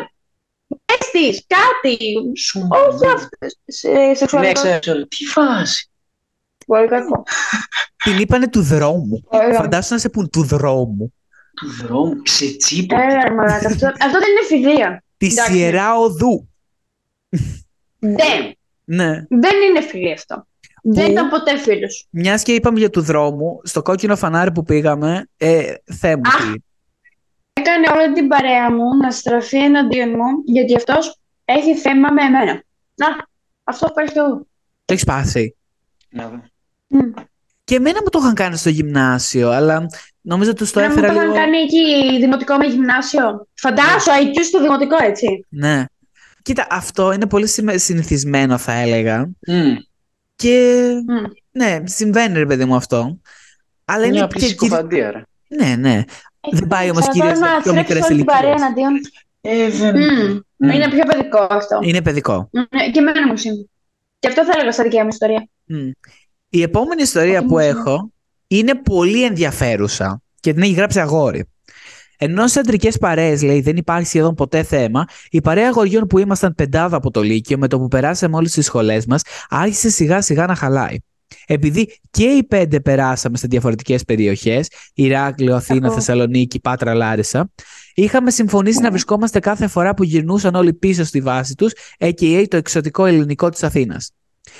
πες 0.86 1.10
της 1.12 1.46
κάτι. 1.48 1.98
σου 2.38 2.68
Όχι 2.72 3.08
αυτές. 3.08 3.60
Σε 3.66 3.90
Ναι, 3.90 4.14
σεξουαλικό. 4.16 4.54
ξέρω, 4.54 4.80
ξέρω. 4.80 5.08
Τι 5.08 5.26
φάση. 5.26 5.90
Πολύ 6.66 6.88
κακό. 6.88 7.24
Την 8.04 8.20
είπανε 8.20 8.48
του 8.50 8.62
δρόμου. 8.62 9.22
Πολύ 9.30 9.44
κακό. 9.44 9.56
Φαντάσου 9.56 9.94
να 9.94 10.00
σε 10.00 10.10
πούν 10.10 10.30
του 10.30 10.44
δρόμου. 10.44 11.14
Του 11.56 11.72
δρόμου, 11.84 12.22
ξετσίπο. 12.22 12.96
Έλα, 13.00 13.34
μαλάκα, 13.34 13.68
αυτό, 13.68 13.88
αυτό 13.88 14.20
δεν 14.20 14.30
είναι 14.32 14.46
φιλία. 14.48 15.04
Τη 15.18 15.26
Εντάξει. 15.26 15.52
Σιερά 15.52 15.96
Οδού. 15.98 16.50
Δεν. 18.00 18.54
Ναι. 18.84 19.26
Δεν 19.30 19.62
είναι 19.70 19.82
φιλία 19.82 20.14
αυτό. 20.14 20.48
Δεν 20.84 21.12
ήταν 21.12 21.30
ποτέ 21.30 21.58
φίλος. 21.58 22.08
Μιας 22.10 22.44
και 22.44 22.54
είπαμε 22.54 22.80
για 22.80 22.90
του 22.90 23.02
δρόμου, 23.02 23.60
στο 23.64 23.82
κόκκινο 23.82 24.16
φανάρι 24.16 24.52
που 24.52 24.64
πήγαμε, 24.64 25.28
ε, 25.38 25.74
Θεέ 26.00 26.16
μου. 26.16 26.22
Αχ. 26.26 26.52
τι. 26.52 26.54
Έκανε 27.54 27.88
όλη 27.96 28.14
την 28.14 28.28
παρέα 28.28 28.72
μου 28.72 28.98
να 29.02 29.12
στραφεί 29.12 29.58
εναντίον 29.58 30.10
μου, 30.10 30.26
γιατί 30.46 30.76
αυτός 30.76 31.18
έχει 31.46 31.76
θέμα 31.76 32.12
με 32.12 32.22
εμένα. 32.22 32.64
Να, 32.96 33.08
αυτό 33.64 33.86
ευχαριστώ. 33.90 34.46
Το 34.86 34.94
έχεις 34.94 35.04
πάθει. 35.04 35.56
Να 36.10 36.28
δω. 36.28 36.42
Μμ. 36.88 37.00
Και 37.64 37.76
εμένα 37.76 38.00
μου 38.04 38.10
το 38.10 38.20
είχαν 38.22 38.34
κάνει 38.34 38.58
στο 38.58 38.70
γυμνάσιο, 38.70 39.50
αλλά 39.50 39.86
νομίζω 40.22 40.54
τους 40.54 40.72
το 40.72 40.80
Να 40.80 40.86
μου 40.86 40.92
έφερα 40.92 41.08
το 41.08 41.14
είχαν 41.14 41.26
λίγο. 41.26 41.38
κάνει 41.38 41.58
εκεί 41.58 42.18
δημοτικό 42.20 42.56
με 42.56 42.66
γυμνάσιο. 42.66 43.48
Φαντάσου, 43.54 44.10
IQ 44.12 44.36
στο 44.44 44.62
δημοτικό, 44.62 44.96
έτσι. 45.04 45.46
Ναι. 45.50 45.86
Κοίτα, 46.48 46.68
αυτό 46.70 47.12
είναι 47.12 47.28
πολύ 47.28 47.48
συμε- 47.48 47.80
συνηθισμένο, 47.80 48.58
θα 48.58 48.72
έλεγα. 48.74 49.30
Μμ, 49.48 49.76
Και 50.36 50.88
Μμ. 51.08 51.24
ναι, 51.52 51.82
συμβαίνει, 51.84 52.38
ρε 52.38 52.46
παιδί 52.46 52.66
μου 52.66 52.76
αυτό. 52.76 53.20
Αλλά 53.86 54.00
Μια 54.00 54.08
είναι 54.08 54.20
απλή 54.20 54.40
και 54.40 54.46
κυρι- 54.46 54.60
συκοφαντία, 54.62 55.12
ρε. 55.12 55.22
Ναι, 55.48 55.76
ναι. 55.76 56.04
Δεν 56.52 56.68
πάει 56.68 56.90
όμως, 56.90 57.04
Αλλά 57.04 57.12
κυρίως, 57.12 57.40
τώρα 57.40 57.46
σε 57.50 57.56
να 57.56 57.62
πιο 57.62 57.72
στρέψεις 57.72 57.96
μικρές 57.96 58.10
όλη 58.10 58.16
την 58.18 58.26
παρέα 58.26 58.50
ηλικίες. 58.50 58.62
εναντίον. 58.66 58.94
Ε, 59.42 59.70
δεν... 59.70 59.96
Μμ. 59.96 60.40
Μμ. 60.58 60.70
Είναι 60.70 60.90
πιο 60.90 61.04
παιδικό 61.06 61.48
αυτό. 61.50 61.80
Είναι 61.82 62.02
παιδικό. 62.02 62.50
Ναι, 62.52 62.90
Και 62.92 63.00
εμένα 63.00 63.28
μου 63.28 63.38
συμβεί. 63.38 63.70
Και 64.20 64.28
αυτό 64.28 64.46
θα 64.46 64.52
έλεγα 64.56 64.72
στα 64.72 64.84
δικιά 64.84 65.02
μου 65.04 65.08
ιστορία. 65.10 65.48
Μμ. 65.66 65.90
Η 66.50 66.62
επόμενη 66.62 67.02
ιστορία 67.02 67.38
Αυτό 67.38 67.48
που 67.48 67.54
μου 67.54 67.60
έχω 67.60 68.12
είναι 68.48 68.76
πολύ 68.76 69.24
ενδιαφέρουσα 69.24 70.22
και 70.40 70.54
την 70.54 70.62
έχει 70.62 70.74
γράψει 70.74 71.00
αγόρι. 71.00 71.46
Ενώ 72.18 72.48
σε 72.48 72.60
αντρικές 72.60 72.98
παρέες, 72.98 73.42
λέει, 73.42 73.62
δεν 73.62 73.78
υπάρχει 73.78 74.08
σχεδόν 74.08 74.36
ποτέ 74.36 74.64
θέμα, 74.64 75.06
η 75.30 75.42
παρέα 75.42 75.68
αγοριών 75.68 76.08
που 76.08 76.18
ήμασταν 76.18 76.56
πεντάδα 76.56 76.98
από 76.98 77.12
το 77.12 77.22
Λύκειο, 77.22 77.58
με 77.58 77.68
το 77.68 77.80
που 77.80 77.88
περάσαμε 77.88 78.36
όλες 78.36 78.52
τις 78.52 78.66
σχολές 78.66 79.06
μας, 79.06 79.22
άρχισε 79.50 79.90
σιγά 79.90 80.22
σιγά 80.22 80.46
να 80.46 80.56
χαλάει. 80.56 80.98
Επειδή 81.46 82.00
και 82.12 82.24
οι 82.24 82.44
πέντε 82.44 82.80
περάσαμε 82.80 83.38
σε 83.38 83.48
διαφορετικές 83.48 84.04
περιοχές, 84.04 84.70
Ηράκλειο, 84.94 85.56
Αθήνα, 85.56 85.80
Κακό. 85.80 85.94
Θεσσαλονίκη, 85.94 86.60
Πάτρα, 86.60 86.94
Λάρισα, 86.94 87.52
είχαμε 87.94 88.32
συμφωνήσει 88.32 88.80
να 88.80 88.90
βρισκόμαστε 88.90 89.40
κάθε 89.40 89.68
φορά 89.68 89.94
που 89.94 90.04
γυρνούσαν 90.04 90.56
όλοι 90.56 90.74
πίσω 90.74 91.04
στη 91.04 91.22
βάση 91.22 91.56
τους, 91.56 91.72
a.k.a. 92.00 92.46
το 92.48 92.58
εξωτικό 92.58 93.06
ελληνικό 93.06 93.50
της 93.50 93.64
Αθήνας. 93.64 94.12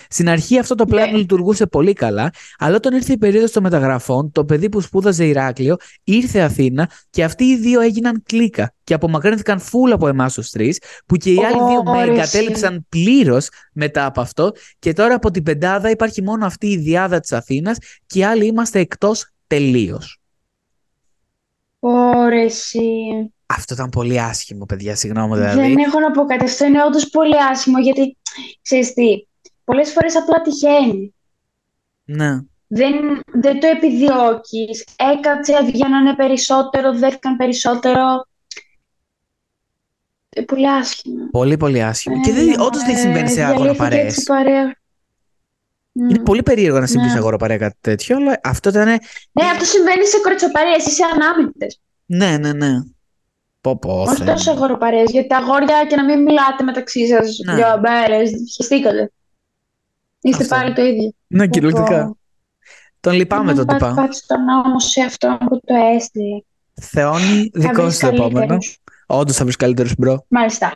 Στην 0.10 0.30
αρχή 0.30 0.60
αυτό 0.60 0.76
το 0.76 0.86
πλάνο 0.86 1.12
Ναι. 1.12 1.18
λειτουργούσε 1.18 1.66
πολύ 1.66 1.94
καλά, 1.94 2.32
αλλά 2.58 2.76
όταν 2.76 2.96
ήρθε 2.96 3.14
η 3.14 3.18
περίοδος 3.18 3.52
των 3.52 3.64
μεταγραφών, 3.64 4.32
το 4.32 4.46
παιδί 4.46 4.70
που 4.70 4.82
σπούδαζε 4.82 5.26
Ηράκλειο 5.26 5.76
ήρθε 6.04 6.40
Αθήνα 6.40 6.90
και 7.10 7.24
αυτοί 7.24 7.44
οι 7.44 7.58
δύο 7.58 7.82
έγιναν 7.82 8.24
κλίκα 8.26 8.74
και 8.84 8.94
απομακρύνθηκαν 8.94 9.60
φούλα 9.60 9.94
από 9.96 10.08
εμάς 10.08 10.34
τους 10.34 10.50
τρεις, 10.50 10.82
που 11.06 11.16
και 11.16 11.32
οι 11.32 11.38
άλλοι 11.44 11.72
δύο 11.72 11.84
με 11.84 11.98
Ωρε, 11.98 12.12
εγκατέλειψαν 12.12 12.86
πλήρως 12.90 13.50
μετά 13.74 14.06
από 14.06 14.22
αυτό 14.22 14.52
και 14.80 14.94
τώρα 14.94 15.16
από 15.16 15.32
την 15.32 15.44
πεντάδα 15.44 15.90
υπάρχει 15.90 16.24
μόνο 16.24 16.46
αυτή 16.46 16.68
η 16.68 16.78
διάδα 16.78 17.20
της 17.20 17.32
Αθήνας 17.32 17.78
και 18.06 18.20
οι 18.20 18.24
άλλοι 18.24 18.46
είμαστε 18.46 18.80
εκτός 18.80 19.32
τελείως. 19.48 20.20
Ωρε 21.80 22.42
εσύ. 22.42 22.80
Αυτό 23.46 23.74
ήταν 23.74 23.90
πολύ 23.90 24.22
άσχημο, 24.22 24.66
παιδιά, 24.66 24.96
συγγνώμη 24.96 25.36
δηλαδή. 25.36 25.60
Δεν 25.60 25.78
έχω 25.78 26.00
να 26.00 26.12
πω 26.12 26.26
κάτι. 26.26 26.44
Αυτό 26.44 26.66
είναι 26.66 26.84
όντως 26.84 27.10
πολύ 27.10 27.36
άσχημο 27.52 27.80
γιατί 27.80 28.18
ξέρεις 28.62 28.94
τι, 28.94 29.04
πολλές 29.68 29.92
φορές 29.92 30.16
απλά 30.16 30.42
τυχαίνει. 30.42 31.14
Ναι. 32.06 32.40
Δεν, 32.68 33.22
δεν 33.34 33.60
το 33.60 33.68
επιδιώκεις. 33.68 34.86
Έκατσε, 35.18 35.64
βγαίνανε 35.64 36.16
περισσότερο, 36.16 36.94
δέχτηκαν 36.98 37.36
περισσότερο. 37.36 38.26
Ε, 40.30 40.42
πολύ 40.42 40.70
άσχημο. 40.70 41.30
Πολύ, 41.32 41.58
πολύ 41.58 41.84
άσχημο. 41.84 42.22
και 42.22 42.32
δεν, 42.32 42.50
Ε, 42.50 42.62
όντως 42.62 42.82
δεν 42.84 42.96
ε, 42.96 42.98
συμβαίνει 43.00 43.28
σε 43.28 43.34
διαλύθηκε 43.34 43.62
αγοραπαρέες. 43.64 44.04
έτσι 44.06 44.22
η 44.22 44.26
παρέα. 44.26 44.76
Είναι 45.94 46.20
Μμ. 46.20 46.24
πολύ 46.24 46.44
περίεργο 46.44 46.80
να 46.80 46.86
συμβεί 46.88 47.06
Ναι. 47.06 47.12
σε 47.12 47.18
αγοραπαρέα 47.18 47.58
κάτι 47.58 47.78
τέτοιο, 47.82 48.16
αλλά 48.16 48.40
αυτό 48.44 48.70
ήταν. 48.70 48.86
Ναι, 49.32 49.46
αυτό 49.52 49.66
συμβαίνει 49.66 50.06
σε 50.06 50.18
κοριτσοπαρέες 50.24 50.86
ή 50.86 50.90
σε 50.90 51.04
ανάμεικτες. 51.14 51.80
Ναι, 52.06 52.38
ναι, 52.38 52.54
ναι. 52.54 52.72
Πω, 53.62 53.78
πω, 53.80 54.02
Όχι 54.02 54.16
Θεέ 54.16 54.26
τόσο 54.26 54.44
σε 54.44 54.50
μου. 54.52 54.56
αγοροπαρέες, 54.56 55.12
γιατί 55.12 55.28
τα 55.28 55.38
αγόρια 55.38 55.86
και 55.90 55.96
να 55.96 56.04
μην 56.06 56.22
μιλάτε 56.22 56.64
μεταξύ 56.64 57.08
σας 57.08 57.38
Ναι. 57.46 57.56
δύο 57.56 57.80
μέρες, 57.82 58.32
χεστήκατε. 58.56 59.12
Είστε 60.30 60.44
Αυτό. 60.44 60.56
πάλι 60.56 60.74
το 60.74 60.82
ίδιο. 60.82 61.12
Ναι, 61.28 61.48
κυριολεκτικά. 61.48 62.06
Πω, 62.06 62.18
Τον 63.00 63.14
λυπάμαι 63.14 63.54
τον 63.54 63.66
Πάτ- 63.66 63.80
τυπά. 63.80 63.94
Πάτσε 63.94 64.22
τον 64.28 64.44
νόμο 64.44 64.80
σε 64.80 65.02
αυτό 65.02 65.38
που 65.40 65.60
το 65.66 65.74
έστειλε. 65.96 66.42
Θεώνη, 66.82 67.50
Θα 67.54 67.60
δικό 67.60 67.82
βρεις 67.82 67.94
σου 67.96 68.00
το 68.00 68.08
επόμενο. 68.08 68.34
καλύτερους. 68.38 68.78
Όντως 69.08 69.36
θα 69.36 69.44
βρεις 69.44 69.56
καλύτερους, 69.56 69.94
bro. 69.98 70.26
Μάλιστα. 70.28 70.76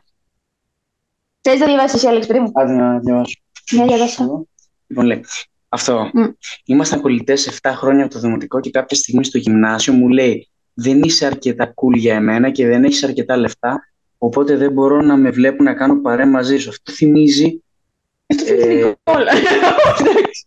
Θες 1.42 1.60
να 1.60 1.66
διαβάσεις 1.66 1.94
εσύ, 1.94 2.08
Άλεξ, 2.08 2.28
παιδί 2.28 2.40
μου. 2.40 2.52
Άντε 2.54 2.74
να 2.74 3.00
διαβάσω. 3.00 3.34
Ναι, 3.72 3.86
διαβάσα. 3.86 4.44
Λοιπόν, 4.88 5.06
λέει, 5.06 5.26
αυτό. 5.70 6.10
Μμ. 6.14 6.24
Ήμασταν 6.66 7.02
κολλητές 7.02 7.34
7 7.62 7.72
χρόνια 7.76 8.04
από 8.04 8.14
το 8.14 8.20
δημοτικό 8.20 8.60
και 8.60 8.70
κάποια 8.72 8.98
στιγμή 8.98 9.24
στο 9.24 9.38
γυμνάσιο 9.38 9.94
μου 9.94 10.08
λέει: 10.10 10.50
Δεν 10.74 11.02
είσαι 11.02 11.26
αρκετά 11.26 11.74
cool 11.74 11.98
για 11.98 12.16
εμένα 12.16 12.50
και 12.52 12.68
δεν 12.68 12.84
έχεις 12.84 13.04
αρκετά 13.04 13.38
λεφτά. 13.38 13.80
Οπότε 14.18 14.56
δεν 14.56 14.72
μπορώ 14.72 15.02
να 15.02 15.18
με 15.18 15.30
βλέπουν 15.30 15.66
να 15.66 15.74
κάνω 15.74 16.02
παρέα 16.02 16.28
μαζί 16.28 16.58
σου. 16.58 16.70
Αυτό 16.70 16.92
θυμίζει. 16.92 17.64
Αυτό 18.32 18.54
Ε, 18.54 18.64
είναι 18.74 18.74
Νικόλα. 18.74 19.32
Εντάξει. 19.32 20.46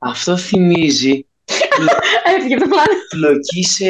Αυτό 0.00 0.36
θυμίζει 0.36 1.26
Έφυγε 2.36 2.54
από 2.54 2.64
το 2.64 2.70
πλάνο. 2.70 2.90
πλοκή 3.08 3.62
σε, 3.64 3.84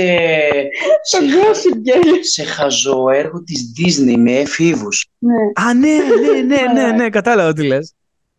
Το 1.11 1.19
σε, 1.19 1.19
gossip 1.19 1.75
girl. 1.89 2.19
σε 2.21 2.45
χαζό 2.45 3.09
έργο 3.13 3.43
της 3.43 3.73
Disney 3.79 4.17
με 4.19 4.33
εφήβους. 4.39 5.07
Ναι. 5.19 5.65
Α, 5.67 5.75
ναι, 5.75 5.89
ναι, 5.89 6.41
ναι, 6.57 6.73
ναι, 6.83 6.93
ναι, 6.93 7.11
κατάλαβα 7.11 7.53
τι 7.53 7.67
λες. 7.67 7.95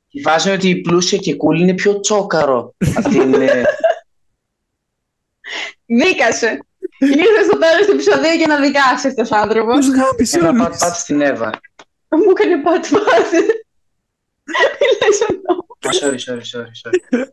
Η 0.10 0.22
φάση 0.22 0.48
είναι 0.48 0.58
ότι 0.58 0.70
η 0.70 0.82
πλούσια 0.82 1.18
και 1.18 1.36
cool 1.36 1.60
είναι 1.60 1.74
πιο 1.74 2.00
τσόκαρο. 2.00 2.76
Αυτή 2.98 3.16
είναι. 3.16 3.64
Δίκασε. 5.86 6.60
Ήρθε 7.00 7.44
στο 7.48 7.58
τέλος 7.58 7.86
του 7.86 7.92
επεισοδίου 7.92 8.34
για 8.38 8.48
να 8.48 8.60
δικάσει 8.60 9.08
αυτός 9.08 9.32
ο 9.32 9.36
άνθρωπος. 9.36 9.86
Του 9.86 9.92
γάμισε 9.94 10.38
Ένα 10.38 10.50
όλου. 10.50 10.58
πατ 10.62 10.76
πατ 10.80 10.96
στην 10.96 11.22
Εύα. 11.22 11.50
Μου 12.10 12.30
έκανε 12.38 12.62
πάτη 12.64 12.90
πάτη. 12.90 13.62
Λες 15.02 15.22
αυτό. 15.22 15.66
Α, 15.88 15.89
sorry, 16.02 16.20
sorry, 16.26 16.46
sorry, 16.54 16.74
sorry. 16.84 17.26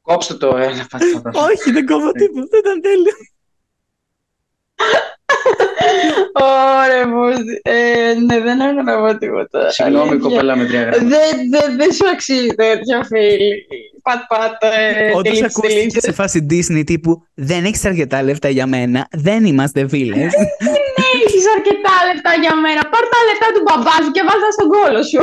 Κόψτε 0.00 0.34
το 0.34 0.56
ένα 0.56 0.86
πατ 0.90 1.02
πατ. 1.22 1.36
Όχι, 1.36 1.70
δεν 1.72 1.86
κόβω 1.86 2.12
τίποτα. 2.12 2.58
Ήταν 2.58 2.80
τέλειο. 2.80 3.12
Ωραία, 6.32 7.08
μου. 7.08 7.24
Ε, 7.62 8.14
ναι, 8.26 8.40
δεν 8.40 8.60
έχω 8.60 8.82
να 8.82 8.98
πω 9.12 9.18
τίποτα. 9.18 9.70
Συγγνώμη, 9.70 10.08
Αλήθεια. 10.10 10.28
κοπέλα 10.28 10.56
με 10.56 10.66
τρία 10.66 10.80
γράμματα. 10.82 11.08
Δεν, 11.08 11.50
δεν, 11.50 11.76
δεν 11.76 11.92
σου 11.92 12.08
αξίζει 12.08 12.46
τέτοιο 12.48 13.04
φίλοι. 13.04 13.66
Πατ 14.02 14.20
πατ. 14.28 14.62
ε, 14.62 15.08
Όντως 15.10 15.22
τελείξε, 15.22 15.44
ακούστηκε 15.44 15.74
τελείξε. 15.74 16.00
σε 16.00 16.12
φάση 16.12 16.46
Disney 16.50 16.82
τύπου 16.86 17.22
Δεν 17.34 17.64
έχεις 17.64 17.84
αρκετά 17.84 18.22
λεφτά 18.22 18.48
για 18.48 18.66
μένα. 18.66 19.08
Δεν 19.10 19.44
είμαστε 19.44 19.88
φίλε. 19.88 20.28
Δεν 21.48 21.56
έχεις 21.56 21.70
αρκετά 21.72 21.94
λεφτά 22.08 22.32
για 22.44 22.54
μένα. 22.64 22.82
Πάρ 22.92 23.04
τα 23.12 23.18
λεφτά 23.28 23.48
του 23.54 23.62
μπαμπά 23.66 23.96
σου 24.04 24.10
και 24.16 24.22
βάλ 24.28 24.38
τα 24.44 24.50
στον 24.56 24.68
κόλο 24.74 25.00
σου. 25.10 25.20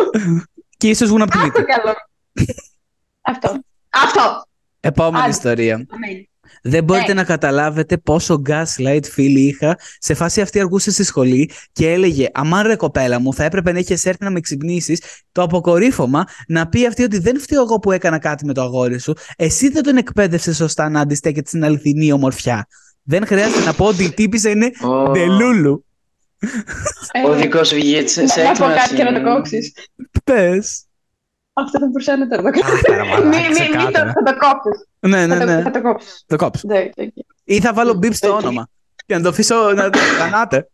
και 0.78 0.88
ίσως 0.90 1.08
βγουν 1.10 1.22
από 1.22 1.32
τη 1.32 1.38
Αυτό 1.38 1.60
μύτη. 1.60 1.72
καλό. 1.74 1.94
Αυτό. 3.22 3.50
Αυτό. 3.90 4.44
Επόμενη 4.80 5.24
Άντε. 5.24 5.30
ιστορία. 5.30 5.74
Αμέν. 5.74 6.28
Δεν 6.68 6.84
μπορείτε 6.84 7.08
Ναι. 7.14 7.20
να 7.20 7.24
καταλάβετε 7.24 7.98
πόσο 7.98 8.42
gaslight 8.50 9.04
φίλοι 9.12 9.40
είχα. 9.48 9.78
Σε 10.00 10.14
φάση 10.14 10.42
αυτή 10.42 10.60
αργούσε 10.60 10.92
στη 10.92 11.04
σχολή 11.04 11.52
και 11.72 11.92
έλεγε 11.92 12.28
Αμάν 12.34 12.68
ρε 12.68 12.76
κοπέλα 12.76 13.20
μου, 13.20 13.34
θα 13.34 13.44
έπρεπε 13.44 13.72
να 13.72 13.80
είχες 13.80 14.06
έρθει 14.06 14.24
να 14.24 14.30
με 14.30 14.40
ξυπνήσεις. 14.40 15.02
Το 15.32 15.42
αποκορύφωμα 15.42 16.24
να 16.48 16.68
πει 16.68 16.86
αυτή 16.88 17.04
ότι 17.04 17.18
δεν 17.20 17.40
φταίω 17.40 17.62
εγώ 17.62 17.80
που 17.80 17.92
έκανα 17.92 18.18
κάτι 18.20 18.46
με 18.46 18.54
το 18.54 18.62
αγόρι 18.62 19.00
σου. 19.00 19.14
Εσύ 19.36 19.70
δεν 19.70 19.84
τον 19.84 19.98
εκπαίδευσες 19.98 20.56
σωστά 20.56 20.90
να 20.90 21.00
αντιστέκεται 21.00 21.48
στην 21.48 21.64
αληθινή 21.64 22.12
ομορφιά. 22.12 22.68
Δεν 23.04 23.26
χρειάζεται 23.26 23.64
να 23.66 23.74
πω 23.74 23.86
ότι 23.86 24.04
η 24.04 24.12
τύπησα 24.12 24.50
είναι 24.50 24.72
Ω, 24.84 25.10
ντελούλου. 25.12 25.86
Ε, 27.12 27.24
Ο 27.28 27.34
δικός 27.34 27.68
σου 27.68 27.76
βγήκε 27.76 28.08
σε 28.08 28.28
σε 28.28 28.42
Να 28.44 28.52
πω 28.52 28.66
έκπλαση. 28.66 28.76
κάτι 28.80 28.96
και 28.96 29.04
να 29.04 29.14
το 29.14 29.30
κόψεις. 29.36 29.74
Πες. 30.24 30.84
Αυτό 31.54 31.80
δεν 31.80 31.92
προσέχει 31.92 32.18
να 32.20 32.28
το 32.28 32.42
κόψει. 32.42 32.62
Άχαρα, 32.66 33.06
μαλάκα, 33.06 33.28
Μην 33.28 33.40
μην- 33.40 33.50
μην 33.52 33.70
το 33.72 33.78
ξεκάθαρα. 33.78 34.14
θα 34.14 34.24
το 34.24 34.38
κόψεις. 34.38 34.88
Ναι, 35.00 35.26
ναι, 35.26 35.34
Θα 35.36 35.46
το- 35.46 35.52
ναι. 35.52 35.62
Θα 35.62 35.72
το 35.72 35.82
κόψεις. 35.82 36.24
Το 36.28 36.36
κόψω. 36.36 36.68
Ναι, 36.68 36.80
οκ. 36.98 37.14
Ή 37.44 37.60
θα 37.60 37.74
βάλω 37.74 37.94
μπιπ 37.94 38.14
στο 38.14 38.30
Οκ. 38.34 38.40
όνομα. 38.40 38.68
Και 39.06 39.16
να 39.16 39.22
το 39.22 39.30
αφήσω 39.30 39.72
να 39.74 39.90
το 39.90 40.00
κανάτε. 40.18 40.70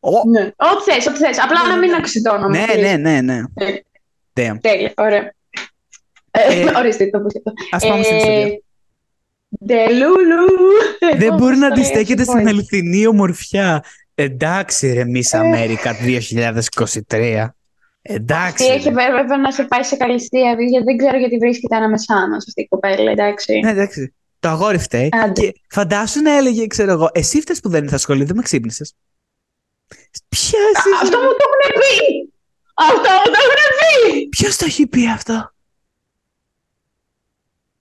Ω, 0.00 0.10
Ναι. 0.30 0.40
Ό,τι 0.56 0.90
θες, 0.92 1.06
ό,τι 1.06 1.16
θες. 1.18 1.38
Απλά 1.40 1.68
να 1.68 1.76
μην 1.78 1.94
ακούσει 1.94 2.22
το 2.22 2.30
όνομα. 2.30 2.48
Ναι, 2.48 2.64
please. 2.68 2.80
ναι, 2.80 2.96
ναι, 2.96 3.20
ναι. 3.20 3.42
Ε, 3.54 3.74
Damn. 4.36 4.56
Τέλεια, 4.60 4.92
ωραία. 4.96 5.32
Ε, 6.30 6.60
Ε, 6.60 6.64
Ορίστε 6.78 7.06
το 7.10 7.20
πως 7.20 7.32
αυτό. 7.36 7.52
Ας 7.70 7.86
πάμε 7.86 8.02
στην 8.02 8.16
ιστορία. 8.16 8.58
Ντελούλου. 9.64 10.46
Δεν 10.98 11.22
Εγώ 11.22 11.36
μπορεί 11.36 11.56
να 11.56 11.66
ιστορία 11.66 11.66
αντιστέκεται 11.66 12.24
σου 12.24 12.30
στην 12.30 12.42
πω. 12.42 12.48
αληθινή 12.48 13.06
ομορφιά. 13.06 13.84
Εντάξει 14.14 14.92
ρε 14.92 15.04
Miss 15.14 15.38
America 15.40 15.92
2023. 17.08 17.48
Εντάξει. 18.02 18.66
Τι 18.66 18.72
έχει 18.72 18.88
ρε. 18.88 18.94
βέβαια 18.94 19.36
να 19.36 19.52
σε 19.52 19.64
πάει 19.64 19.82
σε 19.82 19.96
καλυστία, 19.96 20.56
γιατί 20.58 20.84
δεν 20.84 20.96
ξέρω 20.96 21.18
γιατί 21.18 21.36
βρίσκεται 21.36 21.76
ανάμεσά 21.76 22.28
μας 22.28 22.44
αυτή 22.46 22.60
η 22.60 22.66
κοπέλα, 22.68 23.10
εντάξει. 23.10 23.58
Ναι, 23.58 23.70
εντάξει. 23.70 24.14
Το 24.38 24.48
αγόρι 24.48 24.78
φταίει. 24.78 25.08
Άντε. 25.12 25.40
Και 25.40 25.60
φαντάσου 25.68 26.20
να 26.20 26.36
έλεγε, 26.36 26.66
ξέρω 26.66 26.92
εγώ, 26.92 27.08
εσύ 27.12 27.40
φταίς 27.40 27.60
που 27.60 27.68
δεν 27.68 27.84
ήρθα 27.84 27.98
σχολείο, 27.98 28.26
δεν 28.26 28.36
με 28.36 28.42
ξύπνησες. 28.42 28.94
Ποια 30.28 30.58
Α, 30.58 30.62
εσύ. 30.76 30.88
Αυτό 31.02 31.18
μου 31.18 31.28
το 31.28 31.44
έχουν 31.48 31.80
πει! 31.80 32.32
Αυτό 32.74 33.10
μου 33.10 33.24
το 33.24 33.38
έχουν 33.44 34.12
πει! 34.12 34.28
Ποιος 34.28 34.56
το 34.56 34.64
έχει 34.64 34.86
πει 34.86 35.08
αυτό; 35.10 35.52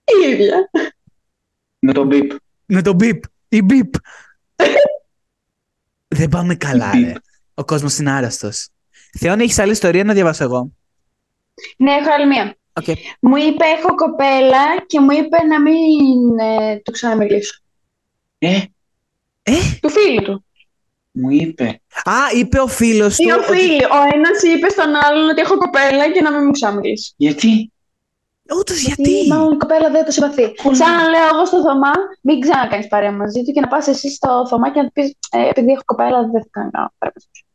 Η 0.05 0.31
ίδια. 0.31 0.69
Με 1.79 1.93
τον 1.93 2.07
μπιπ. 2.07 2.31
Με 2.65 2.81
το 2.81 2.93
μπιπ. 2.93 3.23
Η 3.49 3.61
μπιπ. 3.61 3.93
δεν 6.13 6.29
πάμε 6.29 6.55
καλά, 6.55 6.91
Η 6.95 6.99
ρε. 6.99 7.05
μπιπ. 7.05 7.17
Ο 7.53 7.63
κόσμος 7.65 7.97
είναι 7.97 8.11
άρρωστος. 8.11 8.67
Θεώνη, 9.19 9.39
έχεις 9.39 9.59
άλλη 9.59 9.71
ιστορία 9.71 10.03
να 10.03 10.13
διαβάσω 10.13 10.43
εγώ; 10.43 10.71
Ναι, 11.77 11.91
έχω 11.91 12.13
άλλη 12.13 12.27
μία. 12.27 12.55
Οκ. 12.73 12.85
Μου 13.19 13.35
είπε 13.35 13.65
έχω 13.77 13.95
κοπέλα 13.95 14.63
και 14.87 14.99
μου 14.99 15.11
είπε 15.11 15.37
να 15.49 15.61
μην 15.61 16.39
ε, 16.39 16.75
του 16.83 16.91
ξαναμιλήσω. 16.91 17.61
Ε, 18.37 18.59
Του 19.81 19.89
φίλου 19.89 20.21
του. 20.23 20.45
μου 21.11 21.29
είπε. 21.29 21.81
Α, 22.03 22.13
είπε 22.35 22.59
ο 22.59 22.67
φίλος 22.67 23.15
του. 23.15 23.23
Δύο 23.23 23.35
ότι- 23.35 23.45
φίλοι. 23.45 23.83
Ο 23.83 23.97
ένας 24.13 24.43
είπε 24.55 24.69
στον 24.69 24.95
άλλον 24.95 25.29
ότι 25.29 25.41
έχω 25.41 25.57
κοπέλα 25.57 26.11
και 26.11 26.21
να 26.21 26.31
μην 26.31 26.43
μου 26.45 26.51
ξαναμιλήσει. 26.51 27.13
Γιατί; 27.17 27.72
Όντως, 28.49 28.81
γιατί; 28.81 29.27
Μάλλον 29.29 29.53
η 29.53 29.57
κοπέλα 29.57 29.89
δεν 29.91 30.05
το 30.05 30.11
συμπαθεί. 30.11 30.51
Πολύ. 30.63 30.75
Σαν 30.75 30.95
να 30.95 31.07
λέω 31.09 31.27
εγώ 31.33 31.45
στο 31.45 31.61
Θωμά, 31.61 31.91
μην 32.21 32.39
ξανακάνεις 32.39 32.87
παρέα 32.87 33.11
μαζί 33.11 33.43
του 33.43 33.51
και 33.51 33.59
να 33.59 33.67
πας 33.67 33.87
εσύ 33.87 34.09
στο 34.11 34.45
Θωμά 34.49 34.71
και 34.71 34.79
να 34.79 34.85
του 34.85 34.91
πεις 34.91 35.15
ε, 35.31 35.49
επειδή 35.49 35.71
έχω 35.71 35.81
κοπέλα, 35.85 36.21
δεν 36.21 36.41
θα 36.41 36.47
κάνω 36.51 36.69
παρέα 36.71 37.13
μαζί 37.15 37.27
του. 37.33 37.45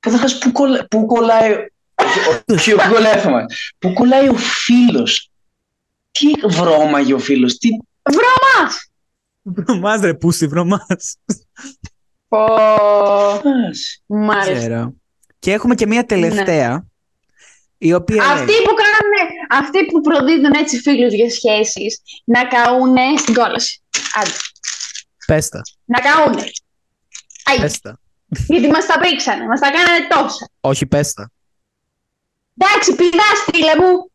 Καταρχάς, 0.00 0.38
πού, 0.38 0.52
κολλα... 0.52 0.86
πού 0.90 1.06
κολλάει. 1.06 1.52
Όχι, 2.46 2.72
ο- 2.72 2.76
πού 2.76 2.88
κολλάει 2.92 3.12
αυτό 3.14 3.30
μας. 3.30 3.72
Πού 3.78 3.92
κολλάει 3.92 4.28
ο 4.28 4.34
φίλος; 4.34 5.30
Τι 6.10 6.30
βρώμαγε 6.48 7.14
ο 7.14 7.18
φίλος; 7.18 7.58
Τι. 7.58 7.68
Βρώμας! 8.02 8.90
Βρωμάς 9.42 10.00
ρε 10.00 10.14
πούσι, 10.14 10.46
βρωμάς. 10.46 11.16
Πω. 12.28 12.46
πας. 13.42 14.02
Μάλιστα. 14.06 14.54
Ξέρω. 14.58 14.94
Και 15.38 15.52
έχουμε 15.52 15.74
και 15.74 15.86
μία 15.86 16.04
τελευταία, 16.04 16.84
η 17.78 17.92
οποία 17.92 18.24
Αυτοί 18.24 18.50
λέει, 18.50 18.62
που 18.62 18.74
κάνουν, 18.74 19.36
αυτοί 19.50 19.86
που 19.86 20.00
προδίδουν 20.00 20.52
έτσι 20.54 20.78
φίλους 20.80 21.12
για 21.12 21.30
σχέσεις, 21.30 22.00
να 22.24 22.44
καούνε 22.46 23.02
στην 23.18 23.34
κόλαση. 23.34 23.82
Άντε, 24.20 24.30
πες 25.26 25.48
τα, 25.48 25.60
να 25.84 26.00
καούνε. 26.00 26.44
Άι, 27.44 27.58
πες 27.60 27.80
τα. 27.80 28.00
γιατί 28.46 28.66
μας 28.66 28.86
τα 28.86 28.98
πήξανε, 28.98 29.46
μας 29.46 29.60
τα 29.60 29.70
κάνανε 29.70 30.06
τόσα. 30.08 30.48
Όχι, 30.60 30.86
πες 30.86 31.12
τα. 31.12 31.30
Εντάξει, 32.58 32.94
πηδάς, 32.94 33.44
φίλε 33.44 33.76
μου. 33.76 34.10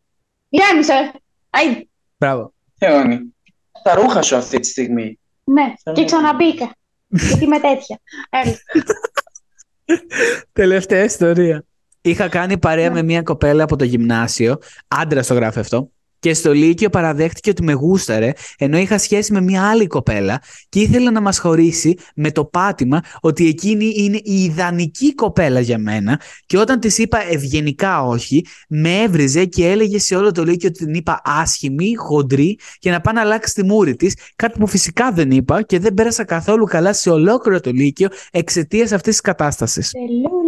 Γέμισε. 0.50 1.12
Άι, 1.50 1.90
Μπράβο. 2.18 2.54
Θεόνι. 2.78 3.20
Τα 3.84 3.94
ρούχα 3.96 4.22
σου 4.22 4.36
αυτή 4.36 4.60
τη 4.60 4.68
στιγμή. 4.68 5.20
ναι, 5.44 5.74
Θέλω 5.84 5.96
και 5.96 6.02
να- 6.02 6.08
ξαναμπήκα. 6.08 6.76
γιατί 7.08 7.44
είμαι 7.44 7.60
τέτοια. 7.60 8.00
Έλα. 8.30 8.56
Τελευταία 10.54 11.04
ιστορία. 11.04 11.64
Είχα 12.02 12.28
κάνει 12.28 12.58
παρέα 12.58 12.88
Ναι. 12.90 12.94
με 12.94 13.04
μία 13.04 13.22
κοπέλα 13.22 13.64
από 13.64 13.76
το 13.76 13.84
γυμνάσιο, 13.84 14.58
άντρας 14.88 15.28
το 15.28 15.34
γράφει 15.34 15.60
αυτό, 15.60 15.92
και 16.20 16.34
στο 16.34 16.54
Λύκειο 16.54 16.90
παραδέχτηκε 16.90 17.50
ότι 17.50 17.64
με 17.64 17.74
γούσταρε, 17.74 18.32
ενώ 18.58 18.78
είχα 18.78 18.98
σχέση 18.98 19.34
με 19.34 19.42
μία 19.42 19.70
άλλη 19.70 19.88
κοπέλα 19.88 20.42
και 20.70 20.80
ήθελε 20.80 21.10
να 21.10 21.22
μας 21.22 21.40
χωρίσει 21.40 21.96
με 22.16 22.32
το 22.32 22.46
πάτημα 22.46 23.02
ότι 23.22 23.48
εκείνη 23.48 23.94
είναι 23.96 24.18
η 24.24 24.44
ιδανική 24.44 25.16
κοπέλα 25.16 25.60
για 25.60 25.78
μένα 25.78 26.22
και 26.46 26.58
όταν 26.58 26.80
της 26.80 26.98
είπα 26.98 27.32
ευγενικά 27.32 28.04
όχι, 28.04 28.46
με 28.68 29.02
έβριζε 29.02 29.46
και 29.46 29.68
έλεγε 29.68 30.00
σε 30.00 30.16
όλο 30.16 30.32
το 30.32 30.44
Λύκειο 30.44 30.70
ότι 30.70 30.86
την 30.86 30.94
είπα 30.94 31.22
άσχημη, 31.24 31.96
χοντρή 31.96 32.58
και 32.80 32.92
να 32.92 33.02
πάει 33.02 33.14
να 33.14 33.22
αλλάξει 33.22 33.54
τη 33.54 33.64
μούρη 33.64 33.96
της, 33.96 34.16
κάτι 34.36 34.60
που 34.60 34.68
φυσικά 34.68 35.12
δεν 35.12 35.32
είπα 35.32 35.62
και 35.62 35.80
δεν 35.80 35.94
πέρασα 35.94 36.24
καθόλου 36.26 36.66
καλά 36.66 36.94
σε 36.94 37.10
ολόκληρο 37.10 37.60
το 37.60 37.72
Λύκειο 37.72 38.08
εξαιτίας 38.32 38.92
αυτής 38.92 39.12
της 39.12 39.22
κατάστασης. 39.22 39.92
Delulu. 39.92 40.41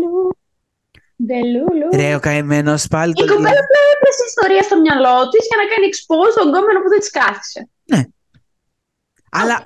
Delulu. 1.25 1.89
Ρε, 1.93 2.15
ο 2.15 2.19
καημένος 2.19 2.87
πάλι 2.87 3.11
Η 3.11 3.13
το 3.13 3.21
κοπέλα 3.21 3.39
λέει. 3.41 3.51
απλά 3.63 3.79
έπεσε 3.93 4.23
ιστορία 4.31 4.63
στο 4.63 4.75
μυαλό 4.79 5.15
της 5.31 5.43
για 5.49 5.57
να 5.61 5.65
κάνει 5.71 5.85
expose 5.91 6.33
τον 6.39 6.51
γκόμενο 6.53 6.79
που 6.83 6.89
δεν 6.89 6.99
της 6.99 7.09
κάθισε. 7.19 7.61
Αλλά 9.31 9.63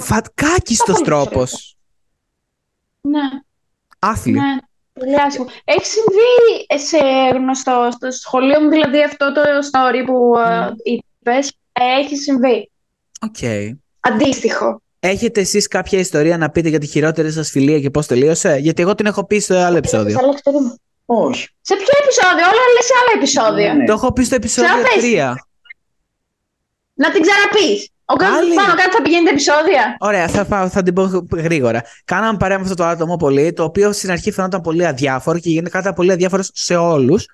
φατκάκιστο 0.00 0.92
πολύ 0.92 1.04
τρόπο. 1.04 1.44
Ναι, 3.00 3.20
Άθλιο. 3.98 4.42
ναι. 4.42 4.56
Πολύ 4.92 5.20
άσχημο. 5.20 5.46
Έχει 5.64 5.86
συμβεί 5.86 6.84
σε 6.86 6.98
γνωστό, 7.38 7.88
στο 7.92 8.10
σχολείο 8.10 8.60
μου, 8.60 8.68
δηλαδή 8.70 9.02
αυτό 9.02 9.32
το 9.32 9.40
story 9.72 10.02
που 10.06 10.34
Ναι. 10.38 10.68
είπες, 10.82 11.52
έχει 11.72 12.16
συμβεί. 12.16 12.70
Οκ. 13.20 13.36
Αντίστοιχο. 14.00 14.80
Έχετε 15.00 15.40
εσείς 15.40 15.68
κάποια 15.68 15.98
ιστορία 15.98 16.38
να 16.38 16.50
πείτε 16.50 16.68
για 16.68 16.78
τη 16.78 16.86
χειρότερη 16.86 17.30
σας 17.32 17.50
φιλία 17.50 17.80
και 17.80 17.90
πώς 17.90 18.06
τελείωσε, 18.06 18.56
Γιατί 18.56 18.82
εγώ 18.82 18.94
την 18.94 19.06
έχω 19.06 19.26
πει 19.26 19.38
στο 19.38 19.54
άλλο 19.54 19.76
επεισόδιο. 19.76 20.18
Άλεξ, 20.18 20.42
περίμενε. 20.42 20.74
Όχι. 21.04 21.48
Σε 21.60 21.74
ποιο 21.74 21.94
επεισόδιο, 22.02 22.44
όλα 22.52 22.64
λες 22.74 22.84
σε 22.84 22.94
άλλα 23.00 23.12
επεισόδια. 23.18 23.74
Ναι. 23.74 23.84
Το 23.84 23.92
έχω 23.92 24.12
πει 24.12 24.24
στο 24.24 24.34
επεισόδιο 24.34 24.70
Ξαναπες. 24.70 25.02
3. 25.02 25.34
Να 26.94 27.10
την 27.12 27.22
ξαναπείς. 27.22 27.92
Ο 28.04 28.16
κόσμο 28.16 28.36
Άλλη. 28.36 28.54
πάνω 28.54 28.74
κάτω 28.74 28.96
θα 28.96 29.02
πηγαίνει 29.02 29.24
τα 29.24 29.30
επεισόδια. 29.30 29.96
Ωραία, 29.98 30.28
θα, 30.28 30.44
πάω, 30.44 30.68
θα 30.68 30.82
την 30.82 30.94
πω 30.94 31.26
γρήγορα. 31.36 31.82
Κάναμε 32.04 32.38
παρέα 32.38 32.56
με 32.58 32.62
αυτό 32.62 32.74
το 32.74 32.84
άτομο 32.84 33.16
πολύ, 33.16 33.52
το 33.52 33.64
οποίο 33.64 33.92
στην 33.92 34.10
αρχή 34.10 34.32
φαινόταν 34.32 34.60
πολύ 34.60 34.86
αδιάφορο 34.86 35.38
και 35.38 35.48
γίνεται 35.48 35.70
κάτι 35.70 35.92
πολύ 35.92 36.12
αδιάφορος 36.12 36.50
σε 36.52 36.76
όλους. 36.76 37.26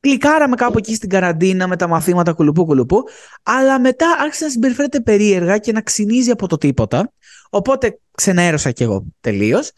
Κλικάραμε 0.00 0.56
κάπου 0.56 0.78
εκεί 0.78 0.94
στην 0.94 1.08
καραντίνα 1.08 1.66
με 1.66 1.76
τα 1.76 1.86
μαθήματα 1.88 2.32
κουλουπού 2.32 2.64
κουλουπού, 2.64 3.02
αλλά 3.42 3.80
μετά 3.80 4.16
άρχισε 4.20 4.44
να 4.44 4.50
συμπεριφέρεται 4.50 5.00
περίεργα 5.00 5.58
και 5.58 5.72
να 5.72 5.80
ξυνίζει 5.80 6.30
από 6.30 6.46
το 6.46 6.56
τίποτα. 6.58 7.12
Οπότε 7.50 7.98
ξενέρωσα 8.14 8.70
κι 8.70 8.82
εγώ 8.82 9.04
τελείως. 9.20 9.72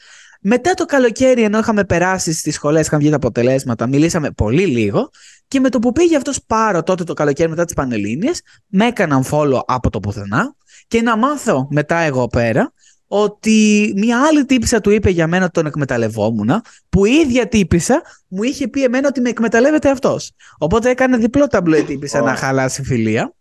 Μετά 0.50 0.74
το 0.74 0.84
καλοκαίρι, 0.84 1.42
ενώ 1.42 1.58
είχαμε 1.58 1.84
περάσει 1.84 2.32
στις 2.32 2.54
σχολές, 2.54 2.86
είχαν 2.86 2.98
βγει 2.98 3.10
τα 3.10 3.16
αποτελέσματα, 3.16 3.86
μιλήσαμε 3.86 4.30
πολύ 4.30 4.66
λίγο. 4.66 5.10
Και 5.48 5.60
με 5.60 5.68
το 5.68 5.78
που 5.78 5.92
πήγε 5.92 6.16
αυτός 6.16 6.40
πάρω 6.46 6.82
τότε 6.82 7.04
το 7.04 7.12
καλοκαίρι 7.14 7.48
μετά 7.48 7.64
τις 7.64 7.74
Πανελλήνιες, 7.74 8.40
με 8.66 8.86
έκαναν 8.86 9.24
follow 9.30 9.60
από 9.66 9.90
το 9.90 10.00
πουθενά. 10.00 10.54
Και 10.88 11.02
να 11.02 11.16
μάθω 11.16 11.68
μετά 11.70 11.96
εγώ 11.96 12.26
πέρα 12.26 12.72
ότι 13.06 13.92
μια 13.96 14.22
άλλη 14.28 14.44
τύπησα 14.44 14.80
του 14.80 14.90
είπε 14.90 15.10
για 15.10 15.26
μένα 15.26 15.44
ότι 15.44 15.52
τον 15.52 15.66
εκμεταλλευόμουν, 15.66 16.50
που 16.88 17.04
η 17.04 17.12
ίδια 17.12 17.48
τύπησα 17.48 18.02
μου 18.28 18.42
είχε 18.42 18.68
πει 18.68 18.84
εμένα 18.84 19.08
ότι 19.08 19.20
με 19.20 19.28
εκμεταλλεύεται 19.28 19.90
αυτός. 19.90 20.32
Οπότε 20.58 20.90
έκανε 20.90 21.16
διπλό 21.16 21.46
ταμπλό 21.46 21.76
η 21.76 21.82
τύπισσα 21.82 22.22
Ω. 22.22 22.24
να 22.24 22.34
χαλάσει 22.34 22.82
φιλία. 22.82 23.34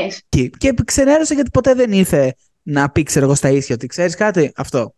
Λες. 0.00 0.22
Και, 0.28 0.50
και 0.58 0.74
ξενέρωσα 0.84 1.34
γιατί 1.34 1.50
ποτέ 1.50 1.74
δεν 1.74 1.92
ήρθε 1.92 2.34
να 2.62 2.90
πει, 2.90 3.02
ξέρω 3.02 3.24
εγώ, 3.24 3.34
στα 3.34 3.48
ίσια 3.48 3.74
ότι 3.74 3.86
ξέρεις 3.86 4.14
κάτι, 4.14 4.52
αυτό. 4.56 4.95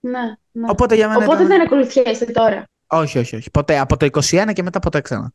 Ναι, 0.00 0.20
ναι. 0.52 0.70
Οπότε 0.70 0.94
για 0.94 1.08
μένα. 1.08 1.18
Οπότε 1.24 1.36
ήταν- 1.36 1.46
δεν 1.48 1.60
ακολουθιέστε 1.60 2.24
τώρα. 2.24 2.64
Όχι, 2.86 3.18
όχι, 3.18 3.36
όχι. 3.36 3.50
Ποτέ. 3.50 3.78
Από 3.78 3.96
το 3.96 4.06
21 4.06 4.52
και 4.52 4.62
μετά 4.62 4.78
ποτέ 4.78 5.00
ξανά. 5.00 5.32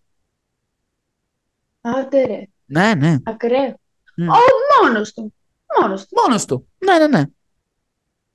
Άντε 1.81 2.25
ρε. 2.25 2.41
Ναι, 2.65 2.93
ναι. 2.95 3.17
Ακραίο. 3.23 3.79
Μμ. 4.15 4.29
Ο 4.29 4.33
μόνος 4.83 5.13
του. 5.13 5.33
Μόνος 5.81 6.05
του. 6.07 6.15
Μόνος 6.25 6.45
του. 6.45 6.67
Ναι, 6.77 6.97
ναι, 6.97 7.07
ναι. 7.07 7.23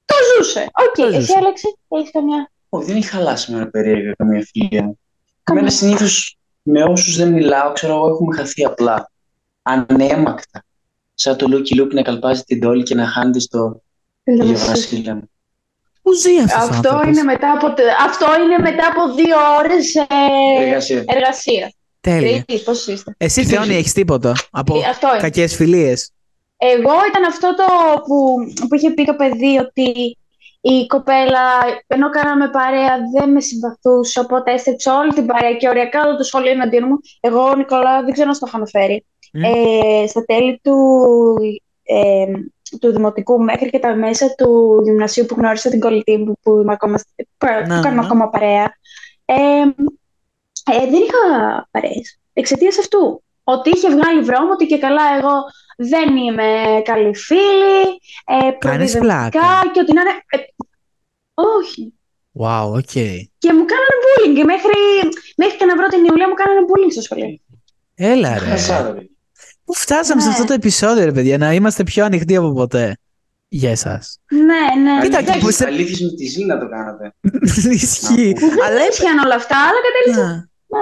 Το 0.05 0.15
ζούσε. 0.37 0.61
Οκ. 0.61 0.95
Το 0.95 1.07
Εσύ, 1.07 1.21
ζούσε. 1.21 1.35
Άλεξη, 1.39 1.79
έχεις 1.89 2.11
καμιά. 2.11 2.51
Όχι, 2.69 2.87
δεν 2.87 2.97
έχει 2.97 3.07
χαλάσει 3.09 3.53
με 3.53 3.67
περίεργα 3.67 4.15
καμία 4.19 4.47
φιλία 4.51 4.83
μου. 4.83 4.99
Καμία. 5.43 5.63
Εμένα 5.63 5.71
συνήθως 5.71 6.39
με 6.63 6.83
όσους 6.83 7.17
δεν 7.17 7.33
μιλάω, 7.33 7.73
ξέρω 7.73 7.95
εγώ, 7.95 8.09
έχουμε 8.09 8.37
χαθεί 8.37 8.65
απλά. 8.65 9.11
Ανέμακτα. 9.63 10.63
σαν 11.15 11.37
το 11.37 11.47
Lucky 11.51 11.81
Luke 11.81 11.93
να 11.93 12.03
καλπάζει 12.03 12.43
την 12.43 12.61
τόλη 12.61 12.83
και 12.83 12.95
να 12.95 13.07
χάνεται 13.07 13.39
στο 13.39 13.83
Ήλιο 14.25 14.59
Βασίλειο 14.59 15.15
μου. 15.15 15.31
Πού 16.09 16.15
ζει 16.15 16.39
αυτός 16.39 16.55
ο 16.55 16.69
Αυτό 16.69 16.89
άνθρωπος; 16.89 17.07
είναι, 17.07 17.23
μετά 17.23 17.53
από, 17.53 17.73
τε- 17.75 17.87
αυτό 18.07 18.27
είναι 18.45 18.59
μετά 18.71 18.87
από 18.87 19.15
δύο 19.15 19.37
ώρες 19.59 19.95
ε, 19.95 20.05
Εργασία. 20.67 21.05
εργασία. 21.07 21.73
Τέλεια. 22.01 22.45
Εσείς 22.47 22.63
πώς 22.65 22.87
είστε; 22.87 23.15
Εσύ 23.19 23.45
Θεόνι 23.45 23.75
έχεις 23.75 23.93
τίποτα 23.93 24.33
από 24.51 24.77
Ε, 24.79 24.89
Αυτό 24.89 25.09
είναι. 25.09 25.19
κακές 25.21 25.55
φιλίες; 25.55 26.11
Εγώ 26.57 26.93
ήταν 27.11 27.25
αυτό 27.25 27.55
το 27.55 27.65
που, 28.07 28.37
που 28.69 28.75
είχε 28.75 28.91
πει 28.91 29.05
το 29.05 29.15
παιδί 29.15 29.59
ότι 29.59 30.17
η 30.61 30.87
κοπέλα, 30.87 31.45
ενώ 31.87 32.11
κάναμε 32.11 32.49
παρέα, 32.51 32.97
δεν 33.19 33.31
με 33.33 33.41
συμπαθούσε, 33.41 34.21
οπότε 34.21 34.53
έστρεψε 34.53 34.91
όλη 34.91 35.13
την 35.15 35.27
παρέα 35.27 35.55
και 35.55 35.69
οριακά 35.69 36.01
όλο 36.07 36.17
το 36.17 36.23
σχολείο 36.23 36.51
εναντίον 36.51 36.85
μου. 36.89 36.99
Εγώ, 37.21 37.43
ο 37.43 37.55
Νικολά, 37.57 38.03
δεν 38.03 38.13
ξέρω 38.13 38.29
αν 38.29 38.35
στο 38.35 38.47
είχα 38.49 38.57
αναφέρει. 38.57 39.05
Μμ. 39.33 39.43
Ε, 39.43 40.07
στα 40.07 40.25
τέλη 40.25 40.61
του, 40.63 40.77
ε, 41.83 42.25
του 42.81 42.93
δημοτικού 42.93 43.43
μέχρι 43.43 43.71
και 43.71 43.79
τα 43.79 43.95
μέσα 43.95 44.35
του 44.35 44.81
γυμνασίου 44.85 45.25
που 45.27 45.35
γνώρισα 45.39 45.71
την 45.71 45.81
κολλητή 45.81 46.17
μου 46.17 46.35
που, 46.43 46.61
είμαι 46.61 46.73
ακόμα, 46.73 46.97
που 47.17 47.47
Ναι, 47.47 47.67
κάνουμε 47.67 47.91
ναι. 47.91 48.01
ακόμα 48.07 48.29
παρέα, 48.29 48.73
ε, 49.25 49.35
ε, 50.73 50.87
δεν 50.91 51.01
είχα 51.03 51.69
παρέες 51.71 52.19
εξαιτίας 52.33 52.79
αυτού. 52.79 53.23
Ότι 53.45 53.71
είχε 53.71 53.91
βγάλει 53.91 54.21
βρώμο, 54.21 54.51
ότι 54.53 54.67
και 54.67 54.79
καλά 54.79 55.03
εγώ 55.19 55.33
δεν 55.77 56.17
είμαι 56.17 56.81
καλή 56.85 57.15
φίλη, 57.17 57.83
ε, 58.27 58.51
Κάνεις 58.59 58.93
προδιδευτικά 58.93 59.31
πλάκα. 59.31 59.71
και 59.73 59.81
ότι 59.81 59.93
να 59.93 60.01
είναι... 60.01 60.11
ε, 60.31 60.39
όχι. 61.35 61.93
Wow, 62.41 62.73
OK. 62.79 62.91
Και 63.39 63.53
μου 63.53 63.65
κάνανε 63.73 63.95
bullying 64.03 64.35
και 64.37 64.45
μέχρι, 64.45 64.73
μέχρι 65.37 65.57
και 65.57 65.65
να 65.65 65.77
βρω 65.77 65.87
την 65.87 66.05
Ιουλία 66.05 66.29
μου 66.29 66.35
κάνανε 66.35 66.61
bullying 66.69 66.93
στο 66.93 67.01
σχολείο. 67.01 67.39
Έλα 67.95 68.39
ρε. 68.39 68.55
Χασάρα, 69.69 70.01
ρε. 70.01 70.05
Πού 70.07 70.15
φτάσαμε 70.15 70.21
σε 70.21 70.27
Ναι. 70.27 70.33
αυτό 70.33 70.45
το 70.45 70.53
επεισόδιο 70.53 71.05
ρε 71.05 71.13
παιδιά, 71.13 71.39
να 71.39 71.53
είμαστε 71.53 71.83
πιο 71.83 72.05
ανοιχτοί 72.05 72.37
από 72.37 72.53
ποτέ; 72.53 72.99
Για 73.49 73.71
εσάς. 73.71 74.19
Ναι, 74.31 74.83
ναι. 74.93 75.01
Κοίτα, 75.03 75.19
Εντάξει, 75.19 75.41
που 75.41 75.51
σε- 75.51 75.65
Αλήθειες 75.67 76.01
με 76.01 76.17
τη 76.17 76.27
Ζήνα 76.27 76.59
το 76.59 76.69
κάνατε. 76.69 77.15
Ισχύει. 77.71 78.33
Δεν 78.77 78.89
ίσχυαν 78.91 79.19
όλα 79.25 79.35
αυτά, 79.35 79.57
αλλά 79.57 79.79
κατέληξα 79.87 80.27
Ναι. 80.27 80.43
να 80.69 80.79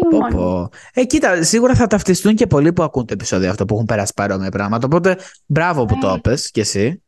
είμαι 0.00 0.10
Πω, 0.10 0.18
μόνη. 0.18 0.34
μου. 0.34 0.40
πω. 0.40 0.68
Ε, 0.94 1.04
κοίτα, 1.04 1.42
σίγουρα 1.42 1.74
θα 1.74 1.86
ταυτιστούν 1.86 2.34
και 2.34 2.46
πολλοί 2.46 2.72
που 2.72 2.82
ακούν 2.82 3.06
το 3.06 3.12
επεισόδιο 3.12 3.50
αυτό 3.50 3.64
που 3.64 3.74
έχουν 3.74 3.86
περάσει 3.86 4.12
παρόμοια 4.16 4.50
πράγματα. 4.50 4.86
Οπότε, 4.86 5.16
μπράβο 5.46 5.84
που 5.84 5.94
Ναι. 5.94 6.00
το 6.00 6.14
είπες 6.16 6.50
κι 6.50 6.60
εσύ. 6.60 7.02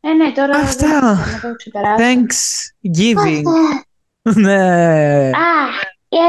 Ε, 0.00 0.12
ναι, 0.12 0.32
τώρα 0.32 0.56
Αυτά. 0.56 0.86
δεν 0.88 0.98
μπορώ 1.00 1.14
να 1.14 1.40
το 1.40 1.54
ξεπεράσω. 1.56 2.02
Thanksgiving. 2.02 3.42
Αυτά. 4.22 4.40
ναι. 4.40 5.30
Α, 5.30 5.50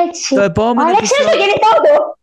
έτσι. 0.08 0.36
Το 0.36 0.42
επόμενο, 0.42 0.88
Αλέξη, 0.88 1.14
είναι 1.22 1.32
επεισόδιο, 1.32 1.32
το 1.32 1.38
κινητό 1.38 1.70
του. 1.82 2.20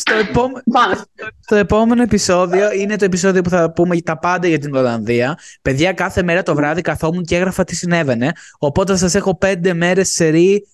Στο, 0.00 0.14
επόμε- 0.14 0.62
Πάμε. 0.72 1.04
στο 1.40 1.56
επόμενο 1.56 2.02
επεισόδιο 2.02 2.72
είναι 2.72 2.96
το 2.96 3.04
επεισόδιο 3.04 3.42
που 3.42 3.50
θα 3.50 3.72
πούμε 3.72 4.00
τα 4.00 4.18
πάντα 4.18 4.46
για 4.48 4.58
την 4.58 4.74
Ολλανδία. 4.74 5.38
Παιδιά, 5.62 5.92
κάθε 5.92 6.22
μέρα 6.22 6.42
το 6.42 6.54
βράδυ 6.54 6.80
καθόμουν 6.80 7.24
και 7.24 7.36
έγραφα 7.36 7.64
τι 7.64 7.74
συνέβαινε. 7.74 8.32
Οπότε 8.58 8.96
σας 8.96 9.14
έχω 9.14 9.36
πέντε 9.36 9.74
μέρες 9.74 10.10
σερί 10.12 10.66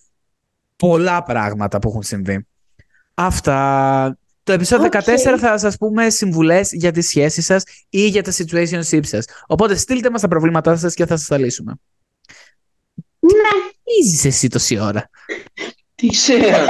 πολλά 0.76 1.22
πράγματα 1.22 1.78
που 1.78 1.88
έχουν 1.88 2.02
συμβεί. 2.02 2.46
Αυτά. 3.14 4.18
Το 4.42 4.52
επεισόδιο 4.52 4.86
Οκ. 4.86 4.92
14 4.92 5.38
θα 5.38 5.58
σας 5.58 5.76
πούμε 5.76 6.10
συμβουλές 6.10 6.72
για 6.72 6.92
τις 6.92 7.06
σχέσεις 7.06 7.44
σας 7.44 7.62
ή 7.88 8.06
για 8.08 8.22
τα 8.22 8.32
situationship 8.36 9.06
σας. 9.06 9.24
Οπότε 9.46 9.76
στείλτε 9.76 10.10
μας 10.10 10.20
τα 10.20 10.28
προβλήματά 10.28 10.76
σας 10.76 10.94
και 10.94 11.06
θα 11.06 11.16
σας 11.16 11.26
τα 11.26 11.38
λύσουμε. 11.38 11.72
Ναι. 13.18 13.70
Τι 13.82 14.08
ζεις 14.08 14.24
εσύ 14.24 14.48
τόση 14.48 14.78
ώρα. 14.78 15.10
Τι 15.94 16.06
ξέρω. 16.08 16.64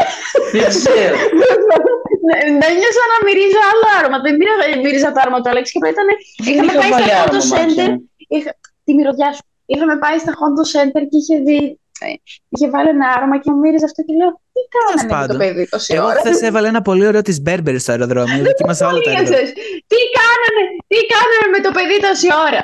Τι 0.52 0.58
ξέρω. 0.58 1.16
Ναι, 2.26 2.36
Δεν 2.62 2.72
νιώσα 2.80 3.02
να 3.12 3.18
μυρίζω 3.26 3.60
άλλο 3.70 3.86
άρωμα. 3.98 4.18
Δεν 4.24 4.32
μύριζα, 4.38 4.64
μύριζα 4.84 5.08
το 5.14 5.18
άρωμα 5.22 5.38
του 5.42 5.48
Αλέξη 5.52 5.72
και 5.72 5.88
ήταν. 5.94 6.06
Είχαμε 6.48 6.70
είχα 6.72 6.80
πάει 6.80 6.90
βάλει 6.94 7.08
στα 7.10 7.20
άρωμα, 7.22 7.40
Honda 7.40 7.48
Μάτια. 7.52 7.84
Center. 7.86 7.90
Είχα... 8.36 8.50
Τη 8.84 8.90
μυρωδιά 8.98 9.30
σου. 9.36 9.42
Είχαμε 9.72 9.94
πάει 10.04 10.18
στα 10.24 10.32
Honda 10.40 10.64
Center 10.74 11.02
και 11.10 11.16
είχε 11.20 11.36
δει. 11.46 11.60
ε, 12.06 12.08
Είχε 12.52 12.66
βάλει 12.74 12.88
ένα 12.96 13.06
άρωμα 13.16 13.36
και 13.42 13.48
μου 13.52 13.58
μύριζε 13.64 13.86
αυτό 13.90 14.00
και 14.06 14.14
λέω 14.20 14.30
Τι 14.56 14.62
κάνανε 14.76 15.00
με 15.02 15.08
το 15.10 15.14
πάντων. 15.16 15.36
παιδί 15.42 15.64
τόση 15.72 15.90
Εγώ 15.96 16.06
ώρα; 16.10 16.18
χθες 16.20 16.38
έβαλα 16.48 16.68
ένα 16.74 16.82
πολύ 16.88 17.04
ωραίο 17.10 17.22
της 17.28 17.36
Burberry 17.46 17.78
στο 17.84 17.90
αεροδρόμιο. 17.94 18.40
Δοκίμασα 18.48 18.84
όλα 18.90 19.00
τα 19.06 19.10
αεροδρόμια. 19.10 19.38
Μύριζες. 19.40 19.48
Τι 19.90 19.98
κάνανε, 20.18 20.62
τι 20.90 20.98
κάνανε 21.14 21.46
με 21.54 21.60
το 21.66 21.70
παιδί 21.76 21.96
τόση 22.06 22.28
ώρα; 22.48 22.62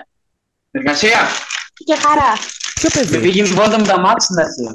Εργασία. 0.78 1.20
Και 1.88 1.96
χαρά. 2.04 2.32
Ποιο 2.78 2.88
Με 2.94 3.00
παιδί. 3.00 3.18
πήγαινε 3.24 3.48
βόλτα 3.58 3.76
με 3.82 3.86
τα 3.92 3.98
μάτια 4.04 4.20
στην 4.26 4.38
αρχή. 4.44 4.66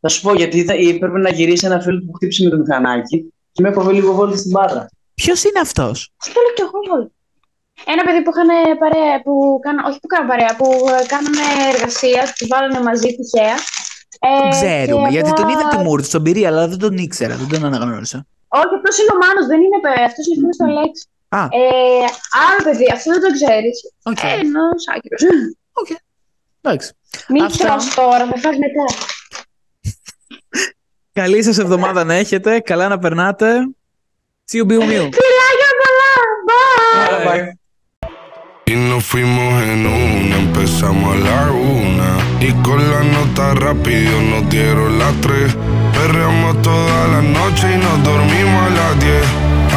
Θα 0.00 0.08
σου 0.08 0.20
πω 0.24 0.30
γιατί 0.40 0.64
θα, 0.64 0.72
έπρεπε 0.94 1.18
να 1.18 1.30
γυρίσει 1.30 1.66
ένα 1.66 1.80
φίλο 1.80 1.98
που 2.06 2.12
χτύπησε 2.16 2.44
με 2.44 2.50
το 2.50 2.56
μηχανάκι 2.56 3.16
και 3.18 3.39
με 3.58 3.68
έκοβε 3.68 3.92
λίγο 3.92 4.12
βόλτα 4.12 4.36
στην 4.36 4.50
μπάρα. 4.50 4.86
Ποιος 5.14 5.44
είναι 5.44 5.60
αυτός; 5.60 6.12
Θέλω 6.24 6.50
κι 6.54 6.62
εγώ 6.62 6.78
βόλτα. 6.88 7.10
Ένα 7.84 8.02
παιδί 8.04 8.22
που 8.22 8.30
είχαν 8.34 8.78
παρέα, 8.78 9.22
που 9.22 9.58
κάνα, 9.62 9.80
όχι 9.88 9.98
που 10.00 10.06
κάνανε 10.06 10.28
παρέα, 10.32 10.56
που 10.56 10.66
ε, 11.00 11.06
κάνανε 11.06 11.44
εργασία, 11.74 12.32
τους 12.36 12.46
βάλανε 12.52 12.80
μαζί 12.88 13.08
τυχαία. 13.16 13.56
Ε, 14.28 14.40
Τον 14.40 14.50
ξέρουμε. 14.50 15.08
και 15.08 15.14
Γιατί 15.14 15.30
απλά- 15.30 15.40
τον 15.44 15.48
είδα 15.52 15.68
τη 15.68 15.76
Μούρτ 15.76 16.04
στον 16.04 16.22
Πυρία, 16.22 16.48
αλλά 16.48 16.68
δεν 16.68 16.78
τον 16.78 16.96
ήξερα. 16.96 17.34
Δεν 17.36 17.48
τον 17.48 17.64
αναγνώρισα. 17.64 18.26
Όχι, 18.48 18.74
αυτός 18.78 18.94
είναι 18.98 19.12
ο 19.14 19.18
Μάνος, 19.24 19.46
δεν 19.46 19.60
είναι 19.64 19.78
παι- 19.84 20.04
αυτός 20.10 20.24
είναι 20.26 20.36
φίλος 20.40 20.56
του 20.56 20.64
Αλέξη. 20.70 21.04
Α, 21.38 21.42
Ε, 21.60 22.06
άλλο 22.46 22.60
παιδί, 22.66 22.86
αυτό 22.96 23.08
δεν 23.14 23.22
το 23.26 23.30
ξέρεις. 23.38 23.76
οκ. 24.10 24.22
Ε, 24.22 24.28
Ένας 24.44 24.80
άκυρος. 24.94 25.22
Εντάξει. 26.60 26.88
Μην 27.28 27.42
Αυτά. 27.44 27.64
τρως 27.66 27.94
τώρα, 27.94 28.24
με 28.26 28.36
φας 28.42 28.56
μετά. 28.64 28.86
Καλή 31.12 31.42
σα 31.42 31.62
εβδομάδα 31.62 32.04
να 32.04 32.14
έχετε. 32.14 32.60
Καλά 32.60 32.88
να 32.88 32.98
περνάτε. 32.98 33.46
Τσιου 34.44 34.64
μπιου 34.64 34.84
μιου. 34.84 35.08
Φιλάκια 35.18 35.70
πολλά, 35.80 36.12
bye! 36.48 37.44
Bye. 37.44 37.58
Y 38.72 38.74
nos 38.90 39.04
fuimos 39.04 39.50
en 39.64 39.84
una, 39.84 40.36
empezamos 40.44 41.08
a 41.14 41.18
la 41.26 41.40
una. 41.50 42.10
Y 42.48 42.50
con 42.64 42.78
la 42.90 43.00
nota 43.14 43.54
rápido 43.66 44.14
nos 44.30 44.42
dieron 44.48 44.98
las 45.00 45.14
tres. 45.24 45.48
Perreamos 45.96 46.62
toda 46.62 46.98
la 47.14 47.22
noche 47.38 47.66
y 47.74 47.78
nos 47.84 47.96
dormimos 48.10 48.60
a 48.68 48.70
las 48.78 48.92
diez. 49.04 49.26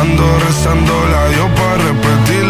Ando 0.02 0.26
rezando 0.46 0.94
la 1.14 1.24
Dios 1.34 1.50
para 1.58 1.76
repetirlo 1.88 2.34
otra 2.34 2.43